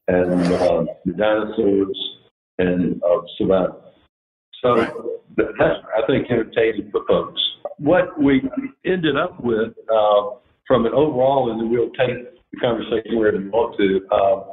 and 0.06 0.32
uh, 0.52 0.84
the 1.04 1.12
dinosaurs 1.12 1.98
and 2.58 3.02
of 3.02 3.24
uh, 3.24 3.26
savannah. 3.36 3.76
So 4.62 5.20
that's, 5.36 5.80
I 5.96 6.06
think, 6.06 6.30
entertaining 6.30 6.90
for 6.92 7.00
folks. 7.08 7.40
What 7.78 8.20
we 8.22 8.42
ended 8.84 9.16
up 9.16 9.42
with 9.42 9.72
uh, 9.92 10.36
from 10.66 10.86
an 10.86 10.92
overall, 10.92 11.50
and 11.50 11.60
then 11.60 11.70
we'll 11.70 11.90
take 11.90 12.30
the 12.52 12.60
conversation 12.60 13.18
where 13.18 13.32
we 13.32 13.48
want 13.48 13.76
to, 13.78 14.06
uh, 14.14 14.44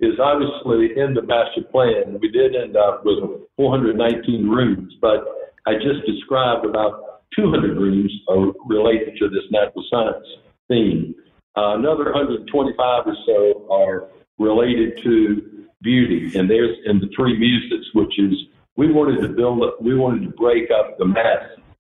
is 0.00 0.18
obviously 0.20 1.00
in 1.00 1.14
the 1.14 1.22
master 1.22 1.62
plan. 1.72 2.18
We 2.20 2.30
did 2.30 2.54
end 2.54 2.76
up 2.76 3.02
with 3.04 3.18
419 3.56 4.46
rooms, 4.46 4.92
but 5.00 5.24
I 5.66 5.74
just 5.74 6.04
described 6.06 6.66
about 6.66 7.05
200 7.36 7.76
rooms 7.76 8.12
are 8.28 8.52
related 8.66 9.16
to 9.18 9.28
this 9.28 9.44
natural 9.50 9.84
science 9.90 10.26
theme. 10.68 11.14
Uh, 11.56 11.76
another 11.76 12.04
125 12.04 13.06
or 13.06 13.16
so 13.26 13.66
are 13.70 14.08
related 14.38 15.02
to 15.02 15.66
beauty, 15.82 16.36
and 16.38 16.50
there's 16.50 16.76
in 16.86 16.98
the 16.98 17.08
three 17.14 17.38
muses, 17.38 17.86
which 17.94 18.18
is 18.18 18.32
we 18.76 18.92
wanted 18.92 19.20
to 19.22 19.28
build 19.28 19.62
up, 19.62 19.80
we 19.80 19.96
wanted 19.96 20.22
to 20.24 20.30
break 20.36 20.70
up 20.70 20.98
the 20.98 21.04
mass. 21.04 21.44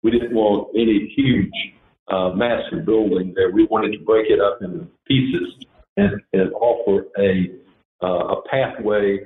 We 0.03 0.11
didn't 0.11 0.33
want 0.33 0.69
any 0.75 1.13
huge 1.15 1.53
uh, 2.07 2.29
massive 2.29 2.85
building 2.85 3.33
there. 3.35 3.51
We 3.51 3.65
wanted 3.65 3.91
to 3.93 4.03
break 4.03 4.29
it 4.29 4.39
up 4.39 4.59
into 4.61 4.87
pieces 5.07 5.65
and, 5.97 6.19
and 6.33 6.51
offer 6.53 7.05
a 7.19 7.51
uh, 8.03 8.35
a 8.35 8.41
pathway 8.49 9.19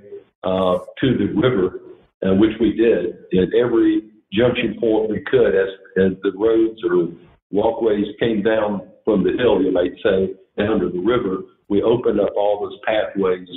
uh, 0.43 0.79
to 0.99 1.17
the 1.17 1.31
river, 1.33 1.79
uh, 2.25 2.35
which 2.35 2.51
we 2.59 2.73
did. 2.73 3.17
In 3.31 3.51
every 3.57 4.03
junction 4.33 4.75
point 4.79 5.09
we 5.09 5.21
could 5.21 5.55
as, 5.55 5.69
as 5.97 6.11
the 6.23 6.31
roads 6.37 6.81
or 6.83 7.09
walkways 7.51 8.05
came 8.19 8.41
down 8.41 8.81
from 9.03 9.23
the 9.23 9.31
hill, 9.37 9.61
you 9.61 9.71
might 9.71 9.93
say, 10.03 10.33
down 10.57 10.79
to 10.79 10.89
the 10.89 10.99
river. 10.99 11.43
We 11.69 11.81
opened 11.81 12.19
up 12.19 12.29
all 12.35 12.59
those 12.61 12.79
pathways 12.85 13.47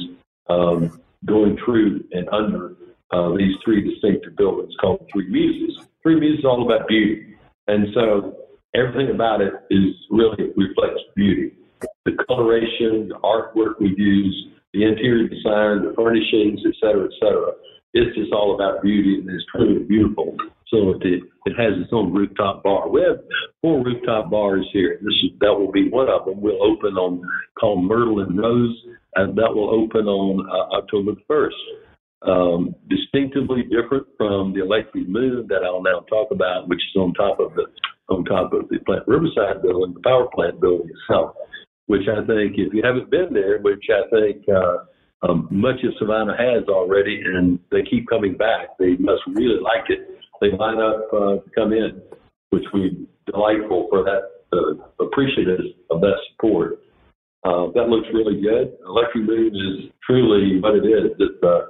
um, 0.48 1.00
going 1.26 1.58
through 1.64 2.04
and 2.12 2.28
under 2.30 2.74
uh, 3.10 3.36
these 3.36 3.56
three 3.64 3.88
distinctive 3.88 4.36
buildings 4.36 4.74
called 4.80 5.06
Three 5.12 5.28
Muses. 5.28 5.86
Three 6.02 6.18
Muses 6.18 6.40
is 6.40 6.44
all 6.44 6.64
about 6.64 6.86
beauty. 6.88 7.34
And 7.66 7.88
so 7.94 8.36
everything 8.74 9.14
about 9.14 9.40
it 9.40 9.52
is 9.70 9.94
really 10.10 10.52
reflects 10.56 11.02
beauty. 11.16 11.52
The 12.04 12.12
coloration, 12.26 13.08
the 13.08 13.18
artwork 13.22 13.80
we 13.80 13.94
use, 13.96 14.48
the 14.72 14.84
interior 14.84 15.28
design, 15.28 15.84
the 15.84 15.92
furnishings, 15.96 16.60
et 16.66 16.74
cetera, 16.80 17.04
et 17.04 17.12
cetera. 17.20 17.52
It's 17.94 18.14
just 18.16 18.32
all 18.32 18.54
about 18.54 18.82
beauty 18.82 19.18
and 19.18 19.28
it's 19.30 19.44
truly 19.54 19.84
beautiful. 19.84 20.36
So 20.70 20.94
it, 21.00 21.22
has 21.56 21.72
its 21.80 21.90
own 21.92 22.12
rooftop 22.12 22.62
bar. 22.62 22.88
We 22.88 23.00
have 23.00 23.20
four 23.62 23.82
rooftop 23.82 24.30
bars 24.30 24.68
here. 24.72 24.98
This 25.00 25.14
is, 25.24 25.30
that 25.40 25.52
will 25.52 25.72
be 25.72 25.88
one 25.88 26.08
of 26.08 26.26
them. 26.26 26.40
We'll 26.40 26.62
open 26.62 26.94
on 26.96 27.22
called 27.58 27.84
Myrtle 27.84 28.20
and 28.20 28.38
Rose, 28.38 28.76
and 29.16 29.36
that 29.36 29.54
will 29.54 29.70
open 29.70 30.06
on 30.06 30.46
uh, 30.46 30.76
October 30.76 31.12
1st. 31.28 31.50
Um, 32.20 32.74
distinctively 32.90 33.62
different 33.62 34.06
from 34.18 34.52
the 34.52 34.62
electric 34.62 35.08
moon 35.08 35.46
that 35.48 35.64
I'll 35.64 35.82
now 35.82 36.00
talk 36.00 36.28
about, 36.32 36.68
which 36.68 36.80
is 36.80 37.00
on 37.00 37.14
top 37.14 37.40
of 37.40 37.54
the 37.54 37.64
on 38.10 38.24
top 38.24 38.52
of 38.52 38.68
the 38.68 38.78
plant 38.86 39.04
Riverside 39.06 39.62
building, 39.62 39.94
the 39.94 40.00
power 40.00 40.28
plant 40.34 40.60
building 40.60 40.88
itself. 40.90 41.36
Which 41.86 42.08
I 42.08 42.26
think, 42.26 42.58
if 42.58 42.74
you 42.74 42.82
haven't 42.84 43.10
been 43.10 43.32
there, 43.32 43.60
which 43.60 43.84
I 43.88 44.08
think 44.10 44.44
uh, 44.48 45.26
um, 45.26 45.48
much 45.50 45.76
of 45.84 45.94
Savannah 45.98 46.36
has 46.36 46.68
already, 46.68 47.22
and 47.24 47.58
they 47.70 47.82
keep 47.88 48.08
coming 48.08 48.36
back, 48.36 48.76
they 48.78 48.96
must 48.96 49.22
really 49.26 49.60
like 49.60 49.88
it 49.88 50.17
they 50.40 50.50
line 50.52 50.78
up 50.78 51.08
uh, 51.12 51.36
to 51.36 51.50
come 51.54 51.72
in, 51.72 52.00
which 52.50 52.64
we 52.72 53.06
delightful 53.26 53.86
for 53.90 54.02
that, 54.04 54.22
uh, 54.52 55.04
appreciative 55.04 55.60
of 55.90 56.00
that 56.00 56.16
support. 56.30 56.80
Uh, 57.44 57.66
that 57.74 57.88
looks 57.88 58.08
really 58.12 58.40
good. 58.40 58.76
Electric 58.86 59.24
Moon 59.24 59.54
is 59.54 59.90
truly 60.04 60.60
what 60.60 60.74
it 60.74 60.84
is. 60.84 61.12
It's, 61.18 61.42
uh, 61.42 61.66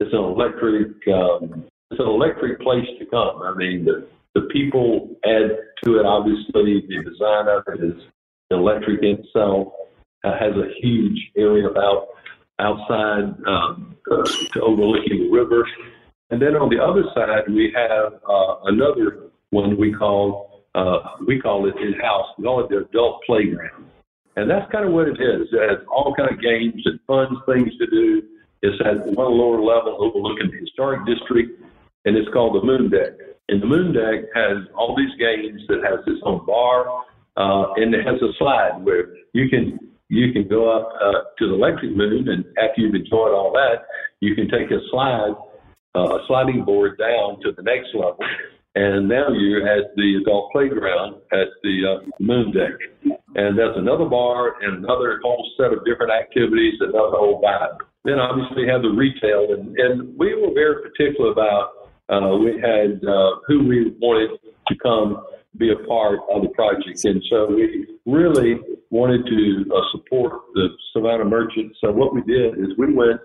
it's 0.00 0.12
an 0.12 0.18
electric, 0.18 0.88
um, 1.08 1.64
it's 1.90 2.00
an 2.00 2.06
electric 2.06 2.60
place 2.60 2.86
to 2.98 3.06
come. 3.06 3.42
I 3.42 3.54
mean, 3.54 3.84
the, 3.84 4.06
the 4.34 4.48
people 4.52 5.10
add 5.24 5.50
to 5.84 5.98
it. 5.98 6.06
Obviously, 6.06 6.84
the 6.88 7.04
design 7.04 7.48
of 7.48 7.62
it 7.68 7.84
is 7.84 8.02
electric 8.50 9.02
itself. 9.02 9.72
Uh, 10.24 10.32
has 10.38 10.54
a 10.56 10.70
huge 10.80 11.18
area 11.36 11.68
out 11.76 12.08
outside 12.58 13.34
um, 13.46 13.94
uh, 14.10 14.24
to 14.52 14.60
overlooking 14.62 15.18
the 15.18 15.28
river. 15.30 15.68
And 16.34 16.42
then 16.42 16.56
on 16.58 16.66
the 16.66 16.82
other 16.82 17.06
side, 17.14 17.46
we 17.46 17.70
have 17.78 18.18
uh, 18.26 18.66
another 18.66 19.30
one 19.50 19.78
we 19.78 19.94
call 19.94 20.66
uh, 20.74 21.22
we 21.24 21.38
call 21.38 21.70
it 21.70 21.76
in 21.78 21.94
house. 22.02 22.26
We 22.36 22.42
call 22.42 22.58
it 22.58 22.70
the 22.70 22.78
adult 22.90 23.22
playground, 23.22 23.86
and 24.34 24.50
that's 24.50 24.66
kind 24.72 24.84
of 24.84 24.90
what 24.90 25.06
it 25.06 25.22
is. 25.22 25.46
It 25.54 25.62
has 25.62 25.86
all 25.86 26.12
kind 26.18 26.34
of 26.34 26.42
games 26.42 26.82
and 26.86 26.98
fun 27.06 27.38
things 27.46 27.70
to 27.78 27.86
do. 27.86 28.22
It's 28.62 28.74
at 28.82 29.06
one 29.14 29.30
lower 29.30 29.62
level 29.62 29.94
overlooking 30.02 30.50
the 30.50 30.58
historic 30.58 31.06
district, 31.06 31.62
and 32.04 32.16
it's 32.16 32.26
called 32.32 32.60
the 32.60 32.66
Moon 32.66 32.90
Deck. 32.90 33.14
And 33.48 33.62
the 33.62 33.66
Moon 33.66 33.94
Deck 33.94 34.26
has 34.34 34.66
all 34.74 34.96
these 34.98 35.14
games 35.14 35.62
that 35.68 35.86
has 35.86 36.02
its 36.04 36.18
own 36.24 36.44
bar, 36.44 37.04
uh, 37.36 37.78
and 37.78 37.94
it 37.94 38.04
has 38.04 38.18
a 38.20 38.34
slide 38.40 38.82
where 38.82 39.14
you 39.34 39.48
can 39.48 39.78
you 40.08 40.32
can 40.32 40.48
go 40.48 40.66
up 40.66 40.98
uh, 40.98 41.30
to 41.38 41.46
the 41.46 41.54
electric 41.54 41.94
moon, 41.94 42.28
and 42.28 42.44
after 42.58 42.82
you've 42.82 42.96
enjoyed 42.96 43.30
all 43.30 43.52
that, 43.52 43.86
you 44.18 44.34
can 44.34 44.50
take 44.50 44.72
a 44.72 44.82
slide 44.90 45.34
uh, 45.94 46.18
sliding 46.26 46.64
board 46.64 46.98
down 46.98 47.40
to 47.42 47.52
the 47.52 47.62
next 47.62 47.94
level. 47.94 48.18
And 48.74 49.08
now 49.08 49.28
you're 49.28 49.68
at 49.68 49.94
the 49.94 50.20
adult 50.20 50.50
playground 50.50 51.16
at 51.32 51.46
the 51.62 51.76
uh, 51.86 52.10
moon 52.18 52.52
deck. 52.52 52.72
And 53.36 53.56
there's 53.56 53.76
another 53.76 54.04
bar 54.04 54.60
and 54.62 54.84
another 54.84 55.20
whole 55.22 55.48
set 55.56 55.72
of 55.72 55.84
different 55.84 56.12
activities, 56.12 56.74
another 56.80 57.16
whole 57.16 57.40
vibe. 57.40 57.78
Then 58.04 58.18
obviously 58.18 58.66
have 58.66 58.82
the 58.82 58.90
retail. 58.90 59.54
And, 59.54 59.76
and 59.78 60.18
we 60.18 60.34
were 60.34 60.52
very 60.52 60.82
particular 60.82 61.30
about, 61.30 61.70
uh, 62.08 62.36
we 62.36 62.60
had 62.60 63.00
uh, 63.06 63.38
who 63.46 63.66
we 63.66 63.94
wanted 64.00 64.38
to 64.66 64.74
come 64.82 65.24
be 65.56 65.70
a 65.70 65.86
part 65.86 66.18
of 66.34 66.42
the 66.42 66.48
project. 66.48 67.04
And 67.04 67.22
so 67.30 67.46
we 67.46 67.86
really 68.06 68.58
wanted 68.90 69.24
to 69.26 69.64
uh, 69.72 69.80
support 69.92 70.32
the 70.54 70.68
Savannah 70.92 71.24
merchants. 71.24 71.78
So 71.80 71.92
what 71.92 72.12
we 72.12 72.22
did 72.22 72.58
is 72.58 72.76
we 72.76 72.92
went 72.92 73.20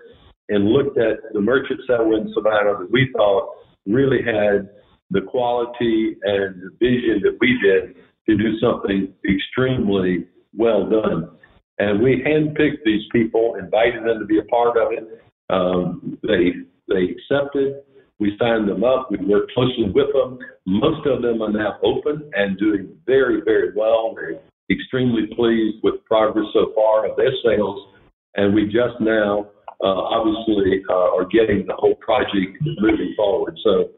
and 0.50 0.68
looked 0.68 0.98
at 0.98 1.32
the 1.32 1.40
merchants 1.40 1.84
that 1.88 2.04
were 2.04 2.18
in 2.18 2.32
Savannah 2.34 2.78
that 2.78 2.90
we 2.90 3.08
thought 3.16 3.48
really 3.86 4.18
had 4.18 4.68
the 5.10 5.22
quality 5.22 6.16
and 6.22 6.62
the 6.62 6.70
vision 6.78 7.20
that 7.22 7.38
we 7.40 7.58
did 7.62 7.96
to 8.28 8.36
do 8.36 8.58
something 8.60 9.12
extremely 9.28 10.26
well 10.54 10.88
done. 10.88 11.30
And 11.78 12.02
we 12.02 12.22
handpicked 12.26 12.84
these 12.84 13.02
people, 13.10 13.54
invited 13.58 14.04
them 14.04 14.18
to 14.18 14.26
be 14.26 14.38
a 14.38 14.44
part 14.44 14.76
of 14.76 14.92
it. 14.92 15.22
Um, 15.48 16.18
they 16.22 16.52
they 16.88 17.14
accepted. 17.14 17.82
We 18.18 18.36
signed 18.38 18.68
them 18.68 18.84
up. 18.84 19.10
We 19.10 19.16
worked 19.24 19.52
closely 19.52 19.90
with 19.94 20.12
them. 20.12 20.38
Most 20.66 21.06
of 21.06 21.22
them 21.22 21.40
are 21.40 21.50
now 21.50 21.78
open 21.82 22.30
and 22.34 22.58
doing 22.58 22.94
very, 23.06 23.40
very 23.40 23.72
well. 23.74 24.14
They're 24.14 24.40
extremely 24.70 25.26
pleased 25.34 25.78
with 25.82 26.04
progress 26.04 26.44
so 26.52 26.72
far 26.74 27.08
of 27.08 27.16
their 27.16 27.32
sales. 27.42 27.94
And 28.36 28.54
we 28.54 28.66
just 28.66 29.00
now 29.00 29.48
obviously 29.88 30.82
uh, 30.88 31.16
are 31.16 31.26
getting 31.26 31.66
the 31.66 31.74
whole 31.76 31.94
project 31.96 32.58
moving 32.80 33.14
forward. 33.16 33.58
So 33.64 33.90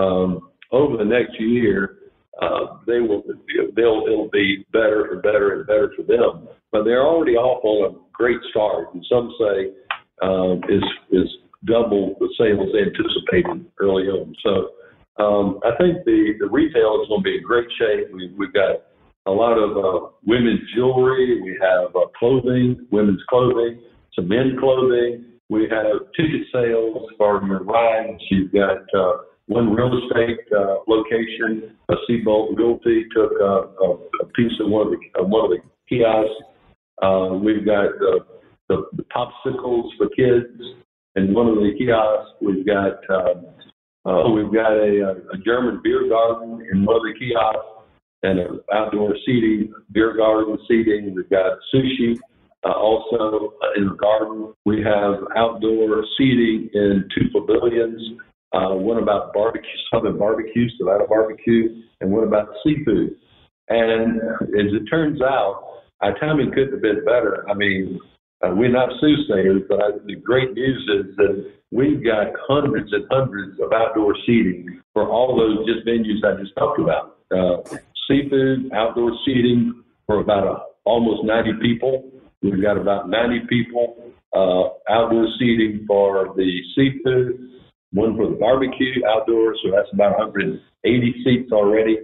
um, 0.00 0.50
over 0.72 0.96
the 0.96 1.04
next 1.04 1.40
year, 1.40 1.96
uh, 2.40 2.78
they 2.86 3.00
will 3.00 3.22
they'll 3.76 4.04
it'll 4.06 4.30
be 4.32 4.64
better 4.72 5.12
and 5.12 5.22
better 5.22 5.54
and 5.54 5.66
better 5.66 5.92
for 5.96 6.02
them. 6.02 6.48
But 6.72 6.84
they're 6.84 7.04
already 7.04 7.36
off 7.36 7.64
on 7.64 7.94
a 7.94 7.98
great 8.12 8.38
start, 8.50 8.94
and 8.94 9.04
some 9.10 9.34
say 9.38 9.72
um, 10.22 10.60
is 10.68 10.82
is 11.10 11.28
double 11.66 12.16
the 12.20 12.32
sales 12.38 12.70
anticipated 12.74 13.66
early 13.80 14.04
on. 14.04 14.34
So 14.42 14.70
um, 15.22 15.60
I 15.64 15.76
think 15.76 16.04
the, 16.04 16.34
the 16.40 16.48
retail 16.48 17.02
is 17.02 17.08
going 17.08 17.20
to 17.20 17.24
be 17.24 17.36
in 17.36 17.42
great 17.42 17.68
shape. 17.78 18.12
We, 18.12 18.32
we've 18.38 18.52
got 18.52 18.88
a 19.26 19.30
lot 19.30 19.58
of 19.58 19.76
uh, 19.76 20.08
women's 20.24 20.60
jewelry. 20.74 21.42
We 21.42 21.58
have 21.60 21.94
uh, 21.94 22.08
clothing, 22.18 22.86
women's 22.90 23.22
clothing, 23.28 23.82
some 24.14 24.28
men's 24.28 24.58
clothing. 24.58 25.26
We 25.50 25.62
have 25.62 26.06
ticket 26.16 26.46
sales 26.52 27.08
for 27.18 27.44
your 27.44 27.64
rides. 27.64 28.22
You've 28.30 28.52
got 28.52 28.82
uh, 28.96 29.12
one 29.46 29.74
real 29.74 29.90
estate 29.98 30.38
uh, 30.56 30.76
location. 30.86 31.76
A 31.88 31.94
Seabolt 32.08 32.56
Realty 32.56 33.04
took 33.12 33.32
uh, 33.40 33.66
a, 33.82 33.98
a 34.22 34.26
piece 34.36 34.52
of 34.60 34.70
one 34.70 34.86
of 34.86 34.92
the 34.92 35.20
uh, 35.20 35.24
one 35.24 35.44
of 35.46 35.50
the 35.50 35.58
kiosks. 35.88 36.30
Uh, 37.02 37.34
we've 37.34 37.66
got 37.66 37.98
the, 37.98 38.20
the, 38.68 38.84
the 38.96 39.04
popsicles 39.14 39.90
for 39.98 40.08
kids 40.10 40.56
in 41.16 41.34
one 41.34 41.48
of 41.48 41.56
the 41.56 41.72
kiosks. 41.76 42.30
We've 42.40 42.64
got 42.64 43.00
um, 43.10 43.46
uh, 44.06 44.30
we've 44.30 44.54
got 44.54 44.70
a, 44.70 45.16
a 45.34 45.38
German 45.44 45.80
beer 45.82 46.08
garden 46.08 46.64
in 46.72 46.84
one 46.84 46.94
of 46.94 47.02
the 47.02 47.14
kiosks 47.18 47.66
and 48.22 48.38
an 48.38 48.60
outdoor 48.72 49.16
seating, 49.26 49.72
beer 49.90 50.16
garden 50.16 50.58
seating. 50.68 51.12
We've 51.12 51.28
got 51.28 51.58
sushi 51.74 52.16
uh, 52.64 52.72
also 52.72 53.54
in 53.76 53.88
the 53.88 53.94
garden. 53.94 54.52
We 54.64 54.82
have 54.82 55.24
outdoor 55.36 56.04
seating 56.18 56.70
in 56.74 57.08
two 57.14 57.28
pavilions. 57.32 58.20
Uh, 58.52 58.74
one 58.74 59.00
about 59.00 59.32
barbecue, 59.32 59.70
southern 59.92 60.18
barbecue, 60.18 60.68
Savannah 60.76 61.06
barbecue, 61.06 61.82
and 62.00 62.10
one 62.10 62.24
about 62.24 62.48
seafood. 62.64 63.14
And 63.68 64.16
as 64.18 64.72
it 64.74 64.86
turns 64.90 65.22
out, 65.22 65.82
our 66.00 66.18
timing 66.18 66.50
couldn't 66.50 66.72
have 66.72 66.82
been 66.82 67.04
better. 67.04 67.48
I 67.48 67.54
mean, 67.54 68.00
uh, 68.42 68.50
we're 68.54 68.72
not 68.72 68.88
soothsayers, 69.00 69.62
but 69.68 69.82
I, 69.82 69.90
the 70.04 70.16
great 70.16 70.52
news 70.54 70.82
is 70.98 71.16
that 71.16 71.52
we've 71.70 72.02
got 72.02 72.28
hundreds 72.48 72.92
and 72.92 73.04
hundreds 73.10 73.60
of 73.60 73.72
outdoor 73.72 74.16
seating 74.26 74.80
for 74.94 75.08
all 75.08 75.36
those 75.36 75.66
just 75.66 75.86
venues 75.86 76.24
I 76.24 76.40
just 76.40 76.54
talked 76.56 76.80
about. 76.80 77.18
Uh, 77.30 77.78
seafood, 78.08 78.72
outdoor 78.72 79.12
seating 79.24 79.84
for 80.06 80.20
about 80.20 80.46
a, 80.46 80.56
almost 80.84 81.24
90 81.24 81.52
people. 81.60 82.10
We've 82.42 82.62
got 82.62 82.78
about 82.78 83.08
90 83.08 83.46
people 83.48 84.12
uh, 84.34 84.92
outdoor 84.92 85.26
seating 85.38 85.84
for 85.86 86.32
the 86.36 86.60
seafood, 86.74 87.50
one 87.92 88.16
for 88.16 88.28
the 88.30 88.36
barbecue 88.36 89.02
outdoors, 89.06 89.58
so 89.62 89.70
that's 89.70 89.88
about 89.92 90.18
180 90.18 91.14
seats 91.24 91.52
already. 91.52 91.98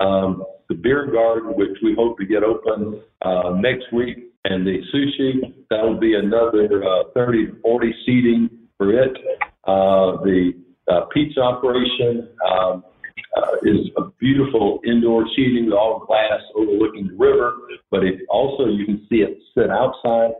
Um, 0.00 0.44
the 0.68 0.74
beer 0.74 1.10
garden, 1.12 1.52
which 1.54 1.76
we 1.82 1.94
hope 1.94 2.18
to 2.18 2.24
get 2.24 2.42
open 2.42 3.02
uh, 3.22 3.50
next 3.60 3.92
week, 3.92 4.32
and 4.44 4.66
the 4.66 4.78
sushi, 4.94 5.54
that 5.70 5.82
will 5.82 6.00
be 6.00 6.14
another 6.14 6.82
uh, 6.82 7.04
30 7.14 7.46
to 7.46 7.56
40 7.62 7.94
seating 8.06 8.50
for 8.78 8.92
it. 8.92 9.16
Uh, 9.64 10.22
the 10.24 10.52
uh, 10.90 11.02
pizza 11.12 11.40
operation 11.40 12.28
um, 12.50 12.82
uh, 13.36 13.56
is 13.62 13.88
a 13.96 14.10
beautiful 14.18 14.80
indoor 14.84 15.24
seating, 15.34 15.66
with 15.66 15.74
all 15.74 16.04
glass 16.06 16.40
overlooking 16.54 17.08
the 17.08 17.14
river, 17.14 17.54
but 17.90 18.04
it 18.04 18.20
also 18.28 18.66
you 18.66 18.84
can 18.84 19.06
see 19.08 19.16
it 19.16 19.38
sit 19.54 19.70
outside 19.70 20.32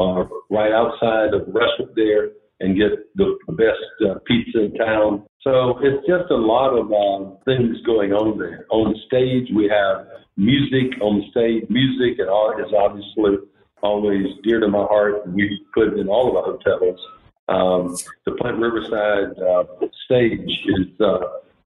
uh, 0.00 0.24
right 0.50 0.72
outside 0.72 1.34
of 1.34 1.46
the 1.46 1.52
restaurant 1.52 1.94
there 1.94 2.30
and 2.60 2.76
get 2.76 2.90
the 3.16 3.36
best 3.48 4.08
uh, 4.08 4.18
pizza 4.26 4.64
in 4.64 4.74
town. 4.74 5.24
So 5.42 5.78
it's 5.82 6.06
just 6.06 6.30
a 6.30 6.36
lot 6.36 6.70
of 6.70 6.86
uh, 6.92 7.34
things 7.44 7.76
going 7.84 8.12
on 8.12 8.38
there. 8.38 8.66
On 8.70 8.94
stage, 9.06 9.48
we 9.54 9.68
have 9.68 10.06
music 10.36 11.00
on 11.00 11.24
stage. 11.30 11.64
Music 11.68 12.20
and 12.20 12.30
art 12.30 12.60
is 12.60 12.72
obviously 12.76 13.38
always 13.82 14.26
dear 14.44 14.60
to 14.60 14.68
my 14.68 14.84
heart. 14.84 15.26
We 15.28 15.64
put 15.74 15.88
it 15.88 15.98
in 15.98 16.08
all 16.08 16.30
of 16.30 16.36
our 16.36 16.44
hotels. 16.44 17.00
Um, 17.48 17.96
the 18.24 18.32
Plant 18.40 18.58
Riverside 18.58 19.36
uh, 19.38 19.64
stage 20.04 20.48
is 20.78 21.00
uh, 21.00 21.18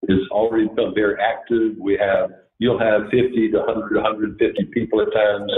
is 0.09 0.20
already 0.30 0.68
become 0.68 0.94
very 0.94 1.16
active. 1.20 1.76
We 1.78 1.96
have 1.98 2.30
you'll 2.59 2.78
have 2.78 3.02
50 3.11 3.50
to 3.50 3.59
100, 3.59 3.94
150 3.96 4.64
people 4.72 5.00
at 5.00 5.12
times 5.12 5.52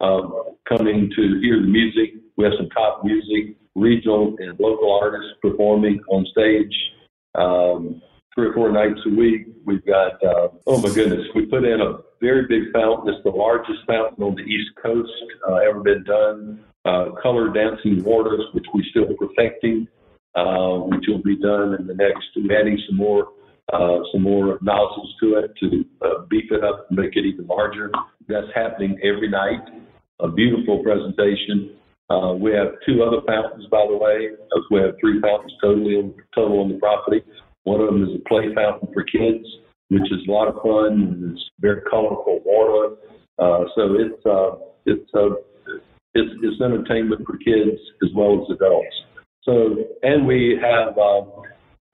um, 0.00 0.54
coming 0.68 1.10
to 1.14 1.40
hear 1.40 1.60
the 1.60 1.66
music. 1.66 2.14
We 2.36 2.44
have 2.44 2.54
some 2.56 2.70
top 2.70 3.04
music, 3.04 3.56
regional 3.74 4.36
and 4.38 4.58
local 4.58 4.98
artists 5.02 5.32
performing 5.42 6.00
on 6.08 6.26
stage. 6.32 6.74
Um, 7.34 8.00
three 8.34 8.48
or 8.48 8.54
four 8.54 8.70
nights 8.70 9.00
a 9.04 9.10
week. 9.10 9.48
We've 9.64 9.84
got, 9.84 10.22
uh, 10.22 10.48
oh 10.68 10.80
my 10.80 10.94
goodness, 10.94 11.26
we 11.34 11.46
put 11.46 11.64
in 11.64 11.80
a 11.80 11.98
very 12.20 12.46
big 12.46 12.72
fountain. 12.72 13.12
It's 13.12 13.22
the 13.24 13.30
largest 13.30 13.80
fountain 13.86 14.22
on 14.22 14.36
the 14.36 14.42
East 14.42 14.70
Coast 14.80 15.10
uh, 15.48 15.54
ever 15.54 15.80
been 15.80 16.04
done. 16.04 16.64
Uh, 16.84 17.10
color 17.20 17.52
dancing 17.52 18.02
waters, 18.04 18.40
which 18.52 18.64
we're 18.72 18.84
still 18.90 19.12
perfecting, 19.18 19.88
uh, 20.36 20.78
which 20.86 21.04
will 21.08 21.22
be 21.22 21.36
done 21.36 21.74
in 21.80 21.86
the 21.88 21.94
next, 21.94 22.28
adding 22.56 22.78
some 22.88 22.96
more 22.96 23.28
uh, 23.72 23.98
some 24.12 24.22
more 24.22 24.58
nozzles 24.62 25.14
to 25.20 25.38
it 25.38 25.52
to 25.60 25.84
uh, 26.02 26.24
beef 26.30 26.50
it 26.50 26.64
up 26.64 26.86
and 26.88 26.98
make 26.98 27.16
it 27.16 27.24
even 27.26 27.46
larger. 27.46 27.90
That's 28.28 28.46
happening 28.54 28.98
every 29.02 29.28
night. 29.28 29.60
A 30.20 30.28
beautiful 30.28 30.82
presentation. 30.82 31.76
Uh, 32.10 32.32
we 32.32 32.52
have 32.52 32.68
two 32.86 33.02
other 33.02 33.20
fountains, 33.26 33.66
by 33.70 33.86
the 33.88 33.96
way. 33.96 34.30
We 34.70 34.80
have 34.80 34.94
three 35.00 35.20
fountains 35.20 35.52
totally 35.62 36.14
total 36.34 36.60
on 36.60 36.72
the 36.72 36.78
property. 36.78 37.22
One 37.64 37.80
of 37.80 37.86
them 37.86 38.02
is 38.02 38.16
a 38.16 38.28
play 38.28 38.52
fountain 38.54 38.88
for 38.94 39.04
kids, 39.04 39.44
which 39.88 40.10
is 40.10 40.26
a 40.26 40.30
lot 40.30 40.48
of 40.48 40.54
fun 40.62 40.92
and 40.92 41.32
it's 41.32 41.50
very 41.60 41.82
colorful 41.90 42.40
water. 42.44 42.96
Uh, 43.38 43.64
so 43.76 43.94
it's 43.94 44.26
uh, 44.26 44.56
it's 44.86 45.10
uh, 45.14 45.36
it's 46.14 46.32
it's 46.42 46.60
entertainment 46.62 47.26
for 47.26 47.36
kids 47.36 47.78
as 48.02 48.08
well 48.16 48.40
as 48.42 48.56
adults. 48.56 48.96
So 49.42 49.76
and 50.02 50.26
we 50.26 50.58
have 50.60 50.96
um, 50.98 51.30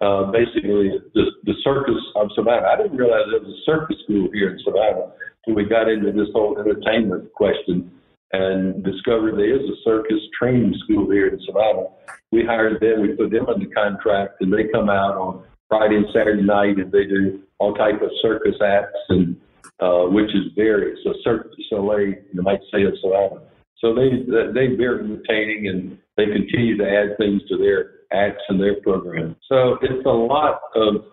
uh, 0.00 0.30
basically 0.30 0.90
the 1.14 1.24
the 1.44 1.54
circus 1.62 2.00
of 2.16 2.28
Savannah. 2.34 2.66
I 2.66 2.76
didn't 2.76 2.96
realize 2.96 3.24
there 3.30 3.40
was 3.40 3.54
a 3.54 3.64
circus 3.64 3.96
school 4.04 4.28
here 4.32 4.50
in 4.50 4.58
Savannah 4.64 5.12
until 5.46 5.62
we 5.62 5.68
got 5.68 5.88
into 5.88 6.12
this 6.12 6.28
whole 6.32 6.58
entertainment 6.58 7.32
question 7.32 7.90
and 8.32 8.82
discovered 8.82 9.36
there 9.38 9.54
is 9.54 9.68
a 9.68 9.76
circus 9.84 10.18
training 10.38 10.74
school 10.84 11.10
here 11.10 11.28
in 11.28 11.38
Savannah. 11.46 11.86
We 12.32 12.44
hired 12.44 12.80
them, 12.80 13.02
we 13.02 13.14
put 13.14 13.30
them 13.30 13.46
under 13.46 13.66
contract, 13.70 14.40
and 14.40 14.52
they 14.52 14.66
come 14.72 14.90
out 14.90 15.14
on 15.16 15.44
Friday 15.68 15.96
and 15.96 16.06
Saturday 16.12 16.42
night, 16.42 16.78
and 16.78 16.90
they 16.90 17.04
do 17.04 17.42
all 17.58 17.74
type 17.74 18.02
of 18.02 18.10
circus 18.20 18.56
acts, 18.62 18.98
and 19.10 19.36
uh, 19.80 20.10
which 20.10 20.30
is 20.34 20.52
very 20.56 20.96
so 21.04 21.14
Cirque 21.22 21.50
du 21.54 21.62
Soleil, 21.70 22.14
you 22.32 22.42
might 22.42 22.60
say 22.72 22.82
it's 22.82 23.00
Savannah. 23.00 23.42
So 23.78 23.94
they 23.94 24.10
they 24.52 24.74
very 24.74 25.04
entertaining, 25.04 25.68
and 25.68 25.98
they 26.16 26.26
continue 26.26 26.76
to 26.78 26.84
add 26.84 27.16
things 27.18 27.42
to 27.48 27.56
their 27.56 27.93
acts 28.14 28.42
and 28.48 28.60
their 28.60 28.80
program. 28.80 29.36
So 29.48 29.78
it's 29.82 30.06
a 30.06 30.08
lot 30.08 30.60
of 30.74 31.04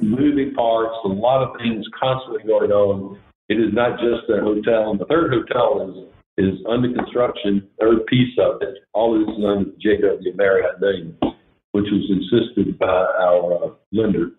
moving 0.00 0.52
parts, 0.54 0.94
a 1.04 1.08
lot 1.08 1.42
of 1.42 1.56
things 1.58 1.84
constantly 1.98 2.44
going 2.46 2.70
on. 2.70 3.18
It 3.48 3.54
is 3.54 3.72
not 3.72 3.98
just 3.98 4.28
a 4.28 4.42
hotel. 4.42 4.90
And 4.90 5.00
the 5.00 5.06
third 5.06 5.32
hotel 5.32 5.88
is 5.88 6.12
is 6.38 6.58
under 6.68 6.92
construction. 6.92 7.66
Third 7.80 8.04
piece 8.06 8.36
of 8.38 8.60
it, 8.60 8.76
all 8.92 9.18
this 9.18 9.34
is 9.36 9.42
under 9.42 9.70
JW 9.80 10.36
Marriott 10.36 10.80
name 10.82 11.16
which 11.76 11.92
was 11.92 12.08
insisted 12.08 12.78
by 12.78 12.86
our 12.86 13.64
uh, 13.64 13.68
lender. 13.92 14.30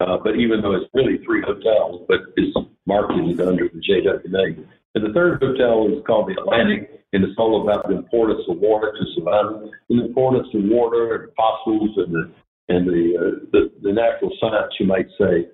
Uh, 0.00 0.16
but 0.24 0.36
even 0.36 0.62
though 0.62 0.74
it's 0.74 0.88
really 0.94 1.18
three 1.22 1.42
hotels, 1.42 2.00
but 2.08 2.20
it's 2.36 2.56
marketed 2.86 3.38
under 3.42 3.68
the 3.68 3.78
JW 3.84 4.24
name. 4.24 4.66
And 4.94 5.04
the 5.04 5.12
third 5.12 5.38
hotel 5.38 5.86
is 5.92 6.02
called 6.06 6.30
the 6.30 6.40
Atlantic, 6.40 6.97
and 7.12 7.24
it's 7.24 7.38
all 7.38 7.62
about 7.62 7.88
the 7.88 7.96
importance 7.96 8.42
of 8.48 8.58
water 8.58 8.92
to 8.92 9.04
survival, 9.14 9.70
and 9.88 9.98
the 9.98 10.04
importance 10.04 10.48
of 10.54 10.60
water 10.64 11.14
and 11.14 11.34
fossils 11.34 11.90
and 11.96 12.14
the 12.14 12.30
and 12.68 12.86
the 12.86 13.16
uh, 13.16 13.46
the, 13.52 13.70
the 13.82 13.92
natural 13.92 14.30
science, 14.40 14.72
you 14.78 14.86
might 14.86 15.08
say, 15.18 15.48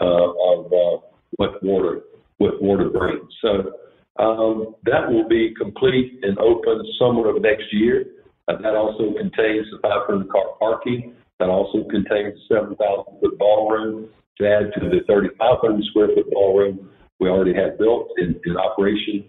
uh, 0.00 0.04
of 0.04 0.66
uh, 0.66 1.06
what 1.36 1.62
water 1.62 2.02
what 2.38 2.62
water 2.62 2.88
brings. 2.90 3.28
So 3.42 3.72
um, 4.18 4.76
that 4.84 5.10
will 5.10 5.28
be 5.28 5.54
complete 5.58 6.20
and 6.22 6.38
open 6.38 6.82
summer 6.98 7.28
of 7.28 7.42
next 7.42 7.72
year. 7.72 8.06
Uh, 8.48 8.56
that 8.62 8.74
also 8.74 9.12
contains 9.16 9.66
the 9.70 9.78
500 9.82 10.28
car 10.30 10.56
parking. 10.58 11.14
That 11.38 11.48
also 11.48 11.84
contains 11.88 12.38
7,000 12.48 12.76
foot 13.20 13.38
ballroom 13.38 14.08
to 14.38 14.48
add 14.48 14.72
to 14.80 14.88
the 14.88 15.00
3,500 15.06 15.84
square 15.84 16.08
foot 16.14 16.30
ballroom 16.30 16.90
we 17.18 17.28
already 17.28 17.54
have 17.54 17.78
built 17.78 18.08
in, 18.18 18.40
in 18.46 18.56
operation. 18.56 19.24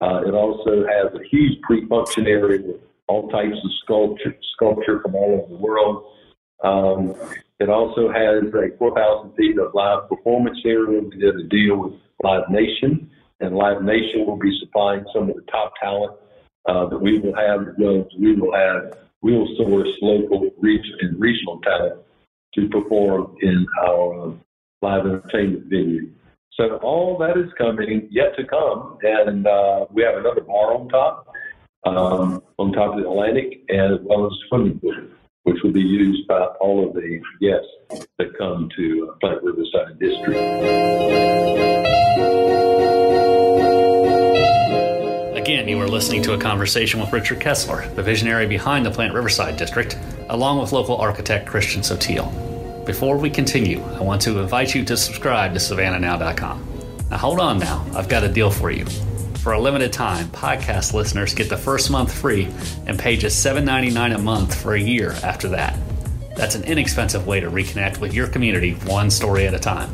Uh, 0.00 0.22
it 0.26 0.34
also 0.34 0.84
has 0.86 1.12
a 1.14 1.24
huge 1.30 1.60
pre-function 1.62 2.26
area 2.26 2.60
with 2.60 2.80
all 3.08 3.28
types 3.28 3.56
of 3.56 3.70
sculpture, 3.82 4.36
sculpture 4.54 5.00
from 5.00 5.14
all 5.14 5.42
over 5.42 5.48
the 5.48 5.56
world. 5.56 6.04
Um, 6.62 7.14
it 7.58 7.70
also 7.70 8.10
has 8.12 8.52
a 8.52 8.76
4,000 8.78 9.34
feet 9.36 9.58
of 9.58 9.74
live 9.74 10.08
performance 10.08 10.58
area. 10.64 11.00
We 11.00 11.18
did 11.18 11.36
a 11.36 11.44
deal 11.44 11.76
with 11.76 11.94
Live 12.22 12.50
Nation, 12.50 13.10
and 13.40 13.56
Live 13.56 13.82
Nation 13.82 14.26
will 14.26 14.36
be 14.36 14.56
supplying 14.60 15.04
some 15.14 15.30
of 15.30 15.36
the 15.36 15.42
top 15.50 15.72
talent 15.82 16.12
uh, 16.66 16.86
that 16.86 17.00
we 17.00 17.18
will 17.18 17.34
have 17.34 17.74
we 17.78 18.34
will 18.34 18.52
have, 18.52 18.98
we 19.22 19.32
will 19.32 19.48
source 19.56 19.88
local 20.02 20.50
and 21.00 21.20
regional 21.20 21.60
talent 21.62 22.00
to 22.54 22.68
perform 22.68 23.36
in 23.42 23.66
our 23.86 24.34
live 24.82 25.06
entertainment 25.06 25.64
venue. 25.66 26.10
So 26.56 26.76
all 26.78 27.18
that 27.18 27.36
is 27.36 27.52
coming, 27.58 28.08
yet 28.10 28.34
to 28.38 28.44
come, 28.44 28.98
and 29.02 29.46
uh, 29.46 29.84
we 29.90 30.02
have 30.02 30.16
another 30.16 30.40
bar 30.40 30.74
on 30.74 30.88
top, 30.88 31.26
um, 31.84 32.42
on 32.58 32.72
top 32.72 32.96
of 32.96 33.02
the 33.02 33.08
Atlantic, 33.08 33.60
as 33.68 33.98
well 34.02 34.26
as 34.26 34.32
swimming 34.48 34.80
pool. 34.80 34.94
which 35.42 35.62
will 35.62 35.70
be 35.70 35.80
used 35.80 36.26
by 36.26 36.40
all 36.60 36.88
of 36.88 36.94
the 36.94 37.20
guests 37.40 38.08
that 38.18 38.36
come 38.36 38.68
to 38.74 39.14
Plant 39.20 39.42
Riverside 39.44 39.96
District. 40.00 40.40
Again, 45.36 45.68
you 45.68 45.80
are 45.80 45.86
listening 45.86 46.22
to 46.22 46.32
a 46.32 46.38
conversation 46.38 46.98
with 46.98 47.12
Richard 47.12 47.38
Kessler, 47.38 47.86
the 47.90 48.02
visionary 48.02 48.48
behind 48.48 48.84
the 48.84 48.90
Plant 48.90 49.14
Riverside 49.14 49.56
District, 49.56 49.96
along 50.30 50.58
with 50.58 50.72
local 50.72 50.96
architect 50.96 51.46
Christian 51.46 51.82
Sottile. 51.82 52.45
Before 52.86 53.18
we 53.18 53.30
continue, 53.30 53.82
I 53.82 54.00
want 54.00 54.22
to 54.22 54.38
invite 54.38 54.72
you 54.72 54.84
to 54.84 54.96
subscribe 54.96 55.54
to 55.54 55.58
SavannahNow.com. 55.58 57.08
Now, 57.10 57.18
hold 57.18 57.40
on 57.40 57.58
now, 57.58 57.84
I've 57.92 58.08
got 58.08 58.22
a 58.22 58.28
deal 58.28 58.48
for 58.48 58.70
you. 58.70 58.86
For 59.42 59.54
a 59.54 59.60
limited 59.60 59.92
time, 59.92 60.28
podcast 60.28 60.94
listeners 60.94 61.34
get 61.34 61.48
the 61.48 61.56
first 61.56 61.90
month 61.90 62.14
free 62.14 62.44
and 62.86 62.96
pay 62.96 63.16
just 63.16 63.44
$7.99 63.44 64.14
a 64.14 64.18
month 64.18 64.54
for 64.54 64.74
a 64.74 64.80
year 64.80 65.10
after 65.24 65.48
that. 65.48 65.76
That's 66.36 66.54
an 66.54 66.62
inexpensive 66.62 67.26
way 67.26 67.40
to 67.40 67.50
reconnect 67.50 67.98
with 67.98 68.14
your 68.14 68.28
community 68.28 68.74
one 68.84 69.10
story 69.10 69.48
at 69.48 69.54
a 69.54 69.58
time. 69.58 69.90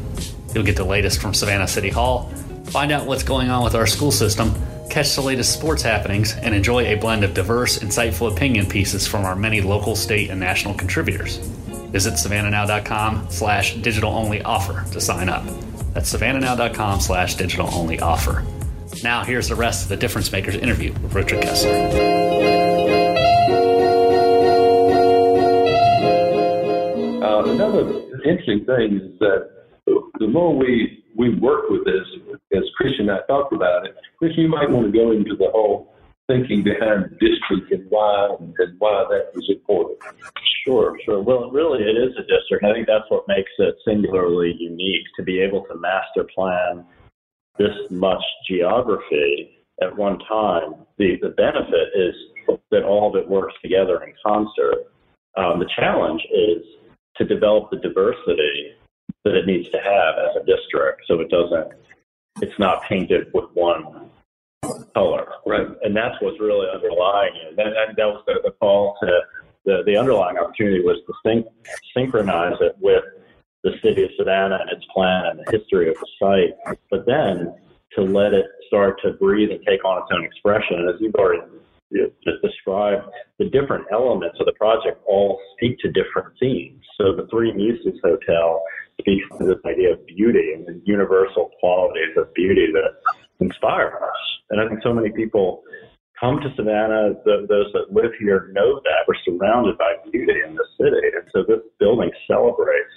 You'll 0.55 0.64
get 0.64 0.76
the 0.76 0.84
latest 0.84 1.18
from 1.18 1.32
Savannah 1.32 1.68
City 1.68 1.88
Hall, 1.88 2.28
find 2.66 2.93
out 2.93 3.07
what's 3.07 3.22
going 3.22 3.49
on 3.49 3.64
with 3.64 3.74
our 3.74 3.86
school 3.86 4.12
system, 4.12 4.55
catch 4.90 5.14
the 5.14 5.22
latest 5.22 5.55
sports 5.55 5.80
happenings, 5.80 6.34
and 6.34 6.55
enjoy 6.55 6.84
a 6.84 6.97
blend 6.97 7.24
of 7.24 7.32
diverse, 7.32 7.78
insightful 7.78 8.30
opinion 8.30 8.66
pieces 8.66 9.07
from 9.07 9.24
our 9.24 9.34
many 9.34 9.62
local, 9.62 9.97
state, 9.97 10.28
and 10.28 10.38
national 10.38 10.74
contributors. 10.74 11.38
Visit 11.93 12.14
savannahnow.com 12.14 13.28
slash 13.28 13.76
digital 13.76 14.12
only 14.12 14.43
offer 14.43 14.90
to 14.93 15.01
sign 15.01 15.28
up. 15.28 15.45
That's 15.93 16.12
savannahnow.com 16.12 17.01
slash 17.01 17.34
digital 17.34 17.68
only 17.74 18.01
offer. 18.01 18.45
Now, 19.03 19.24
here's 19.24 19.49
the 19.49 19.55
rest 19.55 19.84
of 19.84 19.88
the 19.90 19.97
Difference 19.97 20.32
Makers 20.32 20.55
interview 20.55 20.93
with 20.95 21.14
Richard 21.14 21.43
Kessler. 21.43 21.70
Uh, 27.22 27.45
another 27.45 28.03
interesting 28.24 28.64
thing 28.64 29.01
is 29.01 29.18
that 29.18 29.51
the 30.18 30.28
more 30.28 30.57
we, 30.57 31.05
we 31.14 31.34
work 31.34 31.68
with 31.68 31.84
this, 31.84 32.07
as 32.55 32.62
Christian 32.76 33.11
and 33.11 33.18
I 33.18 33.26
talked 33.26 33.53
about 33.53 33.84
it, 33.86 33.95
Christian, 34.18 34.45
you 34.45 34.49
might 34.49 34.70
want 34.70 34.86
to 34.86 34.93
go 34.93 35.11
into 35.11 35.36
the 35.36 35.51
whole 35.51 35.91
thinking 36.32 36.62
behind 36.62 37.10
district 37.20 37.72
and 37.72 37.84
why 37.90 38.36
and 38.40 38.74
why 38.78 39.04
that 39.10 39.30
was 39.34 39.48
important. 39.50 39.98
Sure, 40.64 40.96
sure. 41.04 41.20
Well, 41.20 41.50
really, 41.50 41.82
it 41.82 41.96
is 41.96 42.16
a 42.16 42.22
district. 42.22 42.64
I 42.64 42.72
think 42.72 42.86
that's 42.86 43.10
what 43.10 43.26
makes 43.28 43.50
it 43.58 43.74
singularly 43.84 44.54
unique 44.58 45.06
to 45.16 45.22
be 45.22 45.40
able 45.40 45.64
to 45.66 45.74
master 45.76 46.24
plan 46.34 46.84
this 47.58 47.76
much 47.90 48.22
geography 48.48 49.58
at 49.82 49.96
one 49.96 50.18
time, 50.20 50.74
the, 50.98 51.18
the 51.20 51.30
benefit 51.30 51.88
is 51.94 52.14
that 52.70 52.84
all 52.84 53.08
of 53.08 53.16
it 53.20 53.28
works 53.28 53.54
together 53.62 54.02
in 54.04 54.12
concert. 54.24 54.92
Um, 55.36 55.58
the 55.58 55.68
challenge 55.76 56.22
is 56.32 56.62
to 57.16 57.24
develop 57.24 57.70
the 57.70 57.78
diversity 57.78 58.74
that 59.24 59.34
it 59.34 59.46
needs 59.46 59.68
to 59.70 59.78
have 59.78 60.14
as 60.18 60.36
a 60.36 60.46
district 60.46 61.02
so 61.06 61.20
it 61.20 61.30
doesn't, 61.30 61.72
it's 62.40 62.58
not 62.58 62.82
painted 62.84 63.28
with 63.32 63.46
one 63.54 64.10
color. 64.94 65.26
Right. 65.46 65.66
And 65.82 65.96
that's 65.96 66.14
what's 66.20 66.40
really 66.40 66.66
underlying 66.72 67.32
it. 67.36 67.58
And, 67.58 67.74
and 67.74 67.96
that 67.96 68.06
was 68.06 68.22
the, 68.26 68.34
the 68.44 68.52
call 68.52 68.96
to 69.02 69.20
the, 69.64 69.82
the 69.86 69.96
underlying 69.96 70.38
opportunity 70.38 70.80
was 70.80 70.98
to 71.06 71.14
syn- 71.24 71.44
synchronize 71.96 72.56
it 72.60 72.76
with 72.80 73.04
the 73.62 73.72
city 73.82 74.02
of 74.04 74.10
Savannah 74.16 74.58
and 74.60 74.70
its 74.70 74.84
plan 74.92 75.24
and 75.26 75.38
the 75.38 75.58
history 75.58 75.88
of 75.88 75.94
the 75.94 76.06
site, 76.18 76.76
but 76.90 77.06
then 77.06 77.54
to 77.94 78.02
let 78.02 78.32
it 78.34 78.46
start 78.66 78.98
to 79.02 79.12
breathe 79.12 79.50
and 79.50 79.60
take 79.66 79.84
on 79.84 80.02
its 80.02 80.08
own 80.12 80.24
expression. 80.24 80.80
And 80.80 80.88
as 80.88 80.96
you've 81.00 81.14
already 81.14 81.42
described, 82.42 83.06
the 83.38 83.44
different 83.50 83.84
elements 83.92 84.38
of 84.40 84.46
the 84.46 84.52
project 84.52 85.00
all 85.06 85.38
speak 85.56 85.78
to 85.80 85.92
different 85.92 86.36
themes. 86.40 86.82
So 86.98 87.14
the 87.14 87.28
Three 87.30 87.52
Muses 87.52 88.00
Hotel 88.02 88.62
speaks 89.00 89.26
to 89.38 89.46
this 89.46 89.58
idea 89.64 89.92
of 89.92 90.06
beauty 90.06 90.54
and 90.54 90.66
the 90.66 90.80
universal 90.84 91.50
qualities 91.60 92.16
of 92.16 92.32
beauty 92.34 92.66
that 92.72 92.96
inspire 93.43 93.99
us. 94.03 94.20
And 94.51 94.61
I 94.61 94.68
think 94.68 94.82
so 94.82 94.93
many 94.93 95.11
people 95.11 95.62
come 96.18 96.40
to 96.40 96.53
Savannah, 96.57 97.14
the, 97.24 97.47
those 97.49 97.72
that 97.72 97.93
live 97.93 98.12
here 98.18 98.51
know 98.53 98.80
that 98.84 99.05
we're 99.09 99.18
surrounded 99.24 99.76
by 99.76 99.95
beauty 100.11 100.40
in 100.47 100.55
the 100.55 100.64
city. 100.78 101.09
And 101.14 101.28
so 101.34 101.43
this 101.43 101.61
building 101.80 102.11
celebrates 102.26 102.95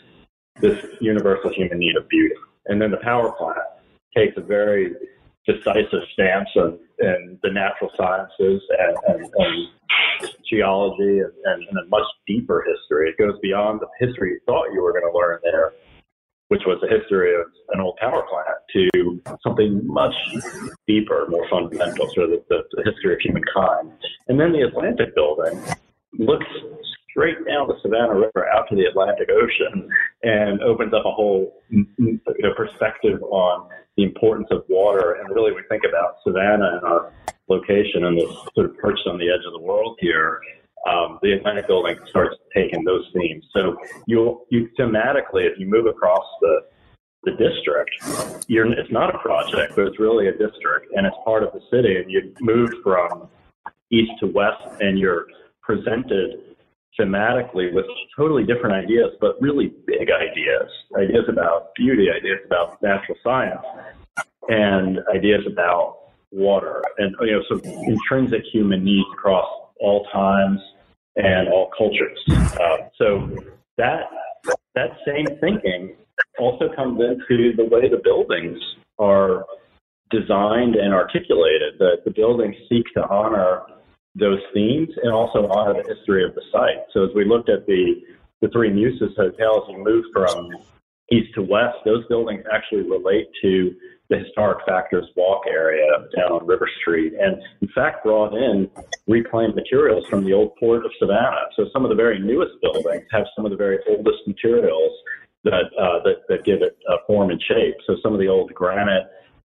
this 0.61 0.85
universal 1.01 1.51
human 1.51 1.79
need 1.79 1.95
of 1.97 2.07
beauty. 2.07 2.35
And 2.67 2.81
then 2.81 2.91
the 2.91 2.97
power 2.97 3.31
plant 3.31 3.57
takes 4.15 4.37
a 4.37 4.41
very 4.41 4.93
decisive 5.45 6.01
stance 6.13 6.49
in, 6.55 6.79
in 6.99 7.39
the 7.43 7.51
natural 7.51 7.91
sciences 7.97 8.61
and, 8.79 8.97
and, 9.07 9.33
and 9.35 10.31
geology 10.49 11.19
and, 11.19 11.31
and, 11.45 11.77
a 11.77 11.87
much 11.89 12.07
deeper 12.27 12.65
history. 12.65 13.09
It 13.09 13.17
goes 13.17 13.37
beyond 13.41 13.81
the 13.81 13.87
history 14.05 14.31
you 14.31 14.39
thought 14.45 14.71
you 14.73 14.81
were 14.81 14.91
going 14.91 15.11
to 15.11 15.17
learn 15.17 15.39
there, 15.43 15.73
which 16.49 16.61
was 16.65 16.79
the 16.81 16.87
history 16.87 17.33
of 17.35 17.47
an 17.73 17.81
old 17.81 17.97
power 17.97 18.23
plant, 18.29 18.57
to 18.73 19.21
something 19.41 19.81
much 19.85 20.13
deeper, 20.87 21.25
more 21.29 21.47
fundamental, 21.49 22.07
sort 22.13 22.31
of 22.31 22.39
the, 22.49 22.63
the, 22.71 22.83
history 22.83 23.13
of 23.13 23.19
humankind. 23.19 23.91
And 24.27 24.39
then 24.39 24.51
the 24.51 24.61
Atlantic 24.61 25.15
building 25.15 25.59
looks 26.19 26.45
straight 27.09 27.37
down 27.47 27.67
the 27.67 27.75
Savannah 27.81 28.13
River 28.13 28.47
out 28.53 28.67
to 28.69 28.75
the 28.75 28.85
Atlantic 28.85 29.29
Ocean 29.31 29.89
and 30.23 30.61
opens 30.61 30.93
up 30.93 31.05
a 31.05 31.11
whole 31.11 31.61
mm, 31.71 31.85
mm, 31.99 32.19
you 32.37 32.43
know, 32.43 32.53
perspective 32.55 33.21
on 33.23 33.69
the 33.97 34.03
importance 34.03 34.47
of 34.51 34.63
water. 34.69 35.13
And 35.13 35.33
really, 35.33 35.51
we 35.51 35.61
think 35.69 35.83
about 35.87 36.17
Savannah 36.23 36.77
and 36.77 36.83
our 36.83 37.11
location 37.47 38.05
and 38.05 38.19
this 38.19 38.29
sort 38.53 38.69
of 38.69 38.77
perched 38.77 39.07
on 39.07 39.17
the 39.17 39.29
edge 39.29 39.45
of 39.47 39.53
the 39.53 39.61
world 39.61 39.97
here. 39.99 40.41
Um, 40.85 41.19
the 41.21 41.33
Atlantic 41.33 41.67
Building 41.67 41.97
starts 42.09 42.35
taking 42.53 42.83
those 42.83 43.09
themes. 43.13 43.45
So 43.53 43.75
you 44.07 44.41
you 44.49 44.69
thematically, 44.79 45.49
if 45.49 45.57
you 45.57 45.67
move 45.67 45.87
across 45.87 46.25
the 46.41 46.61
the 47.23 47.31
district, 47.31 48.45
you're, 48.47 48.71
it's 48.71 48.91
not 48.91 49.13
a 49.13 49.17
project, 49.17 49.73
but 49.75 49.87
it's 49.87 49.99
really 49.99 50.27
a 50.27 50.31
district, 50.31 50.93
and 50.95 51.07
it's 51.07 51.15
part 51.25 51.41
of 51.41 51.51
the 51.53 51.61
city. 51.71 51.95
And 51.97 52.11
you 52.11 52.33
move 52.39 52.69
from 52.83 53.27
east 53.91 54.11
to 54.19 54.27
west, 54.27 54.61
and 54.79 54.99
you're 54.99 55.25
presented 55.61 56.55
thematically 56.99 57.73
with 57.73 57.85
totally 58.15 58.43
different 58.43 58.75
ideas, 58.75 59.11
but 59.19 59.41
really 59.41 59.73
big 59.85 60.09
ideas 60.11 60.69
ideas 60.97 61.25
about 61.27 61.73
beauty, 61.75 62.07
ideas 62.15 62.39
about 62.45 62.81
natural 62.81 63.17
science, 63.23 63.65
and 64.47 64.99
ideas 65.13 65.41
about 65.51 65.97
water, 66.31 66.83
and 66.97 67.15
you 67.21 67.31
know, 67.31 67.41
some 67.49 67.61
intrinsic 67.63 68.43
human 68.51 68.83
needs 68.83 69.07
across 69.13 69.47
all 69.79 70.05
times 70.11 70.59
and 71.15 71.47
all 71.49 71.69
cultures. 71.77 72.19
Uh, 72.29 72.77
so 72.97 73.29
that 73.77 74.03
that 74.75 74.97
same 75.05 75.25
thinking 75.39 75.95
also 76.39 76.69
comes 76.75 76.99
into 76.99 77.53
the 77.55 77.65
way 77.65 77.89
the 77.89 78.01
buildings 78.03 78.59
are 78.99 79.45
designed 80.11 80.75
and 80.75 80.93
articulated. 80.93 81.75
That 81.79 82.03
the 82.05 82.11
buildings 82.11 82.55
seek 82.69 82.85
to 82.95 83.07
honor 83.07 83.61
those 84.15 84.39
themes 84.53 84.89
and 85.03 85.11
also 85.11 85.47
honor 85.47 85.81
the 85.81 85.95
history 85.95 86.23
of 86.23 86.35
the 86.35 86.41
site. 86.51 86.85
So 86.93 87.03
as 87.03 87.09
we 87.15 87.25
looked 87.25 87.49
at 87.49 87.65
the 87.65 87.95
the 88.41 88.49
three 88.49 88.69
Muses 88.69 89.15
hotels 89.17 89.63
and 89.69 89.83
moved 89.83 90.07
from 90.13 90.51
east 91.11 91.33
to 91.35 91.41
west, 91.41 91.77
those 91.85 92.05
buildings 92.07 92.43
actually 92.53 92.81
relate 92.81 93.27
to 93.43 93.75
the 94.09 94.19
historic 94.19 94.59
Factors 94.67 95.05
Walk 95.15 95.43
area 95.49 95.87
down 96.15 96.31
on 96.31 96.45
River 96.45 96.69
Street, 96.81 97.13
and 97.19 97.41
in 97.61 97.67
fact 97.73 98.03
brought 98.03 98.33
in 98.33 98.69
reclaimed 99.07 99.55
materials 99.55 100.05
from 100.07 100.23
the 100.23 100.33
old 100.33 100.55
port 100.59 100.85
of 100.85 100.91
Savannah. 100.99 101.47
So 101.55 101.65
some 101.73 101.83
of 101.83 101.89
the 101.89 101.95
very 101.95 102.19
newest 102.19 102.53
buildings 102.61 103.05
have 103.11 103.25
some 103.35 103.45
of 103.45 103.51
the 103.51 103.57
very 103.57 103.79
oldest 103.89 104.19
materials 104.27 104.91
that 105.43 105.65
uh, 105.79 106.03
that, 106.03 106.27
that 106.29 106.43
give 106.43 106.61
it 106.61 106.77
form 107.07 107.31
and 107.31 107.41
shape. 107.41 107.75
So 107.87 107.95
some 108.03 108.13
of 108.13 108.19
the 108.19 108.27
old 108.27 108.53
granite 108.53 109.07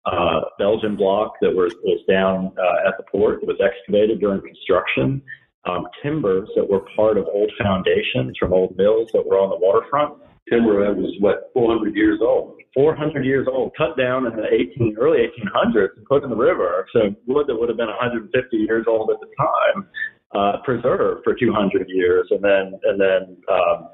uh, 0.07 0.41
Belgian 0.59 0.97
block 0.97 1.35
that 1.41 1.55
was, 1.55 1.75
was 1.85 2.01
down 2.09 2.53
uh, 2.59 2.89
at 2.89 2.97
the 2.97 3.05
port 3.11 3.47
was 3.47 3.61
excavated 3.61 4.21
during 4.21 4.41
construction. 4.41 5.23
Um, 5.67 5.87
timbers 6.03 6.49
that 6.57 6.69
were 6.69 6.87
part 6.97 7.19
of 7.19 7.27
old 7.27 7.53
foundations 7.61 8.35
from 8.39 8.55
old 8.55 8.79
mills 8.79 9.11
that 9.13 9.27
were 9.27 9.39
on 9.39 9.51
the 9.51 9.59
waterfront. 9.59 10.15
Timber 10.51 10.85
that 10.85 10.97
was 10.97 11.15
what 11.21 11.51
400 11.55 11.95
years 11.95 12.21
old. 12.23 12.57
400 12.75 13.25
years 13.25 13.49
old, 13.51 13.73
cut 13.77 13.97
down 13.99 14.27
in 14.27 14.37
the 14.37 14.47
18 14.47 14.97
early 14.99 15.19
1800s 15.19 15.97
and 15.97 16.07
put 16.07 16.23
in 16.23 16.31
the 16.31 16.37
river. 16.37 16.87
So 16.93 17.15
wood 17.27 17.47
that 17.49 17.57
would 17.59 17.69
have 17.69 17.79
been 17.79 17.89
150 17.89 18.31
years 18.57 18.87
old 18.87 19.11
at 19.11 19.19
the 19.19 19.27
time, 19.35 19.89
uh, 20.35 20.63
preserved 20.63 21.23
for 21.25 21.35
200 21.35 21.89
years, 21.89 22.29
and 22.31 22.43
then 22.43 22.79
and 22.85 23.01
then 23.01 23.37
um, 23.51 23.89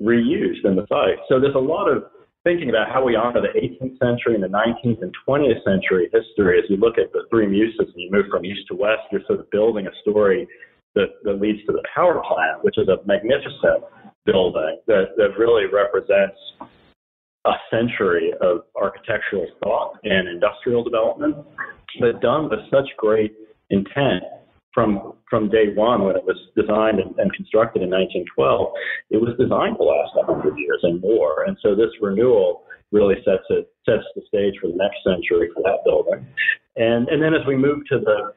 reused 0.00 0.64
in 0.64 0.76
the 0.76 0.86
site. 0.88 1.20
So 1.28 1.40
there's 1.40 1.54
a 1.54 1.58
lot 1.58 1.88
of 1.88 2.04
thinking 2.44 2.70
about 2.70 2.90
how 2.90 3.04
we 3.04 3.14
honor 3.14 3.40
the 3.40 3.54
18th 3.54 3.98
century 3.98 4.34
and 4.34 4.42
the 4.42 4.48
19th 4.48 5.02
and 5.02 5.14
20th 5.28 5.62
century 5.64 6.10
history, 6.12 6.58
as 6.58 6.64
you 6.68 6.76
look 6.76 6.98
at 6.98 7.12
the 7.12 7.22
three 7.30 7.46
muses 7.46 7.86
and 7.86 7.96
you 7.96 8.10
move 8.10 8.26
from 8.30 8.44
east 8.44 8.66
to 8.68 8.74
west, 8.74 9.02
you're 9.12 9.22
sort 9.26 9.38
of 9.38 9.50
building 9.50 9.86
a 9.86 9.94
story 10.02 10.48
that, 10.94 11.22
that 11.22 11.40
leads 11.40 11.64
to 11.66 11.72
the 11.72 11.82
power 11.94 12.20
plant, 12.26 12.64
which 12.64 12.76
is 12.78 12.88
a 12.88 12.98
magnificent 13.06 13.84
building 14.24 14.78
that, 14.86 15.16
that 15.16 15.38
really 15.38 15.66
represents 15.72 16.38
a 17.44 17.52
century 17.70 18.32
of 18.40 18.62
architectural 18.76 19.46
thought 19.62 19.98
and 20.04 20.28
industrial 20.28 20.84
development, 20.84 21.36
but 22.00 22.20
done 22.20 22.48
with 22.48 22.60
such 22.70 22.88
great 22.96 23.34
intent 23.70 24.22
from 24.72 25.14
from 25.28 25.48
day 25.48 25.72
one 25.74 26.04
when 26.04 26.16
it 26.16 26.24
was 26.24 26.36
designed 26.56 27.00
and, 27.00 27.16
and, 27.18 27.32
constructed 27.32 27.82
in 27.82 27.88
1912, 27.88 28.72
it 29.10 29.20
was 29.20 29.32
designed 29.40 29.76
to 29.76 29.82
last 29.82 30.12
100 30.16 30.56
years 30.58 30.80
and 30.82 31.00
more. 31.00 31.44
And 31.44 31.56
so 31.62 31.74
this 31.74 31.90
renewal 32.00 32.64
really 32.90 33.16
sets 33.24 33.44
it 33.48 33.72
sets 33.84 34.04
the 34.14 34.22
stage 34.28 34.54
for 34.60 34.68
the 34.68 34.76
next 34.76 35.00
century 35.04 35.48
for 35.54 35.62
that 35.64 35.84
building. 35.84 36.24
And 36.76 37.08
and 37.08 37.22
then 37.22 37.34
as 37.34 37.46
we 37.46 37.56
move 37.56 37.84
to 37.88 37.98
the 37.98 38.32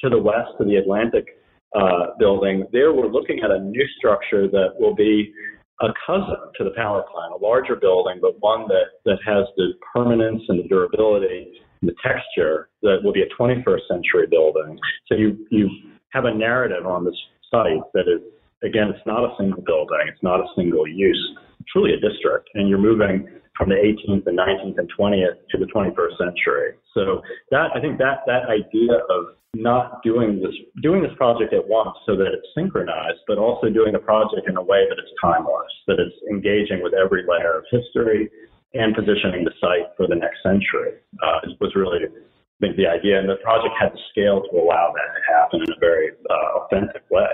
to 0.00 0.10
the 0.10 0.18
west 0.18 0.52
to 0.58 0.64
the 0.64 0.76
Atlantic 0.76 1.38
uh, 1.74 2.14
building, 2.18 2.64
there 2.72 2.92
we're 2.92 3.08
looking 3.08 3.40
at 3.44 3.50
a 3.50 3.58
new 3.58 3.84
structure 3.98 4.48
that 4.48 4.74
will 4.78 4.94
be 4.94 5.32
a 5.80 5.88
cousin 6.06 6.36
to 6.56 6.64
the 6.64 6.70
power 6.76 7.04
plant, 7.12 7.34
a 7.34 7.44
larger 7.44 7.76
building, 7.76 8.18
but 8.20 8.40
one 8.40 8.68
that, 8.68 9.02
that 9.04 9.18
has 9.26 9.44
the 9.56 9.72
permanence 9.92 10.42
and 10.48 10.62
the 10.62 10.68
durability 10.68 11.60
and 11.80 11.90
the 11.90 11.94
texture 12.02 12.68
that 12.82 12.98
will 13.02 13.12
be 13.12 13.22
a 13.22 13.42
21st 13.42 13.88
century 13.88 14.26
building. 14.30 14.78
So 15.08 15.16
you, 15.16 15.46
you 15.50 15.68
have 16.10 16.26
a 16.26 16.34
narrative 16.34 16.86
on 16.86 17.04
this 17.04 17.16
site 17.50 17.82
that 17.92 18.06
is, 18.06 18.22
again, 18.62 18.88
it's 18.88 19.04
not 19.04 19.24
a 19.24 19.34
single 19.36 19.62
building, 19.62 20.06
it's 20.06 20.22
not 20.22 20.40
a 20.40 20.46
single 20.56 20.86
use, 20.86 21.36
it's 21.58 21.70
truly 21.72 21.92
a 21.92 22.00
district, 22.00 22.48
and 22.54 22.68
you're 22.68 22.78
moving 22.78 23.26
from 23.56 23.68
the 23.68 23.76
18th 23.76 24.26
and 24.26 24.38
19th 24.38 24.78
and 24.78 24.90
20th 24.98 25.38
to 25.50 25.58
the 25.58 25.66
21st 25.66 26.18
century. 26.18 26.74
So 26.92 27.22
that 27.50 27.70
I 27.74 27.80
think 27.80 27.98
that 27.98 28.26
that 28.26 28.50
idea 28.50 28.98
of 29.10 29.38
not 29.54 30.02
doing 30.02 30.42
this 30.42 30.54
doing 30.82 31.02
this 31.02 31.14
project 31.16 31.54
at 31.54 31.66
once 31.66 31.96
so 32.06 32.16
that 32.16 32.34
it's 32.34 32.46
synchronized, 32.54 33.22
but 33.26 33.38
also 33.38 33.70
doing 33.70 33.92
the 33.92 34.02
project 34.02 34.48
in 34.48 34.56
a 34.56 34.62
way 34.62 34.86
that 34.88 34.98
it's 34.98 35.14
timeless, 35.22 35.70
that 35.86 35.98
it's 35.98 36.16
engaging 36.30 36.82
with 36.82 36.92
every 36.94 37.22
layer 37.22 37.58
of 37.58 37.64
history 37.70 38.30
and 38.74 38.94
positioning 38.94 39.44
the 39.44 39.54
site 39.60 39.94
for 39.96 40.08
the 40.08 40.16
next 40.16 40.42
century 40.42 40.98
uh, 41.22 41.46
was 41.60 41.72
really 41.76 42.02
I 42.02 42.58
think 42.60 42.76
the 42.76 42.86
idea. 42.86 43.18
And 43.18 43.28
the 43.28 43.38
project 43.42 43.74
had 43.78 43.92
the 43.92 44.02
scale 44.10 44.42
to 44.42 44.52
allow 44.58 44.92
that 44.94 45.10
to 45.14 45.22
happen 45.30 45.62
in 45.62 45.70
a 45.70 45.78
very 45.78 46.10
uh, 46.30 46.58
authentic 46.58 47.02
way. 47.10 47.30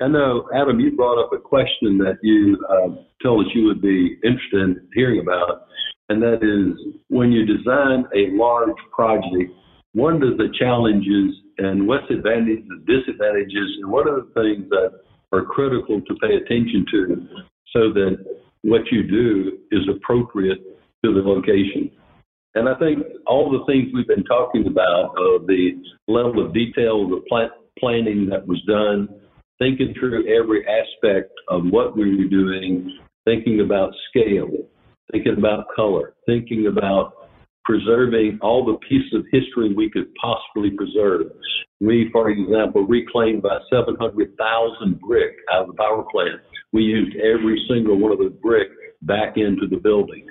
I 0.00 0.06
know, 0.06 0.48
Adam, 0.54 0.78
you 0.78 0.92
brought 0.92 1.22
up 1.22 1.32
a 1.32 1.38
question 1.38 1.98
that 1.98 2.18
you 2.22 2.56
uh, 2.70 3.02
told 3.22 3.46
us 3.46 3.52
you 3.54 3.66
would 3.66 3.82
be 3.82 4.16
interested 4.22 4.60
in 4.60 4.88
hearing 4.94 5.20
about, 5.20 5.66
and 6.08 6.22
that 6.22 6.38
is 6.42 6.94
when 7.08 7.32
you 7.32 7.44
design 7.44 8.04
a 8.14 8.30
large 8.30 8.76
project, 8.92 9.50
what 9.94 10.14
are 10.14 10.36
the 10.36 10.52
challenges 10.56 11.34
and 11.58 11.88
what's 11.88 12.06
the 12.08 12.14
advantages 12.14 12.64
and 12.68 12.86
disadvantages, 12.86 13.78
and 13.82 13.90
what 13.90 14.06
are 14.06 14.22
the 14.22 14.32
things 14.34 14.68
that 14.70 15.00
are 15.32 15.44
critical 15.44 16.00
to 16.00 16.14
pay 16.22 16.36
attention 16.36 16.86
to 16.92 17.28
so 17.72 17.92
that 17.92 18.24
what 18.62 18.82
you 18.92 19.02
do 19.02 19.58
is 19.72 19.82
appropriate 19.88 20.58
to 21.04 21.12
the 21.12 21.20
location? 21.20 21.90
And 22.54 22.68
I 22.68 22.74
think 22.78 23.04
all 23.26 23.50
the 23.50 23.64
things 23.66 23.88
we've 23.92 24.06
been 24.06 24.24
talking 24.24 24.66
about, 24.68 25.10
uh, 25.18 25.44
the 25.46 25.72
level 26.06 26.44
of 26.44 26.54
detail, 26.54 27.08
the 27.08 27.22
plant 27.28 27.50
planning 27.78 28.28
that 28.30 28.46
was 28.46 28.62
done, 28.66 29.08
thinking 29.58 29.94
through 29.98 30.26
every 30.28 30.64
aspect 30.66 31.32
of 31.48 31.62
what 31.70 31.96
we 31.96 32.16
were 32.16 32.30
doing, 32.30 32.98
thinking 33.24 33.60
about 33.60 33.92
scale, 34.08 34.48
thinking 35.12 35.34
about 35.36 35.66
color, 35.74 36.14
thinking 36.26 36.66
about 36.66 37.12
preserving 37.64 38.38
all 38.40 38.64
the 38.64 38.78
pieces 38.88 39.12
of 39.12 39.24
history 39.30 39.74
we 39.74 39.90
could 39.90 40.06
possibly 40.14 40.70
preserve. 40.70 41.26
We, 41.80 42.08
for 42.12 42.30
example, 42.30 42.86
reclaimed 42.86 43.40
about 43.40 43.60
700,000 43.70 45.00
brick 45.00 45.34
out 45.52 45.62
of 45.62 45.66
the 45.68 45.74
power 45.74 46.04
plant. 46.10 46.40
We 46.72 46.82
used 46.82 47.16
every 47.16 47.62
single 47.68 47.98
one 47.98 48.12
of 48.12 48.18
those 48.18 48.32
brick 48.42 48.68
back 49.02 49.36
into 49.36 49.66
the 49.68 49.76
building, 49.76 50.26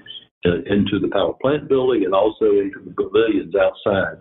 uh, 0.45 0.63
into 0.65 0.99
the 0.99 1.09
power 1.11 1.33
plant 1.39 1.69
building, 1.69 2.05
and 2.05 2.13
also 2.13 2.45
into 2.45 2.81
the 2.83 2.93
pavilions 2.97 3.53
outside. 3.55 4.17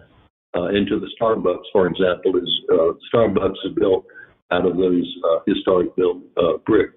Uh, 0.56 0.68
into 0.68 0.98
the 0.98 1.10
Starbucks, 1.20 1.68
for 1.70 1.86
example, 1.86 2.34
is 2.36 2.50
uh, 2.72 2.92
Starbucks 3.12 3.60
is 3.66 3.74
built 3.76 4.06
out 4.52 4.66
of 4.66 4.76
those 4.76 5.16
uh, 5.24 5.38
historic 5.46 5.94
built 5.96 6.18
uh, 6.36 6.58
brick. 6.64 6.90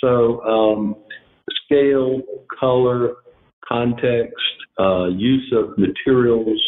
So 0.00 0.40
um, 0.42 0.96
scale, 1.64 2.20
color, 2.58 3.14
context, 3.66 4.34
uh, 4.78 5.06
use 5.06 5.52
of 5.56 5.76
materials, 5.76 6.60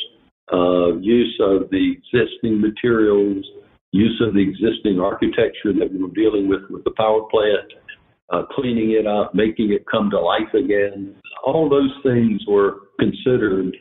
uh, 0.53 0.97
use 0.99 1.41
of 1.41 1.71
the 1.71 1.95
existing 1.97 2.61
materials, 2.61 3.45
use 3.93 4.21
of 4.27 4.35
the 4.35 4.41
existing 4.41 5.01
architecture 5.01 5.73
that 5.79 5.89
we 5.93 6.03
were 6.03 6.15
dealing 6.15 6.49
with 6.49 6.63
with 6.71 6.85
the 6.85 6.93
power 6.97 7.23
plant, 7.31 7.73
uh, 8.31 8.43
cleaning 8.51 8.93
it 8.93 9.07
up, 9.07 9.35
making 9.35 9.73
it 9.73 9.85
come 9.91 10.11
to 10.11 10.21
life 10.21 10.53
again. 10.55 11.15
All 11.45 11.69
those 11.69 11.93
things 12.03 12.41
were 12.49 12.89
considered 12.99 13.77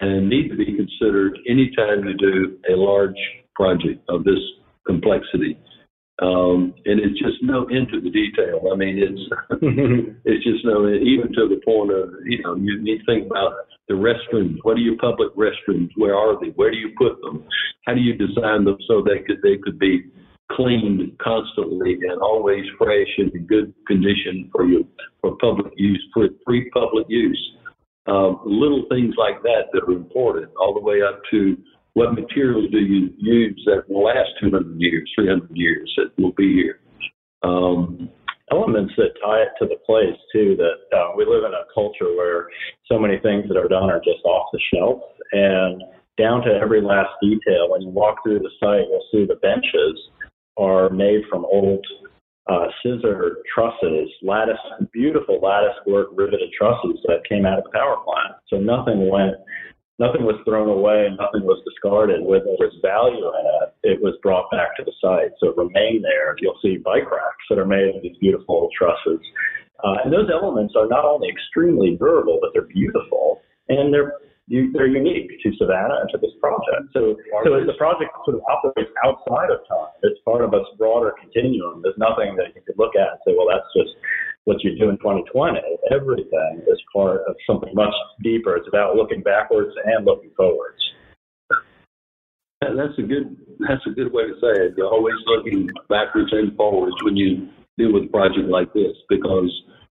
and 0.00 0.28
need 0.28 0.48
to 0.48 0.56
be 0.56 0.66
considered 0.66 1.38
anytime 1.48 2.04
you 2.04 2.14
do 2.16 2.58
a 2.72 2.76
large 2.76 3.16
project 3.54 4.02
of 4.08 4.24
this 4.24 4.38
complexity. 4.86 5.58
Um, 6.20 6.74
and 6.84 7.00
it's 7.00 7.18
just 7.18 7.42
no 7.42 7.66
into 7.68 8.00
the 8.00 8.10
detail. 8.10 8.70
I 8.72 8.76
mean, 8.76 8.98
it's 8.98 9.20
it's 10.24 10.44
just 10.44 10.64
no 10.64 10.86
even 10.88 11.32
to 11.34 11.48
the 11.48 11.60
point 11.64 11.90
of 11.90 12.10
you 12.24 12.42
know 12.42 12.54
you 12.54 12.80
need 12.80 12.98
to 12.98 13.04
think 13.06 13.26
about 13.26 13.52
the 13.88 13.94
restrooms. 13.94 14.58
What 14.62 14.76
are 14.76 14.80
your 14.80 14.96
public 14.98 15.34
restrooms? 15.34 15.90
Where 15.96 16.14
are 16.14 16.38
they? 16.38 16.50
Where 16.50 16.70
do 16.70 16.76
you 16.76 16.92
put 16.96 17.20
them? 17.22 17.44
How 17.86 17.94
do 17.94 18.00
you 18.00 18.14
design 18.14 18.64
them 18.64 18.76
so 18.86 19.02
they 19.02 19.24
could 19.26 19.42
they 19.42 19.56
could 19.56 19.78
be 19.78 20.04
cleaned 20.56 21.18
constantly 21.18 21.94
and 22.08 22.20
always 22.20 22.64
fresh 22.78 23.08
and 23.18 23.32
in 23.34 23.46
good 23.46 23.72
condition 23.86 24.50
for 24.52 24.66
you 24.66 24.86
for 25.20 25.36
public 25.38 25.72
use 25.76 26.04
for 26.12 26.28
free 26.44 26.70
public 26.70 27.06
use. 27.08 27.40
Um, 28.06 28.40
little 28.44 28.84
things 28.90 29.14
like 29.16 29.42
that 29.42 29.70
that 29.72 29.84
are 29.84 29.92
important, 29.92 30.50
all 30.60 30.74
the 30.74 30.80
way 30.80 31.02
up 31.02 31.20
to 31.30 31.56
what 31.94 32.14
materials 32.14 32.70
do 32.70 32.78
you 32.78 33.10
use 33.18 33.62
that 33.66 33.88
will 33.88 34.04
last 34.04 34.30
200 34.40 34.80
years, 34.80 35.10
300 35.14 35.50
years, 35.52 35.92
that 35.96 36.10
will 36.22 36.32
be 36.32 36.54
here? 36.54 36.80
Um, 37.42 38.08
elements 38.52 38.92
that 38.96 39.16
tie 39.24 39.42
it 39.42 39.52
to 39.58 39.66
the 39.66 39.80
place 39.86 40.18
too 40.32 40.56
that 40.56 40.96
uh, 40.96 41.12
we 41.16 41.24
live 41.24 41.44
in 41.44 41.52
a 41.52 41.64
culture 41.74 42.14
where 42.16 42.48
so 42.90 42.98
many 42.98 43.18
things 43.18 43.48
that 43.48 43.56
are 43.56 43.68
done 43.68 43.90
are 43.90 43.98
just 43.98 44.24
off 44.24 44.48
the 44.52 44.60
shelf 44.72 45.00
and 45.32 45.82
down 46.18 46.42
to 46.42 46.52
every 46.52 46.82
last 46.82 47.10
detail 47.22 47.70
when 47.70 47.80
you 47.80 47.88
walk 47.88 48.22
through 48.22 48.38
the 48.38 48.50
site 48.60 48.86
you'll 48.88 49.08
see 49.10 49.24
the 49.24 49.40
benches 49.40 49.98
are 50.58 50.90
made 50.90 51.22
from 51.30 51.46
old 51.46 51.84
uh, 52.50 52.66
scissor 52.82 53.38
trusses 53.54 54.08
lattice 54.22 54.60
beautiful 54.92 55.40
lattice 55.40 55.76
work 55.86 56.08
riveted 56.12 56.50
trusses 56.56 56.98
that 57.06 57.26
came 57.26 57.46
out 57.46 57.58
of 57.58 57.64
the 57.64 57.70
power 57.70 57.96
plant 58.04 58.36
so 58.48 58.58
nothing 58.58 59.08
went 59.08 59.36
nothing 60.02 60.26
was 60.26 60.34
thrown 60.42 60.66
away, 60.66 61.06
and 61.06 61.14
nothing 61.14 61.46
was 61.46 61.62
discarded. 61.62 62.26
When 62.26 62.42
there 62.42 62.58
was 62.58 62.74
value 62.82 63.22
in 63.22 63.44
it, 63.62 63.68
it 63.94 63.98
was 64.02 64.18
brought 64.18 64.50
back 64.50 64.74
to 64.76 64.82
the 64.82 64.90
site. 64.98 65.30
So 65.38 65.54
it 65.54 65.56
remained 65.56 66.02
there. 66.02 66.34
You'll 66.42 66.58
see 66.58 66.82
bike 66.82 67.06
racks 67.06 67.46
that 67.48 67.62
are 67.62 67.68
made 67.68 67.94
of 67.94 68.02
these 68.02 68.18
beautiful 68.18 68.68
trusses. 68.74 69.22
Uh, 69.86 70.02
and 70.02 70.10
those 70.12 70.26
elements 70.26 70.74
are 70.74 70.90
not 70.90 71.06
only 71.06 71.30
extremely 71.30 71.94
durable, 71.94 72.38
but 72.42 72.50
they're 72.50 72.66
beautiful. 72.66 73.40
And 73.70 73.94
they're 73.94 74.18
they're 74.50 74.90
unique 74.90 75.30
to 75.30 75.48
Savannah 75.56 76.02
and 76.02 76.10
to 76.10 76.18
this 76.18 76.34
project. 76.42 76.90
So, 76.92 77.16
so 77.46 77.54
as 77.54 77.64
the 77.64 77.78
project 77.78 78.10
sort 78.26 78.36
of 78.36 78.42
operates 78.50 78.90
outside 79.06 79.48
of 79.48 79.62
time, 79.70 79.94
it's 80.02 80.18
part 80.26 80.42
of 80.42 80.52
a 80.52 80.66
broader 80.76 81.14
continuum. 81.14 81.80
There's 81.80 81.96
nothing 81.96 82.34
that 82.36 82.50
you 82.52 82.60
could 82.66 82.74
look 82.76 82.92
at 82.98 83.16
and 83.16 83.20
say, 83.24 83.32
well, 83.38 83.46
that's 83.48 83.70
just 83.70 83.94
what 84.44 84.62
you 84.64 84.76
do 84.78 84.88
in 84.88 84.96
2020. 84.98 85.58
Everything 85.90 86.62
is 86.66 86.80
part 86.92 87.22
of 87.28 87.36
something 87.46 87.74
much 87.74 87.94
deeper. 88.22 88.56
It's 88.56 88.68
about 88.68 88.96
looking 88.96 89.22
backwards 89.22 89.74
and 89.84 90.04
looking 90.04 90.30
forwards. 90.36 90.82
That's 92.60 92.98
a 92.98 93.02
good. 93.02 93.36
That's 93.58 93.84
a 93.86 93.90
good 93.90 94.12
way 94.12 94.24
to 94.24 94.34
say 94.34 94.62
it. 94.62 94.74
You're 94.76 94.90
always 94.90 95.16
looking 95.26 95.68
backwards 95.88 96.30
and 96.32 96.56
forwards 96.56 96.96
when 97.02 97.16
you 97.16 97.48
deal 97.76 97.92
with 97.92 98.04
a 98.04 98.08
project 98.08 98.48
like 98.48 98.72
this, 98.72 98.92
because 99.08 99.50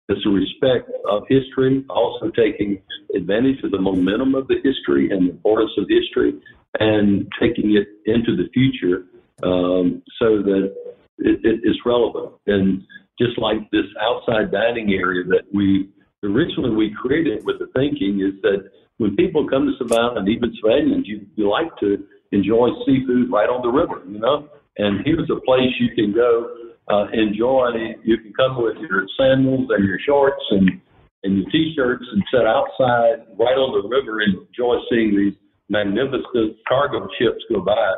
it's 0.09 0.25
a 0.25 0.29
respect 0.29 0.89
of 1.09 1.23
history, 1.27 1.85
also 1.89 2.29
taking 2.35 2.81
advantage 3.15 3.63
of 3.63 3.71
the 3.71 3.79
momentum 3.79 4.35
of 4.35 4.47
the 4.47 4.55
history 4.63 5.09
and 5.11 5.27
the 5.27 5.31
importance 5.31 5.71
of 5.77 5.85
history, 5.89 6.33
and 6.79 7.27
taking 7.39 7.75
it 7.75 7.87
into 8.05 8.35
the 8.35 8.49
future 8.53 9.05
um, 9.43 10.01
so 10.19 10.41
that 10.41 10.73
it, 11.19 11.39
it 11.43 11.59
is 11.63 11.77
relevant. 11.85 12.33
And 12.47 12.83
just 13.19 13.37
like 13.37 13.57
this 13.71 13.85
outside 14.01 14.51
dining 14.51 14.93
area 14.93 15.23
that 15.25 15.43
we 15.53 15.89
originally 16.23 16.71
we 16.71 16.95
created 16.99 17.45
with 17.45 17.59
the 17.59 17.67
thinking 17.75 18.21
is 18.21 18.41
that 18.41 18.69
when 18.97 19.15
people 19.15 19.47
come 19.49 19.65
to 19.65 19.73
Savannah 19.77 20.19
and 20.19 20.29
even 20.29 20.53
Savannahans, 20.63 21.05
you, 21.05 21.25
you 21.35 21.49
like 21.49 21.75
to 21.79 22.03
enjoy 22.31 22.69
seafood 22.85 23.31
right 23.31 23.49
on 23.49 23.61
the 23.61 23.69
river, 23.69 24.01
you 24.07 24.19
know? 24.19 24.47
And 24.77 25.05
here's 25.05 25.29
a 25.29 25.39
place 25.45 25.69
you 25.79 25.93
can 25.95 26.13
go 26.13 26.73
uh, 26.89 27.05
enjoy. 27.13 27.69
You 28.03 28.17
can 28.17 28.33
come 28.33 28.61
with 28.61 28.77
your 28.77 29.05
sandals 29.17 29.69
and 29.69 29.85
your 29.85 29.99
shorts 30.05 30.43
and, 30.51 30.81
and 31.23 31.37
your 31.37 31.49
t-shirts 31.51 32.05
and 32.11 32.23
sit 32.31 32.45
outside 32.45 33.27
right 33.37 33.57
on 33.57 33.81
the 33.81 33.87
river 33.87 34.21
and 34.21 34.47
enjoy 34.47 34.77
seeing 34.89 35.15
these 35.15 35.35
magnificent 35.69 36.57
cargo 36.67 37.07
ships 37.19 37.43
go 37.51 37.61
by 37.61 37.93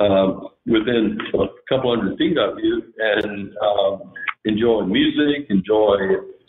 um, 0.00 0.48
within 0.66 1.18
a 1.34 1.46
couple 1.68 1.94
hundred 1.94 2.18
feet 2.18 2.36
of 2.36 2.58
you 2.62 2.82
and 2.98 3.50
um, 3.58 4.12
enjoy 4.44 4.82
music, 4.82 5.46
enjoy 5.50 5.96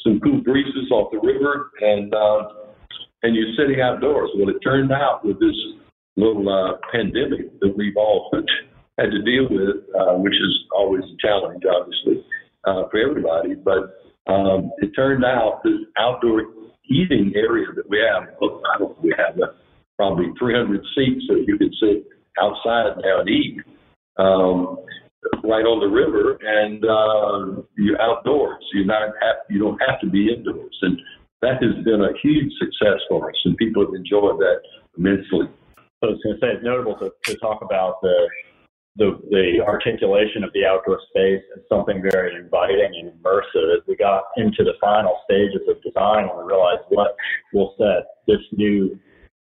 some 0.04 0.20
cool 0.20 0.42
breezes 0.42 0.92
off 0.92 1.12
the 1.12 1.20
river, 1.20 1.72
and 1.82 2.14
uh, 2.14 2.50
and 3.24 3.36
you're 3.36 3.54
sitting 3.58 3.82
outdoors. 3.82 4.30
Well, 4.38 4.50
it 4.50 4.60
turned 4.60 4.92
out 4.92 5.26
with 5.26 5.40
this 5.40 5.56
little 6.16 6.48
uh, 6.50 6.78
pandemic 6.92 7.60
that 7.60 7.74
we've 7.76 7.98
all 7.98 8.30
had 8.98 9.12
to 9.12 9.22
deal 9.22 9.48
with, 9.50 9.84
uh, 10.00 10.14
which 10.16 10.34
is 10.34 10.54
always 10.76 11.04
a 11.04 11.28
challenge, 11.28 11.64
obviously, 11.66 12.26
uh, 12.66 12.84
for 12.90 12.98
everybody. 12.98 13.56
But 13.56 14.02
um, 14.32 14.72
it 14.80 14.92
turned 14.96 15.24
out 15.24 15.62
this 15.64 15.80
outdoor 15.98 16.44
eating 16.90 17.34
area 17.36 17.68
that 17.76 17.90
we 17.90 18.00
have, 18.00 18.30
I 18.30 18.78
don't 18.80 18.80
know, 18.80 18.98
we 19.02 19.14
have 19.18 19.38
uh, 19.40 19.54
probably 19.96 20.28
300 20.40 20.82
seats 20.96 21.26
so 21.28 21.36
you 21.36 21.58
could 21.58 21.74
sit 21.80 22.08
outside 22.42 22.98
now 23.04 23.22
and 23.22 23.30
eat. 23.30 23.62
Um, 24.18 24.80
right 25.44 25.66
on 25.66 25.80
the 25.80 25.90
river, 25.90 26.38
and 26.42 26.84
uh, 26.86 27.62
you're 27.78 28.02
outdoors. 28.02 28.64
You're 28.74 28.86
not 28.86 29.02
have, 29.22 29.36
you 29.50 29.60
don't 29.60 29.80
have 29.88 30.00
to 30.02 30.10
be 30.10 30.34
indoors, 30.34 30.78
and 30.82 31.00
that 31.42 31.62
has 31.62 31.84
been 31.84 32.02
a 32.02 32.14
huge 32.22 32.52
success 32.60 33.00
for 33.10 33.30
us, 33.30 33.36
and 33.46 33.58
people 33.58 33.86
have 33.86 33.94
enjoyed 33.94 34.40
that 34.40 34.62
immensely. 34.98 35.48
So 36.00 36.10
I 36.10 36.12
was 36.14 36.22
going 36.24 36.36
to 36.36 36.42
say 36.42 36.48
it's 36.54 36.64
notable 36.64 36.98
to, 37.00 37.12
to 37.26 37.38
talk 37.40 37.62
about 37.62 38.02
the, 38.02 38.30
the 38.98 39.20
the 39.30 39.66
articulation 39.66 40.44
of 40.44 40.54
the 40.54 40.66
outdoor 40.66 41.00
space 41.10 41.44
as 41.56 41.64
something 41.70 42.02
very 42.02 42.36
inviting 42.36 42.92
and 43.00 43.12
immersive. 43.12 43.76
As 43.76 43.84
we 43.88 43.96
got 43.96 44.24
into 44.38 44.64
the 44.64 44.74
final 44.82 45.20
stages 45.26 45.62
of 45.68 45.82
design, 45.82 46.30
we 46.36 46.44
realized 46.44 46.86
what 46.90 47.16
will 47.54 47.76
set 47.78 48.06
this 48.28 48.42
new 48.52 48.98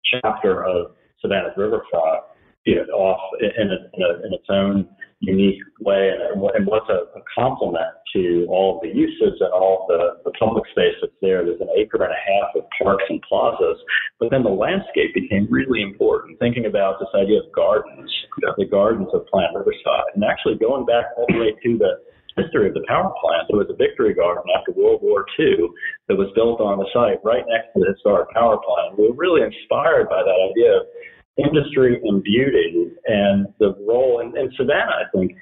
chapter 0.05 0.64
of 0.64 0.93
Savannah's 1.20 1.57
riverfront 1.57 2.24
you 2.69 2.77
know, 2.77 2.85
off 3.01 3.21
in, 3.41 3.73
a, 3.73 3.79
in, 3.97 4.01
a, 4.05 4.11
in 4.29 4.31
its 4.37 4.45
own 4.53 4.85
unique 5.21 5.59
way 5.81 6.12
and, 6.12 6.37
and 6.37 6.66
what's 6.69 6.89
a, 6.93 7.09
a 7.16 7.23
complement 7.33 7.97
to 8.12 8.47
all 8.53 8.77
of 8.77 8.85
the 8.85 8.93
uses 8.93 9.41
and 9.41 9.51
all 9.57 9.89
the, 9.89 10.21
the 10.29 10.31
public 10.37 10.69
space 10.71 10.93
that's 11.01 11.16
there. 11.25 11.45
There's 11.45 11.64
an 11.64 11.73
acre 11.73 12.05
and 12.05 12.12
a 12.12 12.23
half 12.29 12.53
of 12.61 12.69
parks 12.77 13.09
and 13.09 13.25
plazas, 13.25 13.81
but 14.21 14.29
then 14.31 14.45
the 14.45 14.53
landscape 14.53 15.16
became 15.16 15.49
really 15.49 15.81
important. 15.81 16.39
Thinking 16.39 16.69
about 16.69 17.01
this 17.01 17.09
idea 17.16 17.41
of 17.41 17.49
gardens, 17.57 18.12
the 18.61 18.69
gardens 18.69 19.09
of 19.16 19.25
Plant 19.33 19.57
Riverside, 19.57 20.12
and 20.14 20.23
actually 20.23 20.61
going 20.61 20.85
back 20.85 21.09
all 21.16 21.27
the 21.33 21.41
way 21.41 21.57
to 21.64 21.79
the 21.81 22.05
history 22.37 22.69
of 22.69 22.75
the 22.75 22.87
power 22.87 23.11
plant. 23.19 23.51
There 23.51 23.59
was 23.59 23.66
a 23.66 23.75
Victory 23.75 24.14
Garden 24.14 24.47
after 24.55 24.71
World 24.71 25.03
War 25.03 25.27
II 25.41 25.59
that 26.07 26.14
was 26.14 26.31
built 26.39 26.62
on 26.62 26.79
the 26.79 26.87
site 26.95 27.19
right 27.27 27.43
next 27.51 27.75
to 27.75 27.83
the 27.83 27.91
historic 27.91 28.31
power 28.31 28.62
plant. 28.62 28.95
We 28.95 29.11
were 29.11 29.19
really 29.19 29.43
inspired 29.43 30.07
by 30.07 30.23
that 30.23 30.39
idea 30.39 30.79
of 30.79 30.87
industry 31.39 32.01
and 32.03 32.22
beauty 32.22 32.91
and 33.07 33.47
the 33.59 33.74
role 33.86 34.20
in, 34.20 34.36
in 34.36 34.51
Savannah, 34.57 35.07
I 35.07 35.11
think, 35.16 35.32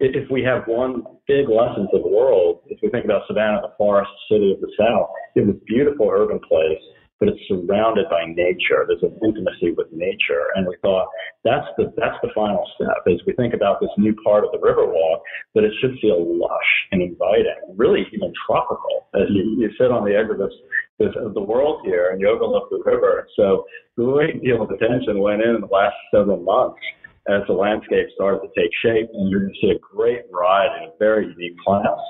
if 0.00 0.30
we 0.30 0.42
have 0.44 0.62
one 0.66 1.02
big 1.26 1.48
lesson 1.48 1.88
to 1.90 1.98
the 1.98 2.08
world, 2.08 2.60
if 2.66 2.78
we 2.82 2.88
think 2.88 3.04
about 3.04 3.22
Savannah, 3.26 3.60
the 3.62 3.74
forest 3.76 4.10
city 4.30 4.52
of 4.52 4.60
the 4.60 4.70
South, 4.78 5.10
it 5.34 5.44
was 5.44 5.56
a 5.56 5.64
beautiful 5.66 6.08
urban 6.08 6.38
place, 6.38 6.78
but 7.18 7.28
it's 7.28 7.40
surrounded 7.48 8.06
by 8.08 8.22
nature. 8.26 8.86
There's 8.86 9.02
an 9.02 9.18
intimacy 9.26 9.74
with 9.76 9.88
nature, 9.90 10.54
and 10.54 10.68
we 10.68 10.76
thought 10.82 11.08
that's 11.42 11.66
the 11.76 11.92
that's 11.96 12.14
the 12.22 12.30
final 12.32 12.62
step. 12.76 13.02
As 13.10 13.18
we 13.26 13.32
think 13.34 13.54
about 13.54 13.80
this 13.80 13.90
new 13.98 14.14
part 14.22 14.44
of 14.44 14.52
the 14.52 14.62
Riverwalk, 14.62 15.18
that 15.56 15.64
it 15.64 15.72
should 15.80 15.98
feel 16.00 16.22
lush 16.22 16.70
and 16.92 17.02
inviting, 17.02 17.58
really 17.74 18.06
even 18.14 18.32
tropical. 18.46 19.08
As 19.14 19.26
you, 19.30 19.58
you 19.58 19.70
sit 19.78 19.90
on 19.90 20.04
the 20.04 20.14
edge 20.14 20.30
of 20.30 20.38
this 20.38 20.54
of 21.00 21.34
the 21.34 21.40
world 21.40 21.80
here 21.84 22.18
overlook 22.28 22.70
the 22.70 22.82
river. 22.84 23.26
So 23.36 23.64
a 23.98 24.02
great 24.02 24.42
deal 24.42 24.62
of 24.62 24.70
attention 24.70 25.20
went 25.20 25.42
in 25.42 25.54
in 25.56 25.60
the 25.60 25.68
last 25.68 25.94
several 26.12 26.38
months 26.38 26.80
as 27.28 27.42
the 27.46 27.52
landscape 27.52 28.08
started 28.14 28.40
to 28.40 28.48
take 28.60 28.70
shape, 28.82 29.08
and 29.12 29.30
you're 29.30 29.40
going 29.40 29.52
to 29.52 29.60
see 29.60 29.70
a 29.70 29.78
great 29.78 30.22
variety 30.32 30.86
of 30.86 30.92
very 30.98 31.26
unique 31.26 31.56
plants, 31.64 32.00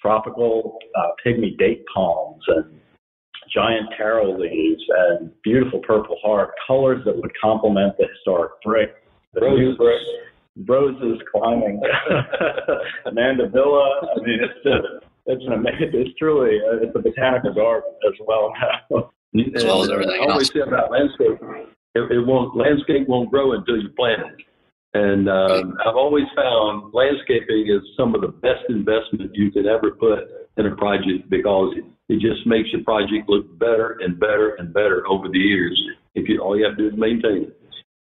tropical 0.00 0.78
uh, 0.96 1.08
pygmy 1.24 1.58
date 1.58 1.84
palms 1.92 2.42
and 2.48 2.80
giant 3.52 3.88
taro 3.96 4.38
leaves 4.38 4.82
and 4.88 5.30
beautiful 5.42 5.80
purple 5.80 6.16
heart, 6.22 6.50
colors 6.66 7.02
that 7.04 7.16
would 7.16 7.32
complement 7.42 7.96
the 7.98 8.06
historic 8.14 8.52
brick. 8.64 8.94
The 9.34 9.40
roses, 9.40 9.78
roses 10.68 11.18
climbing 11.30 11.80
mandevilla. 13.06 14.06
I 14.16 14.20
mean, 14.20 14.40
it's 14.42 14.62
just 14.62 15.11
it's 15.26 15.44
an 15.46 15.52
amazing, 15.52 15.90
it's 15.92 16.16
truly, 16.18 16.58
uh, 16.58 16.82
it's 16.82 16.96
a 16.96 16.98
botanical 16.98 17.54
garden 17.54 17.90
as 18.06 18.14
well 18.26 18.52
now. 18.60 19.10
as 19.56 19.64
well 19.64 19.82
as 19.82 19.90
everything 19.90 20.20
else. 20.20 20.28
I 20.28 20.32
always 20.32 20.52
say 20.52 20.60
about 20.60 20.90
landscape, 20.90 21.38
it, 21.94 22.12
it 22.12 22.26
won't, 22.26 22.56
landscape 22.56 23.08
won't 23.08 23.30
grow 23.30 23.52
until 23.52 23.76
you 23.76 23.88
plant 23.90 24.20
it. 24.20 24.46
And 24.94 25.28
um, 25.28 25.78
I've 25.86 25.96
always 25.96 26.26
found 26.36 26.92
landscaping 26.92 27.66
is 27.68 27.80
some 27.96 28.14
of 28.14 28.20
the 28.20 28.28
best 28.28 28.68
investment 28.68 29.30
you 29.34 29.50
can 29.50 29.66
ever 29.66 29.92
put 29.92 30.28
in 30.58 30.66
a 30.66 30.76
project 30.76 31.30
because 31.30 31.74
it, 31.76 31.84
it 32.12 32.20
just 32.20 32.46
makes 32.46 32.68
your 32.72 32.84
project 32.84 33.26
look 33.28 33.58
better 33.58 33.96
and 34.00 34.20
better 34.20 34.56
and 34.56 34.72
better 34.72 35.06
over 35.08 35.28
the 35.28 35.38
years. 35.38 35.80
If 36.14 36.28
you 36.28 36.40
all 36.40 36.58
you 36.58 36.64
have 36.66 36.76
to 36.76 36.90
do 36.90 36.94
is 36.94 37.00
maintain 37.00 37.44
it. 37.44 37.61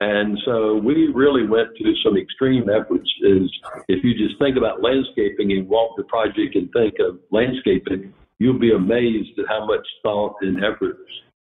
And 0.04 0.38
so 0.44 0.76
we 0.76 1.08
really 1.14 1.48
went 1.48 1.70
to 1.78 1.94
some 2.04 2.18
extreme 2.18 2.70
efforts. 2.70 3.10
Is 3.22 3.50
if 3.88 4.04
you 4.04 4.14
just 4.14 4.38
think 4.38 4.58
about 4.58 4.82
landscaping 4.82 5.54
and 5.54 5.68
walk 5.70 5.96
the 5.96 6.04
project 6.04 6.56
and 6.56 6.70
think 6.74 6.96
of 7.00 7.20
landscaping, 7.32 8.14
you'll 8.38 8.60
be 8.60 8.74
amazed 8.74 9.40
at 9.40 9.46
how 9.48 9.66
much 9.66 9.86
thought 10.04 10.36
and 10.42 10.58
effort 10.64 10.98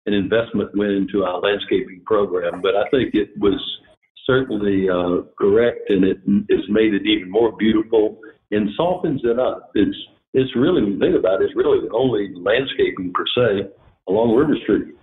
and 0.05 0.13
investment 0.13 0.75
went 0.75 0.91
into 0.91 1.23
our 1.23 1.39
landscaping 1.39 2.01
program. 2.05 2.61
But 2.61 2.75
I 2.75 2.83
think 2.89 3.13
it 3.13 3.29
was 3.37 3.59
certainly 4.25 4.89
uh, 4.89 5.23
correct, 5.39 5.89
and 5.89 6.03
it 6.03 6.17
has 6.51 6.65
made 6.67 6.93
it 6.93 7.05
even 7.05 7.31
more 7.31 7.55
beautiful 7.55 8.19
and 8.51 8.69
softens 8.75 9.21
it 9.23 9.39
up. 9.39 9.71
It's 9.75 9.97
it's 10.33 10.53
really 10.55 10.83
when 10.83 10.93
you 10.93 10.99
think 10.99 11.15
about 11.17 11.41
it, 11.41 11.45
it's 11.45 11.55
really 11.55 11.79
the 11.87 11.93
only 11.93 12.33
landscaping 12.35 13.13
per 13.13 13.25
se 13.35 13.69
along 14.09 14.35
River 14.35 14.57
Street. 14.63 14.95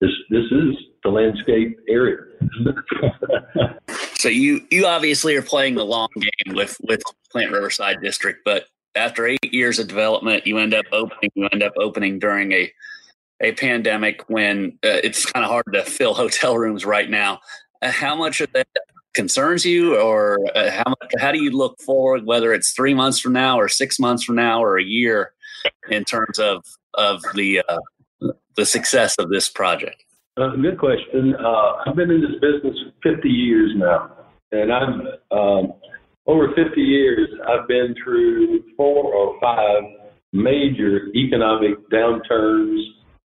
This 0.00 0.10
this 0.28 0.50
is 0.50 0.74
the 1.02 1.10
landscape 1.10 1.78
area. 1.88 2.18
so 4.14 4.28
you 4.28 4.60
you 4.70 4.86
obviously 4.86 5.36
are 5.36 5.42
playing 5.42 5.74
the 5.74 5.84
long 5.84 6.08
game 6.14 6.54
with 6.54 6.76
with 6.82 7.02
Plant 7.30 7.52
Riverside 7.52 8.00
District, 8.02 8.40
but 8.44 8.66
after 8.94 9.26
eight 9.26 9.52
years 9.52 9.78
of 9.78 9.88
development, 9.88 10.46
you 10.46 10.58
end 10.58 10.74
up 10.74 10.86
opening. 10.92 11.30
You 11.34 11.48
end 11.52 11.62
up 11.62 11.72
opening 11.78 12.18
during 12.18 12.52
a 12.52 12.72
a 13.42 13.52
pandemic 13.52 14.28
when 14.28 14.78
uh, 14.84 15.00
it's 15.02 15.24
kind 15.24 15.44
of 15.44 15.50
hard 15.50 15.64
to 15.72 15.82
fill 15.84 16.14
hotel 16.24 16.56
rooms 16.56 16.84
right 16.84 17.08
now. 17.08 17.40
Uh, 17.82 17.90
how 17.90 18.14
much 18.14 18.40
of 18.40 18.52
that 18.52 18.66
concerns 19.14 19.64
you, 19.64 19.98
or 19.98 20.38
uh, 20.54 20.70
how 20.70 20.84
much, 20.86 21.12
how 21.18 21.32
do 21.32 21.42
you 21.42 21.50
look 21.50 21.80
forward, 21.80 22.26
whether 22.26 22.52
it's 22.52 22.72
three 22.72 22.94
months 22.94 23.18
from 23.18 23.32
now, 23.32 23.58
or 23.58 23.68
six 23.68 23.98
months 23.98 24.22
from 24.22 24.36
now, 24.36 24.62
or 24.62 24.78
a 24.78 24.84
year, 24.84 25.32
in 25.88 26.04
terms 26.04 26.38
of 26.38 26.64
of 26.94 27.22
the 27.34 27.62
uh, 27.68 27.78
the 28.56 28.66
success 28.66 29.16
of 29.18 29.30
this 29.30 29.48
project? 29.48 30.04
Uh, 30.36 30.56
good 30.56 30.78
question. 30.78 31.34
Uh, 31.34 31.72
I've 31.86 31.96
been 31.96 32.10
in 32.10 32.20
this 32.20 32.40
business 32.40 32.76
50 33.02 33.28
years 33.28 33.72
now, 33.76 34.16
and 34.52 34.72
I'm 34.72 35.00
um, 35.32 35.72
over 36.26 36.48
50 36.54 36.80
years. 36.80 37.28
I've 37.48 37.66
been 37.66 37.94
through 38.02 38.62
four 38.76 39.12
or 39.12 39.40
five 39.40 39.82
major 40.32 41.08
economic 41.16 41.88
downturns, 41.90 42.80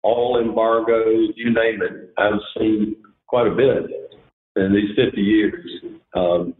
oil 0.04 0.40
embargoes, 0.40 1.30
you 1.36 1.54
name 1.54 1.80
it. 1.82 2.12
I've 2.18 2.40
seen 2.58 2.96
quite 3.28 3.46
a 3.46 3.54
bit 3.54 4.12
in 4.56 4.74
these 4.74 4.96
50 4.96 5.20
years, 5.20 5.82
um, 6.16 6.54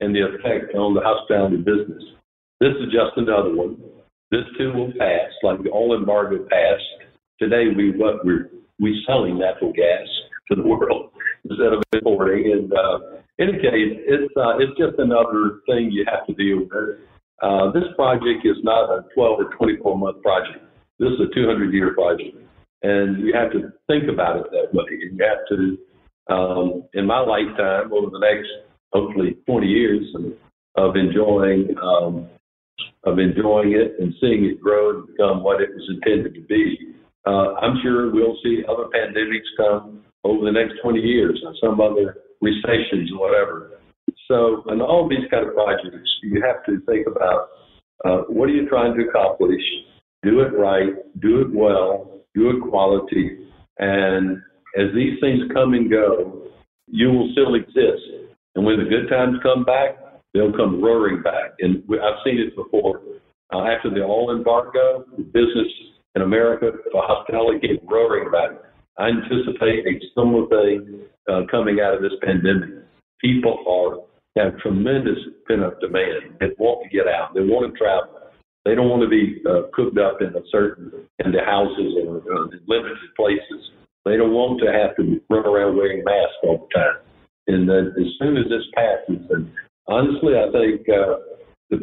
and 0.00 0.14
the 0.14 0.22
effect 0.22 0.74
on 0.74 0.94
the 0.94 1.02
hospitality 1.02 1.58
business. 1.58 2.02
This 2.60 2.72
is 2.80 2.86
just 2.86 3.16
another 3.16 3.54
one. 3.54 3.76
This 4.30 4.44
too 4.56 4.72
will 4.72 4.92
pass, 4.98 5.30
like 5.42 5.62
the 5.62 5.70
oil 5.70 5.94
embargo 5.94 6.46
passed. 6.48 7.10
Today 7.38 7.66
we 7.76 7.90
what 7.90 8.24
we're 8.24 8.48
we 8.80 9.02
selling 9.06 9.38
natural 9.38 9.72
gas 9.72 10.06
to 10.50 10.56
the 10.56 10.62
world 10.62 11.10
instead 11.48 11.72
of 11.72 11.82
importing. 11.92 12.52
And 12.52 12.72
uh, 12.72 12.98
in 13.38 13.48
any 13.48 13.58
case, 13.58 13.98
it's 14.06 14.32
uh, 14.36 14.58
it's 14.58 14.76
just 14.78 14.98
another 14.98 15.60
thing 15.66 15.90
you 15.90 16.04
have 16.10 16.26
to 16.26 16.34
deal 16.34 16.60
with. 16.60 17.00
Uh, 17.42 17.72
this 17.72 17.90
project 17.96 18.44
is 18.44 18.56
not 18.62 18.88
a 18.90 19.04
12 19.14 19.40
or 19.40 19.54
24 19.56 19.98
month 19.98 20.22
project. 20.22 20.64
This 20.98 21.10
is 21.10 21.20
a 21.30 21.34
200 21.34 21.74
year 21.74 21.94
project, 21.94 22.36
and 22.82 23.18
you 23.18 23.34
have 23.34 23.50
to 23.52 23.72
think 23.88 24.04
about 24.08 24.36
it 24.36 24.46
that 24.52 24.72
way. 24.72 24.84
And 24.90 25.18
you 25.18 25.26
have 25.26 25.42
to, 25.50 26.32
um, 26.32 26.84
in 26.94 27.06
my 27.06 27.18
lifetime, 27.18 27.92
over 27.92 28.10
the 28.10 28.20
next 28.20 28.48
hopefully 28.92 29.36
20 29.46 29.66
years 29.66 30.04
of, 30.76 30.96
enjoying 30.96 31.74
um, 31.82 32.28
of 33.04 33.18
enjoying 33.18 33.72
it 33.72 33.96
and 33.98 34.14
seeing 34.20 34.44
it 34.44 34.60
grow 34.60 34.90
and 34.90 35.06
become 35.08 35.42
what 35.42 35.60
it 35.60 35.70
was 35.74 35.90
intended 35.90 36.34
to 36.34 36.40
be. 36.42 36.91
Uh, 37.26 37.54
I'm 37.54 37.78
sure 37.82 38.12
we'll 38.12 38.36
see 38.42 38.62
other 38.68 38.84
pandemics 38.94 39.48
come 39.56 40.02
over 40.24 40.44
the 40.44 40.52
next 40.52 40.80
20 40.82 41.00
years 41.00 41.40
and 41.44 41.56
some 41.62 41.80
other 41.80 42.16
recessions 42.40 43.10
or 43.12 43.20
whatever. 43.20 43.70
So, 44.28 44.62
in 44.70 44.80
all 44.80 45.08
these 45.08 45.28
kind 45.30 45.46
of 45.46 45.54
projects, 45.54 46.10
you 46.22 46.42
have 46.42 46.64
to 46.66 46.80
think 46.86 47.06
about 47.06 47.48
uh, 48.04 48.22
what 48.28 48.48
are 48.48 48.52
you 48.52 48.68
trying 48.68 48.96
to 48.96 49.08
accomplish? 49.08 49.62
Do 50.22 50.40
it 50.40 50.56
right, 50.56 50.94
do 51.20 51.40
it 51.42 51.52
well, 51.52 52.20
do 52.34 52.50
it 52.50 52.60
quality, 52.70 53.38
and 53.78 54.38
as 54.78 54.86
these 54.94 55.18
things 55.20 55.42
come 55.52 55.74
and 55.74 55.90
go, 55.90 56.48
you 56.86 57.10
will 57.10 57.30
still 57.32 57.54
exist. 57.54 58.32
And 58.54 58.64
when 58.64 58.78
the 58.78 58.84
good 58.84 59.08
times 59.08 59.38
come 59.42 59.64
back, 59.64 59.96
they'll 60.34 60.52
come 60.52 60.82
roaring 60.82 61.22
back. 61.22 61.52
And 61.60 61.82
I've 61.90 62.22
seen 62.24 62.38
it 62.38 62.56
before. 62.56 63.00
Uh, 63.52 63.64
after 63.64 63.90
the 63.90 64.02
oil 64.02 64.34
embargo, 64.34 65.04
the 65.16 65.24
business 65.24 65.68
in 66.14 66.22
America 66.22 66.70
for 66.90 67.02
hospitality 67.04 67.66
came 67.66 67.78
roaring 67.88 68.30
back. 68.30 68.50
I 68.98 69.08
anticipate 69.08 69.86
a 69.86 70.00
similar 70.14 70.46
thing 70.48 71.00
uh, 71.30 71.42
coming 71.50 71.80
out 71.80 71.94
of 71.94 72.02
this 72.02 72.12
pandemic. 72.22 72.84
People 73.20 73.64
are 73.68 74.02
have 74.36 74.58
tremendous 74.58 75.18
pent-up 75.46 75.78
demand. 75.80 76.40
They 76.40 76.46
want 76.58 76.82
to 76.84 76.88
get 76.88 77.06
out. 77.06 77.34
They 77.34 77.40
want 77.40 77.72
to 77.72 77.78
travel. 77.78 78.32
They 78.64 78.74
don't 78.74 78.88
want 78.88 79.02
to 79.02 79.08
be 79.08 79.42
uh, 79.44 79.68
cooped 79.74 79.98
up 79.98 80.22
in 80.22 80.28
a 80.28 80.40
certain 80.50 80.90
in 81.18 81.32
the 81.32 81.44
houses 81.44 81.92
or 82.06 82.18
uh, 82.18 82.46
limited 82.66 82.96
places. 83.16 83.70
They 84.04 84.16
don't 84.16 84.32
want 84.32 84.60
to 84.62 84.72
have 84.72 84.96
to 84.96 85.20
run 85.28 85.46
around 85.46 85.76
wearing 85.76 86.02
masks 86.04 86.40
all 86.44 86.68
the 86.68 86.78
time. 86.78 86.98
And 87.48 87.68
then 87.68 87.92
as 87.98 88.06
soon 88.18 88.36
as 88.36 88.44
this 88.48 88.62
passes, 88.74 89.26
and 89.30 89.50
honestly, 89.88 90.34
I 90.38 90.50
think 90.52 90.88
uh, 90.88 91.20
the 91.70 91.78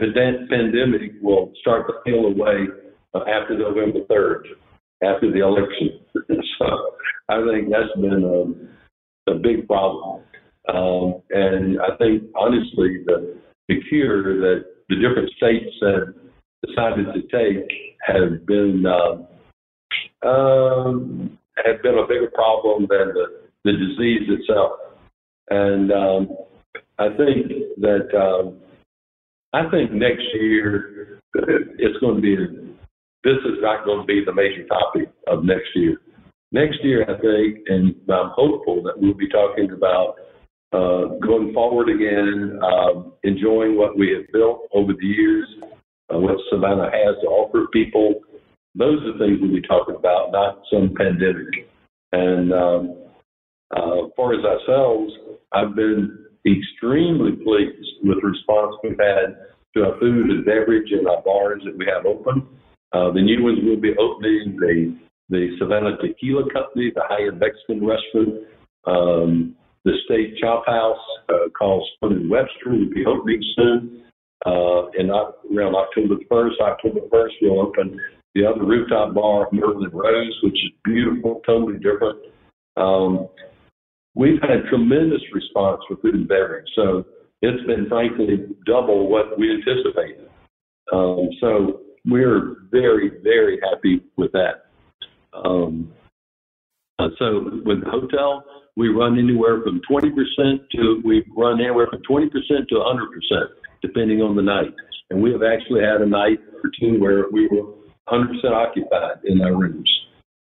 pandemic 0.50 1.22
will 1.22 1.52
start 1.62 1.88
to 1.88 1.94
peel 2.06 2.26
away 2.26 2.68
uh, 2.72 2.89
after 3.16 3.58
November 3.58 4.00
3rd, 4.10 4.44
after 5.04 5.32
the 5.32 5.40
election. 5.40 6.00
so 6.60 6.66
I 7.30 7.44
think 7.50 7.70
that's 7.72 8.00
been 8.00 8.24
a, 9.28 9.32
a 9.32 9.36
big 9.36 9.68
problem. 9.68 10.22
Um, 10.68 11.22
and 11.32 11.80
I 11.82 11.96
think, 11.98 12.24
honestly, 12.36 13.04
the, 13.06 13.38
the 13.68 13.82
cure 13.90 14.40
that 14.40 14.66
the 14.90 14.96
different 14.96 15.32
states 15.38 15.76
have 15.82 16.14
decided 16.66 17.08
to 17.14 17.22
take 17.22 17.70
have 18.06 18.46
been 18.46 18.86
um, 18.86 19.28
um, 20.30 21.38
have 21.66 21.82
been 21.82 21.98
a 21.98 22.08
bigger 22.08 22.32
problem 22.34 22.88
than 22.90 23.14
the, 23.14 23.26
the 23.66 23.72
disease 23.72 24.30
itself. 24.30 24.74
And 25.50 25.92
um, 25.92 26.30
I 26.98 27.10
think 27.10 27.48
that 27.78 28.10
um, 28.16 28.58
I 29.54 29.70
think 29.70 29.92
next 29.92 30.24
year 30.34 31.20
it's 31.34 31.98
going 32.00 32.16
to 32.16 32.22
be 32.22 32.69
this 33.24 33.38
is 33.46 33.60
not 33.62 33.86
going 33.86 34.02
to 34.02 34.06
be 34.06 34.24
the 34.26 34.34
major 34.34 34.66
topic 34.68 35.10
of 35.28 35.44
next 35.44 35.70
year. 35.76 35.98
Next 36.52 36.84
year, 36.84 37.04
I 37.04 37.20
think, 37.20 37.66
and 37.68 37.96
I'm 38.10 38.32
hopeful 38.34 38.82
that 38.84 39.00
we'll 39.00 39.14
be 39.14 39.30
talking 39.30 39.72
about 39.72 40.16
uh, 40.72 41.18
going 41.22 41.54
forward 41.54 41.90
again, 41.90 42.60
um, 42.64 43.14
enjoying 43.24 43.78
what 43.78 43.98
we 43.98 44.12
have 44.12 44.32
built 44.32 44.68
over 44.74 44.94
the 44.94 45.06
years, 45.06 45.48
uh, 46.14 46.18
what 46.18 46.38
Savannah 46.50 46.90
has 46.92 47.16
to 47.22 47.28
offer 47.28 47.68
people. 47.74 48.22
Those 48.76 49.02
are 49.04 49.14
the 49.14 49.20
things 49.20 49.40
we'll 49.42 49.52
be 49.52 49.68
talking 49.68 49.96
about, 49.96 50.32
not 50.32 50.62
some 50.72 50.94
pandemic. 50.96 51.70
And 52.12 52.54
um, 52.54 52.98
uh, 53.76 54.06
as 54.06 54.12
far 54.16 54.34
as 54.34 54.46
ourselves, 54.46 55.14
I've 55.54 55.76
been 55.76 56.26
extremely 56.46 57.32
pleased 57.32 57.90
with 58.04 58.22
the 58.22 58.28
response 58.28 58.76
we've 58.84 58.98
had 59.00 59.38
to 59.76 59.86
our 59.86 60.00
food 60.00 60.30
and 60.30 60.46
beverage 60.46 60.92
and 60.92 61.08
our 61.08 61.22
bars 61.22 61.62
that 61.66 61.78
we 61.78 61.86
have 61.86 62.06
open. 62.06 62.48
Uh, 62.92 63.12
the 63.12 63.22
new 63.22 63.44
ones 63.44 63.60
will 63.64 63.80
be 63.80 63.96
opening 63.98 64.58
the 64.60 64.96
the 65.30 65.56
Savannah 65.60 65.96
Tequila 65.98 66.44
Company, 66.52 66.92
the 66.94 67.04
high-end 67.06 67.40
Mexican 67.40 67.86
restaurant, 67.86 68.48
um, 68.86 69.56
the 69.86 69.94
State 70.06 70.38
Chop 70.42 70.66
House 70.66 70.98
uh, 71.30 71.50
called 71.58 71.88
Stone 71.98 72.14
and 72.14 72.30
Webster 72.30 72.72
will 72.72 72.90
be 72.90 73.06
opening 73.06 73.42
soon. 73.56 74.04
Uh, 74.46 74.88
and 74.98 75.10
around 75.10 75.76
October 75.76 76.16
1st, 76.32 76.60
October 76.62 77.02
1st, 77.12 77.32
we'll 77.42 77.62
open 77.62 78.00
the 78.36 78.46
other 78.46 78.64
rooftop 78.64 79.14
bar, 79.14 79.48
Merlin 79.52 79.90
Rose, 79.92 80.40
which 80.44 80.54
is 80.54 80.72
beautiful, 80.84 81.42
totally 81.46 81.78
different. 81.78 82.20
Um, 82.78 83.28
we've 84.16 84.42
had 84.42 84.70
tremendous 84.70 85.22
response 85.34 85.82
for 85.88 85.98
food 85.98 86.16
and 86.16 86.28
beverage. 86.28 86.68
So 86.76 87.06
it's 87.42 87.66
been 87.66 87.88
frankly 87.90 88.48
double 88.66 89.10
what 89.10 89.38
we 89.38 89.52
anticipated. 89.52 90.30
Um, 90.94 91.30
so 91.42 91.82
we're 92.06 92.58
very, 92.72 93.12
very 93.24 93.60
happy 93.62 94.02
with 94.18 94.32
that. 94.34 94.66
Um, 95.34 95.92
uh, 96.98 97.10
so 97.18 97.62
with 97.66 97.84
the 97.84 97.90
hotel, 97.90 98.44
we 98.76 98.90
run 98.90 99.18
anywhere 99.18 99.62
from 99.62 99.82
20% 99.90 100.12
to 100.76 101.02
we 101.04 101.26
run 101.36 101.60
anywhere 101.62 101.88
from 101.90 102.02
20% 102.10 102.32
to 102.32 102.76
100% 102.76 103.48
depending 103.82 104.22
on 104.22 104.36
the 104.36 104.42
night. 104.42 104.74
And 105.10 105.22
we 105.22 105.32
have 105.32 105.42
actually 105.44 105.82
had 105.82 106.02
a 106.02 106.06
night 106.06 106.40
or 106.64 106.70
two 106.80 107.00
where 107.00 107.26
we 107.32 107.48
were 107.48 107.74
100% 108.10 108.52
occupied 108.52 109.20
in 109.24 109.42
our 109.42 109.56
rooms. 109.56 109.90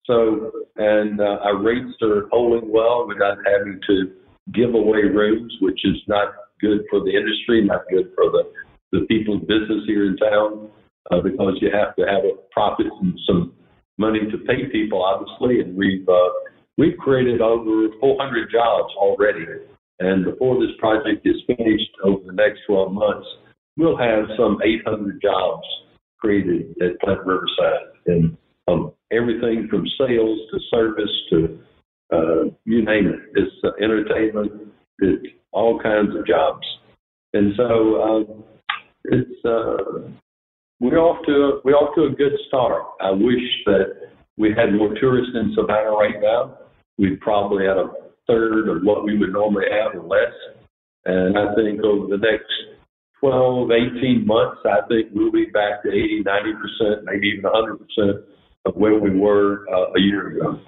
So, 0.06 0.52
and 0.76 1.20
uh, 1.20 1.38
our 1.42 1.56
rates 1.56 1.92
are 2.02 2.28
holding 2.30 2.70
well 2.70 3.06
without 3.06 3.38
having 3.44 3.80
to 3.88 4.12
give 4.54 4.74
away 4.74 5.02
rooms, 5.02 5.52
which 5.60 5.80
is 5.84 5.96
not 6.06 6.28
good 6.60 6.84
for 6.88 7.00
the 7.00 7.10
industry, 7.10 7.64
not 7.64 7.82
good 7.90 8.12
for 8.14 8.30
the, 8.30 8.52
the 8.92 9.06
people's 9.06 9.40
business 9.42 9.82
here 9.86 10.06
in 10.06 10.16
town, 10.16 10.70
uh, 11.10 11.20
because 11.20 11.58
you 11.60 11.70
have 11.72 11.94
to 11.96 12.02
have 12.02 12.24
a 12.24 12.36
profit 12.52 12.86
and 13.00 13.18
some 13.26 13.52
money 13.98 14.20
to 14.30 14.38
pay 14.38 14.66
people, 14.70 15.02
obviously. 15.02 15.60
And 15.60 15.76
we've, 15.76 16.08
uh, 16.08 16.30
we've 16.76 16.96
created 16.98 17.40
over 17.40 17.88
400 18.00 18.50
jobs 18.50 18.92
already 18.96 19.46
and 19.98 20.24
before 20.24 20.60
this 20.60 20.74
project 20.78 21.26
is 21.26 21.36
finished 21.46 21.90
over 22.04 22.22
the 22.26 22.32
next 22.32 22.60
12 22.66 22.92
months, 22.92 23.26
we'll 23.76 23.96
have 23.96 24.24
some 24.36 24.58
800 24.62 25.20
jobs 25.22 25.64
created 26.18 26.74
at 26.82 27.00
Plant 27.00 27.20
Riverside. 27.24 27.92
And 28.06 28.36
um, 28.68 28.92
everything 29.10 29.68
from 29.70 29.86
sales 29.98 30.38
to 30.50 30.60
service 30.70 31.10
to 31.30 31.58
uh, 32.12 32.44
you 32.64 32.84
name 32.84 33.06
it. 33.08 33.20
It's 33.34 33.52
uh, 33.64 33.70
entertainment, 33.82 34.52
it's 34.98 35.26
all 35.52 35.80
kinds 35.80 36.14
of 36.14 36.26
jobs. 36.26 36.66
And 37.32 37.54
so 37.56 38.02
um, 38.02 38.44
it's 39.04 39.44
uh, 39.44 40.08
we're 40.80 40.98
off 40.98 41.24
to 41.26 41.32
a, 41.32 41.60
we're 41.64 41.74
off 41.74 41.94
to 41.94 42.04
a 42.04 42.10
good 42.10 42.32
start. 42.48 42.82
I 43.00 43.10
wish 43.10 43.44
that 43.66 44.10
we 44.36 44.50
had 44.50 44.74
more 44.74 44.94
tourists 45.00 45.32
in 45.34 45.54
Savannah 45.54 45.90
right 45.90 46.20
now. 46.20 46.58
We'd 46.98 47.20
probably 47.20 47.64
had 47.64 47.76
a 47.76 47.88
third 48.26 48.68
of 48.68 48.82
what 48.82 49.04
we 49.04 49.16
would 49.16 49.32
normally 49.32 49.66
have 49.70 49.94
or 49.94 50.06
less. 50.06 50.32
And 51.04 51.38
I 51.38 51.54
think 51.54 51.82
over 51.82 52.08
the 52.08 52.18
next 52.18 52.50
12, 53.20 53.70
18 53.70 54.26
months, 54.26 54.60
I 54.66 54.86
think 54.88 55.08
we'll 55.14 55.32
be 55.32 55.46
back 55.46 55.82
to 55.82 55.88
80, 55.88 56.24
90%, 56.24 57.04
maybe 57.04 57.28
even 57.28 57.50
100% 57.50 58.24
of 58.66 58.74
where 58.74 58.98
we 58.98 59.18
were 59.18 59.64
uh, 59.72 59.92
a 59.96 60.00
year 60.00 60.28
ago. 60.28 60.60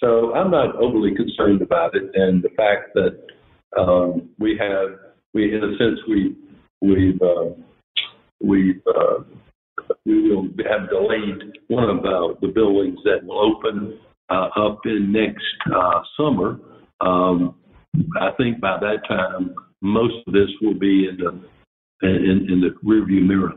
So 0.00 0.34
I'm 0.34 0.50
not 0.50 0.76
overly 0.76 1.14
concerned 1.14 1.62
about 1.62 1.94
it. 1.94 2.10
And 2.14 2.42
the 2.42 2.50
fact 2.50 2.94
that 2.94 3.18
um, 3.78 4.30
we 4.38 4.56
have, 4.58 4.98
we 5.34 5.54
in 5.54 5.62
a 5.62 5.76
sense, 5.76 5.98
we 6.08 6.36
we've 6.80 7.20
uh, 7.20 7.50
we've 8.44 8.82
uh, 8.86 9.22
we 10.06 10.30
will 10.30 10.48
have 10.70 10.88
delayed 10.88 11.58
one 11.68 11.88
of 11.90 11.98
uh, 11.98 12.34
the 12.40 12.48
buildings 12.48 12.98
that 13.04 13.24
will 13.24 13.40
open 13.40 13.98
uh, 14.30 14.48
up 14.56 14.80
in 14.84 15.12
next 15.12 15.44
uh, 15.74 16.00
summer 16.16 16.58
um, 17.00 17.54
I 18.20 18.30
think 18.36 18.60
by 18.60 18.78
that 18.80 19.06
time, 19.08 19.54
most 19.80 20.14
of 20.26 20.32
this 20.32 20.48
will 20.62 20.78
be 20.78 21.08
in 21.08 21.16
the 21.18 21.40
in, 22.02 22.46
in 22.50 22.60
the 22.60 22.70
rearview 22.84 23.26
mirror. 23.26 23.52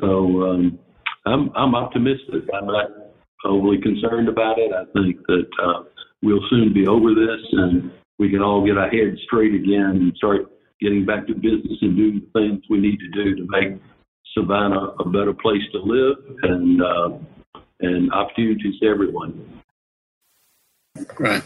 So 0.00 0.42
um, 0.42 0.78
I'm 1.26 1.50
I'm 1.54 1.74
optimistic. 1.74 2.44
I'm 2.54 2.66
not 2.66 2.90
overly 3.44 3.80
concerned 3.80 4.28
about 4.28 4.58
it. 4.58 4.72
I 4.72 4.84
think 4.92 5.18
that 5.26 5.46
uh, 5.62 5.82
we'll 6.22 6.42
soon 6.50 6.72
be 6.72 6.86
over 6.86 7.14
this, 7.14 7.40
and 7.52 7.90
we 8.18 8.30
can 8.30 8.42
all 8.42 8.64
get 8.64 8.78
our 8.78 8.88
heads 8.88 9.20
straight 9.26 9.54
again 9.54 9.90
and 10.00 10.16
start 10.16 10.50
getting 10.80 11.04
back 11.04 11.26
to 11.26 11.34
business 11.34 11.78
and 11.80 11.96
doing 11.96 12.22
the 12.22 12.40
things 12.40 12.62
we 12.70 12.78
need 12.78 12.98
to 12.98 13.08
do 13.08 13.36
to 13.36 13.46
make 13.48 13.80
Savannah 14.34 14.94
a 15.00 15.08
better 15.08 15.32
place 15.32 15.62
to 15.72 15.78
live 15.78 16.16
and 16.42 16.82
uh, 16.82 17.18
and 17.80 18.12
opportunities 18.12 18.78
to 18.80 18.86
everyone. 18.88 19.62
Right. 21.18 21.42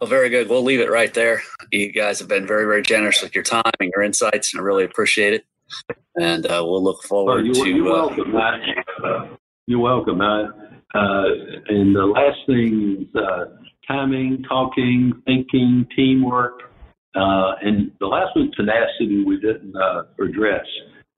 Well, 0.00 0.08
very 0.08 0.28
good. 0.28 0.48
We'll 0.48 0.62
leave 0.62 0.80
it 0.80 0.90
right 0.90 1.12
there. 1.12 1.42
You 1.72 1.90
guys 1.90 2.20
have 2.20 2.28
been 2.28 2.46
very, 2.46 2.64
very 2.64 2.82
generous 2.82 3.20
with 3.22 3.34
your 3.34 3.42
time 3.42 3.72
and 3.80 3.90
your 3.94 4.04
insights, 4.04 4.54
and 4.54 4.60
I 4.60 4.64
really 4.64 4.84
appreciate 4.84 5.34
it. 5.34 5.44
And 6.14 6.46
uh, 6.46 6.62
we'll 6.64 6.82
look 6.82 7.02
forward 7.02 7.46
you're, 7.46 7.54
to. 7.54 7.68
You're 7.68 7.88
uh, 7.88 8.06
welcome, 8.06 8.32
Matt. 8.32 8.60
You're 9.66 9.80
welcome, 9.80 10.18
Matt. 10.18 10.50
Uh, 10.94 11.24
and 11.68 11.94
the 11.94 12.04
last 12.04 12.38
thing 12.46 13.08
is 13.08 13.16
uh, 13.16 13.46
timing, 13.88 14.44
talking, 14.48 15.12
thinking, 15.26 15.86
teamwork. 15.96 16.70
Uh, 17.16 17.54
and 17.62 17.90
the 17.98 18.06
last 18.06 18.36
one, 18.36 18.50
tenacity, 18.54 19.24
we 19.24 19.40
didn't 19.40 19.74
uh, 19.74 20.02
address. 20.22 20.66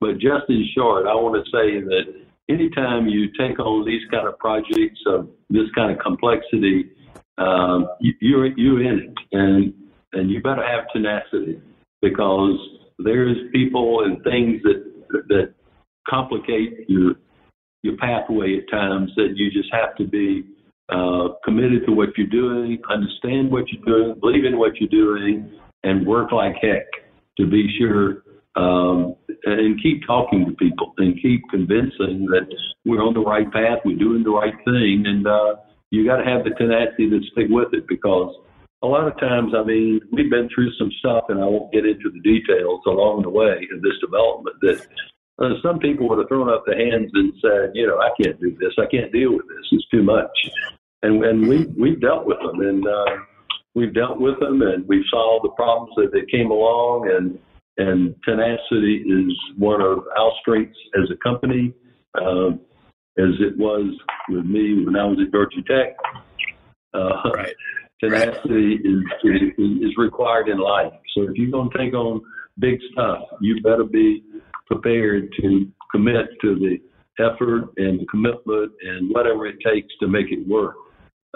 But 0.00 0.14
just 0.14 0.48
in 0.48 0.64
short, 0.76 1.06
I 1.06 1.14
want 1.14 1.44
to 1.44 1.50
say 1.50 1.80
that 1.80 2.04
anytime 2.48 3.08
you 3.08 3.26
take 3.38 3.58
on 3.58 3.84
these 3.84 4.02
kind 4.10 4.28
of 4.28 4.38
projects 4.38 5.00
of 5.06 5.28
this 5.50 5.66
kind 5.74 5.90
of 5.90 5.98
complexity, 5.98 6.92
um, 7.38 7.88
you, 8.00 8.14
you're 8.20 8.46
you're 8.56 8.82
in 8.82 8.98
it, 8.98 9.14
and 9.32 9.74
and 10.12 10.30
you 10.30 10.40
better 10.40 10.64
have 10.64 10.84
tenacity 10.92 11.60
because 12.00 12.58
there's 12.98 13.36
people 13.52 14.04
and 14.04 14.22
things 14.22 14.62
that 14.62 14.84
that 15.28 15.54
complicate 16.08 16.88
your 16.88 17.14
your 17.82 17.96
pathway 17.96 18.58
at 18.58 18.70
times 18.70 19.10
that 19.16 19.32
you 19.34 19.50
just 19.50 19.72
have 19.72 19.96
to 19.96 20.06
be 20.06 20.44
uh, 20.90 21.28
committed 21.44 21.86
to 21.86 21.92
what 21.92 22.08
you're 22.16 22.26
doing, 22.26 22.78
understand 22.88 23.50
what 23.50 23.64
you're 23.68 23.84
doing, 23.84 24.18
believe 24.20 24.44
in 24.44 24.58
what 24.58 24.76
you're 24.80 24.88
doing, 24.88 25.52
and 25.88 26.06
work 26.06 26.32
like 26.32 26.54
heck 26.60 26.86
to 27.38 27.46
be 27.46 27.68
sure 27.78 28.22
um, 28.56 29.14
and 29.44 29.80
keep 29.82 30.04
talking 30.06 30.44
to 30.46 30.52
people 30.52 30.92
and 30.98 31.20
keep 31.22 31.40
convincing 31.50 32.26
that 32.26 32.46
we're 32.84 33.02
on 33.02 33.14
the 33.14 33.20
right 33.20 33.50
path, 33.52 33.78
we're 33.84 33.96
doing 33.96 34.24
the 34.24 34.30
right 34.30 34.54
thing, 34.64 35.04
and 35.06 35.26
uh, 35.26 35.56
you 35.90 36.04
got 36.04 36.16
to 36.16 36.24
have 36.24 36.44
the 36.44 36.50
tenacity 36.50 37.08
to 37.08 37.20
stick 37.32 37.46
with 37.48 37.72
it 37.72 37.86
because 37.88 38.34
a 38.82 38.86
lot 38.86 39.06
of 39.06 39.18
times, 39.18 39.52
I 39.56 39.62
mean, 39.62 40.00
we've 40.12 40.30
been 40.30 40.48
through 40.54 40.72
some 40.74 40.90
stuff, 40.98 41.24
and 41.28 41.40
I 41.40 41.46
won't 41.46 41.72
get 41.72 41.86
into 41.86 42.10
the 42.10 42.20
details 42.20 42.80
along 42.86 43.22
the 43.22 43.30
way 43.30 43.66
of 43.72 43.82
this 43.82 43.98
development 44.00 44.56
that 44.62 44.86
uh, 45.38 45.54
some 45.62 45.78
people 45.78 46.08
would 46.08 46.18
have 46.18 46.28
thrown 46.28 46.50
up 46.50 46.64
their 46.66 46.78
hands 46.78 47.10
and 47.14 47.32
said, 47.40 47.70
you 47.74 47.86
know, 47.86 47.98
I 47.98 48.10
can't 48.20 48.40
do 48.40 48.56
this. 48.58 48.74
I 48.78 48.86
can't 48.86 49.12
deal 49.12 49.32
with 49.32 49.46
this. 49.48 49.66
It's 49.70 49.88
too 49.88 50.02
much. 50.02 50.34
And 51.02 51.24
and 51.24 51.46
we 51.46 51.66
we've 51.78 52.00
dealt 52.00 52.26
with 52.26 52.38
them, 52.38 52.60
and 52.60 52.84
uh, 52.86 53.16
we've 53.78 53.94
dealt 53.94 54.20
with 54.20 54.38
them, 54.40 54.60
and 54.62 54.86
we've 54.88 55.04
solved 55.10 55.44
the 55.44 55.50
problems 55.50 55.92
that 55.96 56.10
they 56.12 56.26
came 56.30 56.50
along, 56.50 57.08
and 57.10 57.38
and 57.78 58.14
tenacity 58.24 59.04
is 59.06 59.32
one 59.56 59.80
of 59.80 60.00
our 60.18 60.32
strengths 60.40 60.76
as 61.00 61.08
a 61.12 61.16
company, 61.22 61.72
uh, 62.20 62.48
as 63.18 63.34
it 63.38 63.56
was 63.56 63.96
with 64.28 64.44
me 64.44 64.84
when 64.84 64.96
I 64.96 65.04
was 65.04 65.18
at 65.24 65.30
Georgia 65.30 65.62
Tech. 65.62 65.96
Uh, 66.92 67.30
right. 67.34 67.54
Tenacity 68.02 68.78
right. 68.82 69.54
is, 69.56 69.80
is 69.80 69.96
required 69.96 70.48
in 70.48 70.58
life. 70.58 70.92
So 71.14 71.22
if 71.22 71.30
you're 71.36 71.52
going 71.52 71.70
to 71.70 71.78
take 71.78 71.94
on 71.94 72.20
big 72.58 72.80
stuff, 72.92 73.20
you 73.40 73.60
better 73.62 73.84
be 73.84 74.24
prepared 74.66 75.32
to 75.40 75.70
commit 75.92 76.26
to 76.42 76.56
the 76.56 76.78
effort 77.22 77.70
and 77.76 78.00
the 78.00 78.06
commitment 78.10 78.72
and 78.82 79.10
whatever 79.10 79.46
it 79.46 79.56
takes 79.64 79.88
to 80.00 80.08
make 80.08 80.30
it 80.30 80.46
work. 80.48 80.74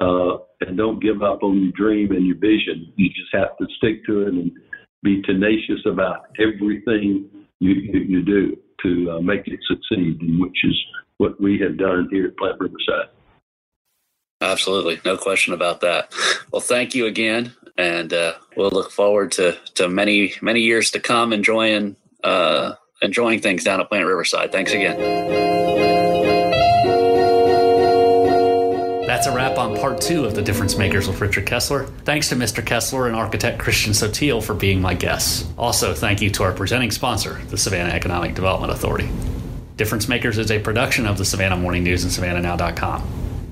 Uh, 0.00 0.38
and 0.60 0.76
don't 0.76 1.02
give 1.02 1.22
up 1.22 1.42
on 1.42 1.62
your 1.62 1.72
dream 1.72 2.12
and 2.12 2.26
your 2.26 2.38
vision. 2.38 2.92
You 2.96 3.08
just 3.10 3.32
have 3.32 3.56
to 3.58 3.66
stick 3.76 4.04
to 4.06 4.22
it 4.22 4.28
and 4.28 4.50
be 5.02 5.22
tenacious 5.22 5.80
about 5.86 6.26
everything 6.38 7.28
you, 7.60 7.74
you, 7.74 8.00
you 8.00 8.22
do 8.22 8.56
to 8.82 9.10
uh, 9.12 9.20
make 9.20 9.46
it 9.46 9.60
succeed, 9.66 10.18
which 10.40 10.56
is 10.64 10.76
what 11.18 11.40
we 11.40 11.58
have 11.60 11.78
done 11.78 12.08
here 12.10 12.26
at 12.26 12.36
Plant 12.36 12.58
Riverside. 12.58 13.08
Absolutely, 14.40 15.00
no 15.04 15.16
question 15.16 15.54
about 15.54 15.80
that. 15.82 16.12
Well, 16.52 16.60
thank 16.60 16.96
you 16.96 17.06
again, 17.06 17.52
and 17.78 18.12
uh, 18.12 18.34
we'll 18.56 18.70
look 18.70 18.90
forward 18.90 19.30
to 19.32 19.56
to 19.74 19.88
many 19.88 20.34
many 20.42 20.60
years 20.62 20.90
to 20.92 21.00
come 21.00 21.32
enjoying 21.32 21.94
uh, 22.24 22.74
enjoying 23.00 23.40
things 23.40 23.62
down 23.62 23.80
at 23.80 23.88
Plant 23.88 24.06
Riverside. 24.06 24.50
Thanks 24.50 24.72
again. 24.72 25.61
Wrap 29.34 29.56
on 29.56 29.76
part 29.76 30.00
two 30.00 30.24
of 30.24 30.34
the 30.34 30.42
Difference 30.42 30.76
Makers 30.76 31.08
with 31.08 31.20
Richard 31.20 31.46
Kessler. 31.46 31.86
Thanks 32.04 32.28
to 32.28 32.34
Mr. 32.34 32.64
Kessler 32.64 33.06
and 33.06 33.16
architect 33.16 33.58
Christian 33.58 33.92
Sottile 33.92 34.42
for 34.42 34.54
being 34.54 34.80
my 34.80 34.94
guests. 34.94 35.48
Also, 35.56 35.94
thank 35.94 36.20
you 36.20 36.28
to 36.30 36.42
our 36.42 36.52
presenting 36.52 36.90
sponsor, 36.90 37.40
the 37.48 37.56
Savannah 37.56 37.94
Economic 37.94 38.34
Development 38.34 38.72
Authority. 38.72 39.08
Difference 39.76 40.08
Makers 40.08 40.38
is 40.38 40.50
a 40.50 40.58
production 40.58 41.06
of 41.06 41.16
the 41.16 41.24
Savannah 41.24 41.56
Morning 41.56 41.82
News 41.82 42.04
and 42.04 42.12
SavannahNow.com. 42.12 43.08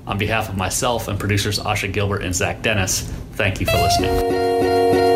On 0.07 0.17
behalf 0.17 0.49
of 0.49 0.57
myself 0.57 1.07
and 1.07 1.19
producers 1.19 1.59
Asha 1.59 1.91
Gilbert 1.91 2.21
and 2.21 2.35
Zach 2.35 2.61
Dennis, 2.61 3.01
thank 3.33 3.59
you 3.59 3.65
for 3.65 3.77
listening. 3.77 5.10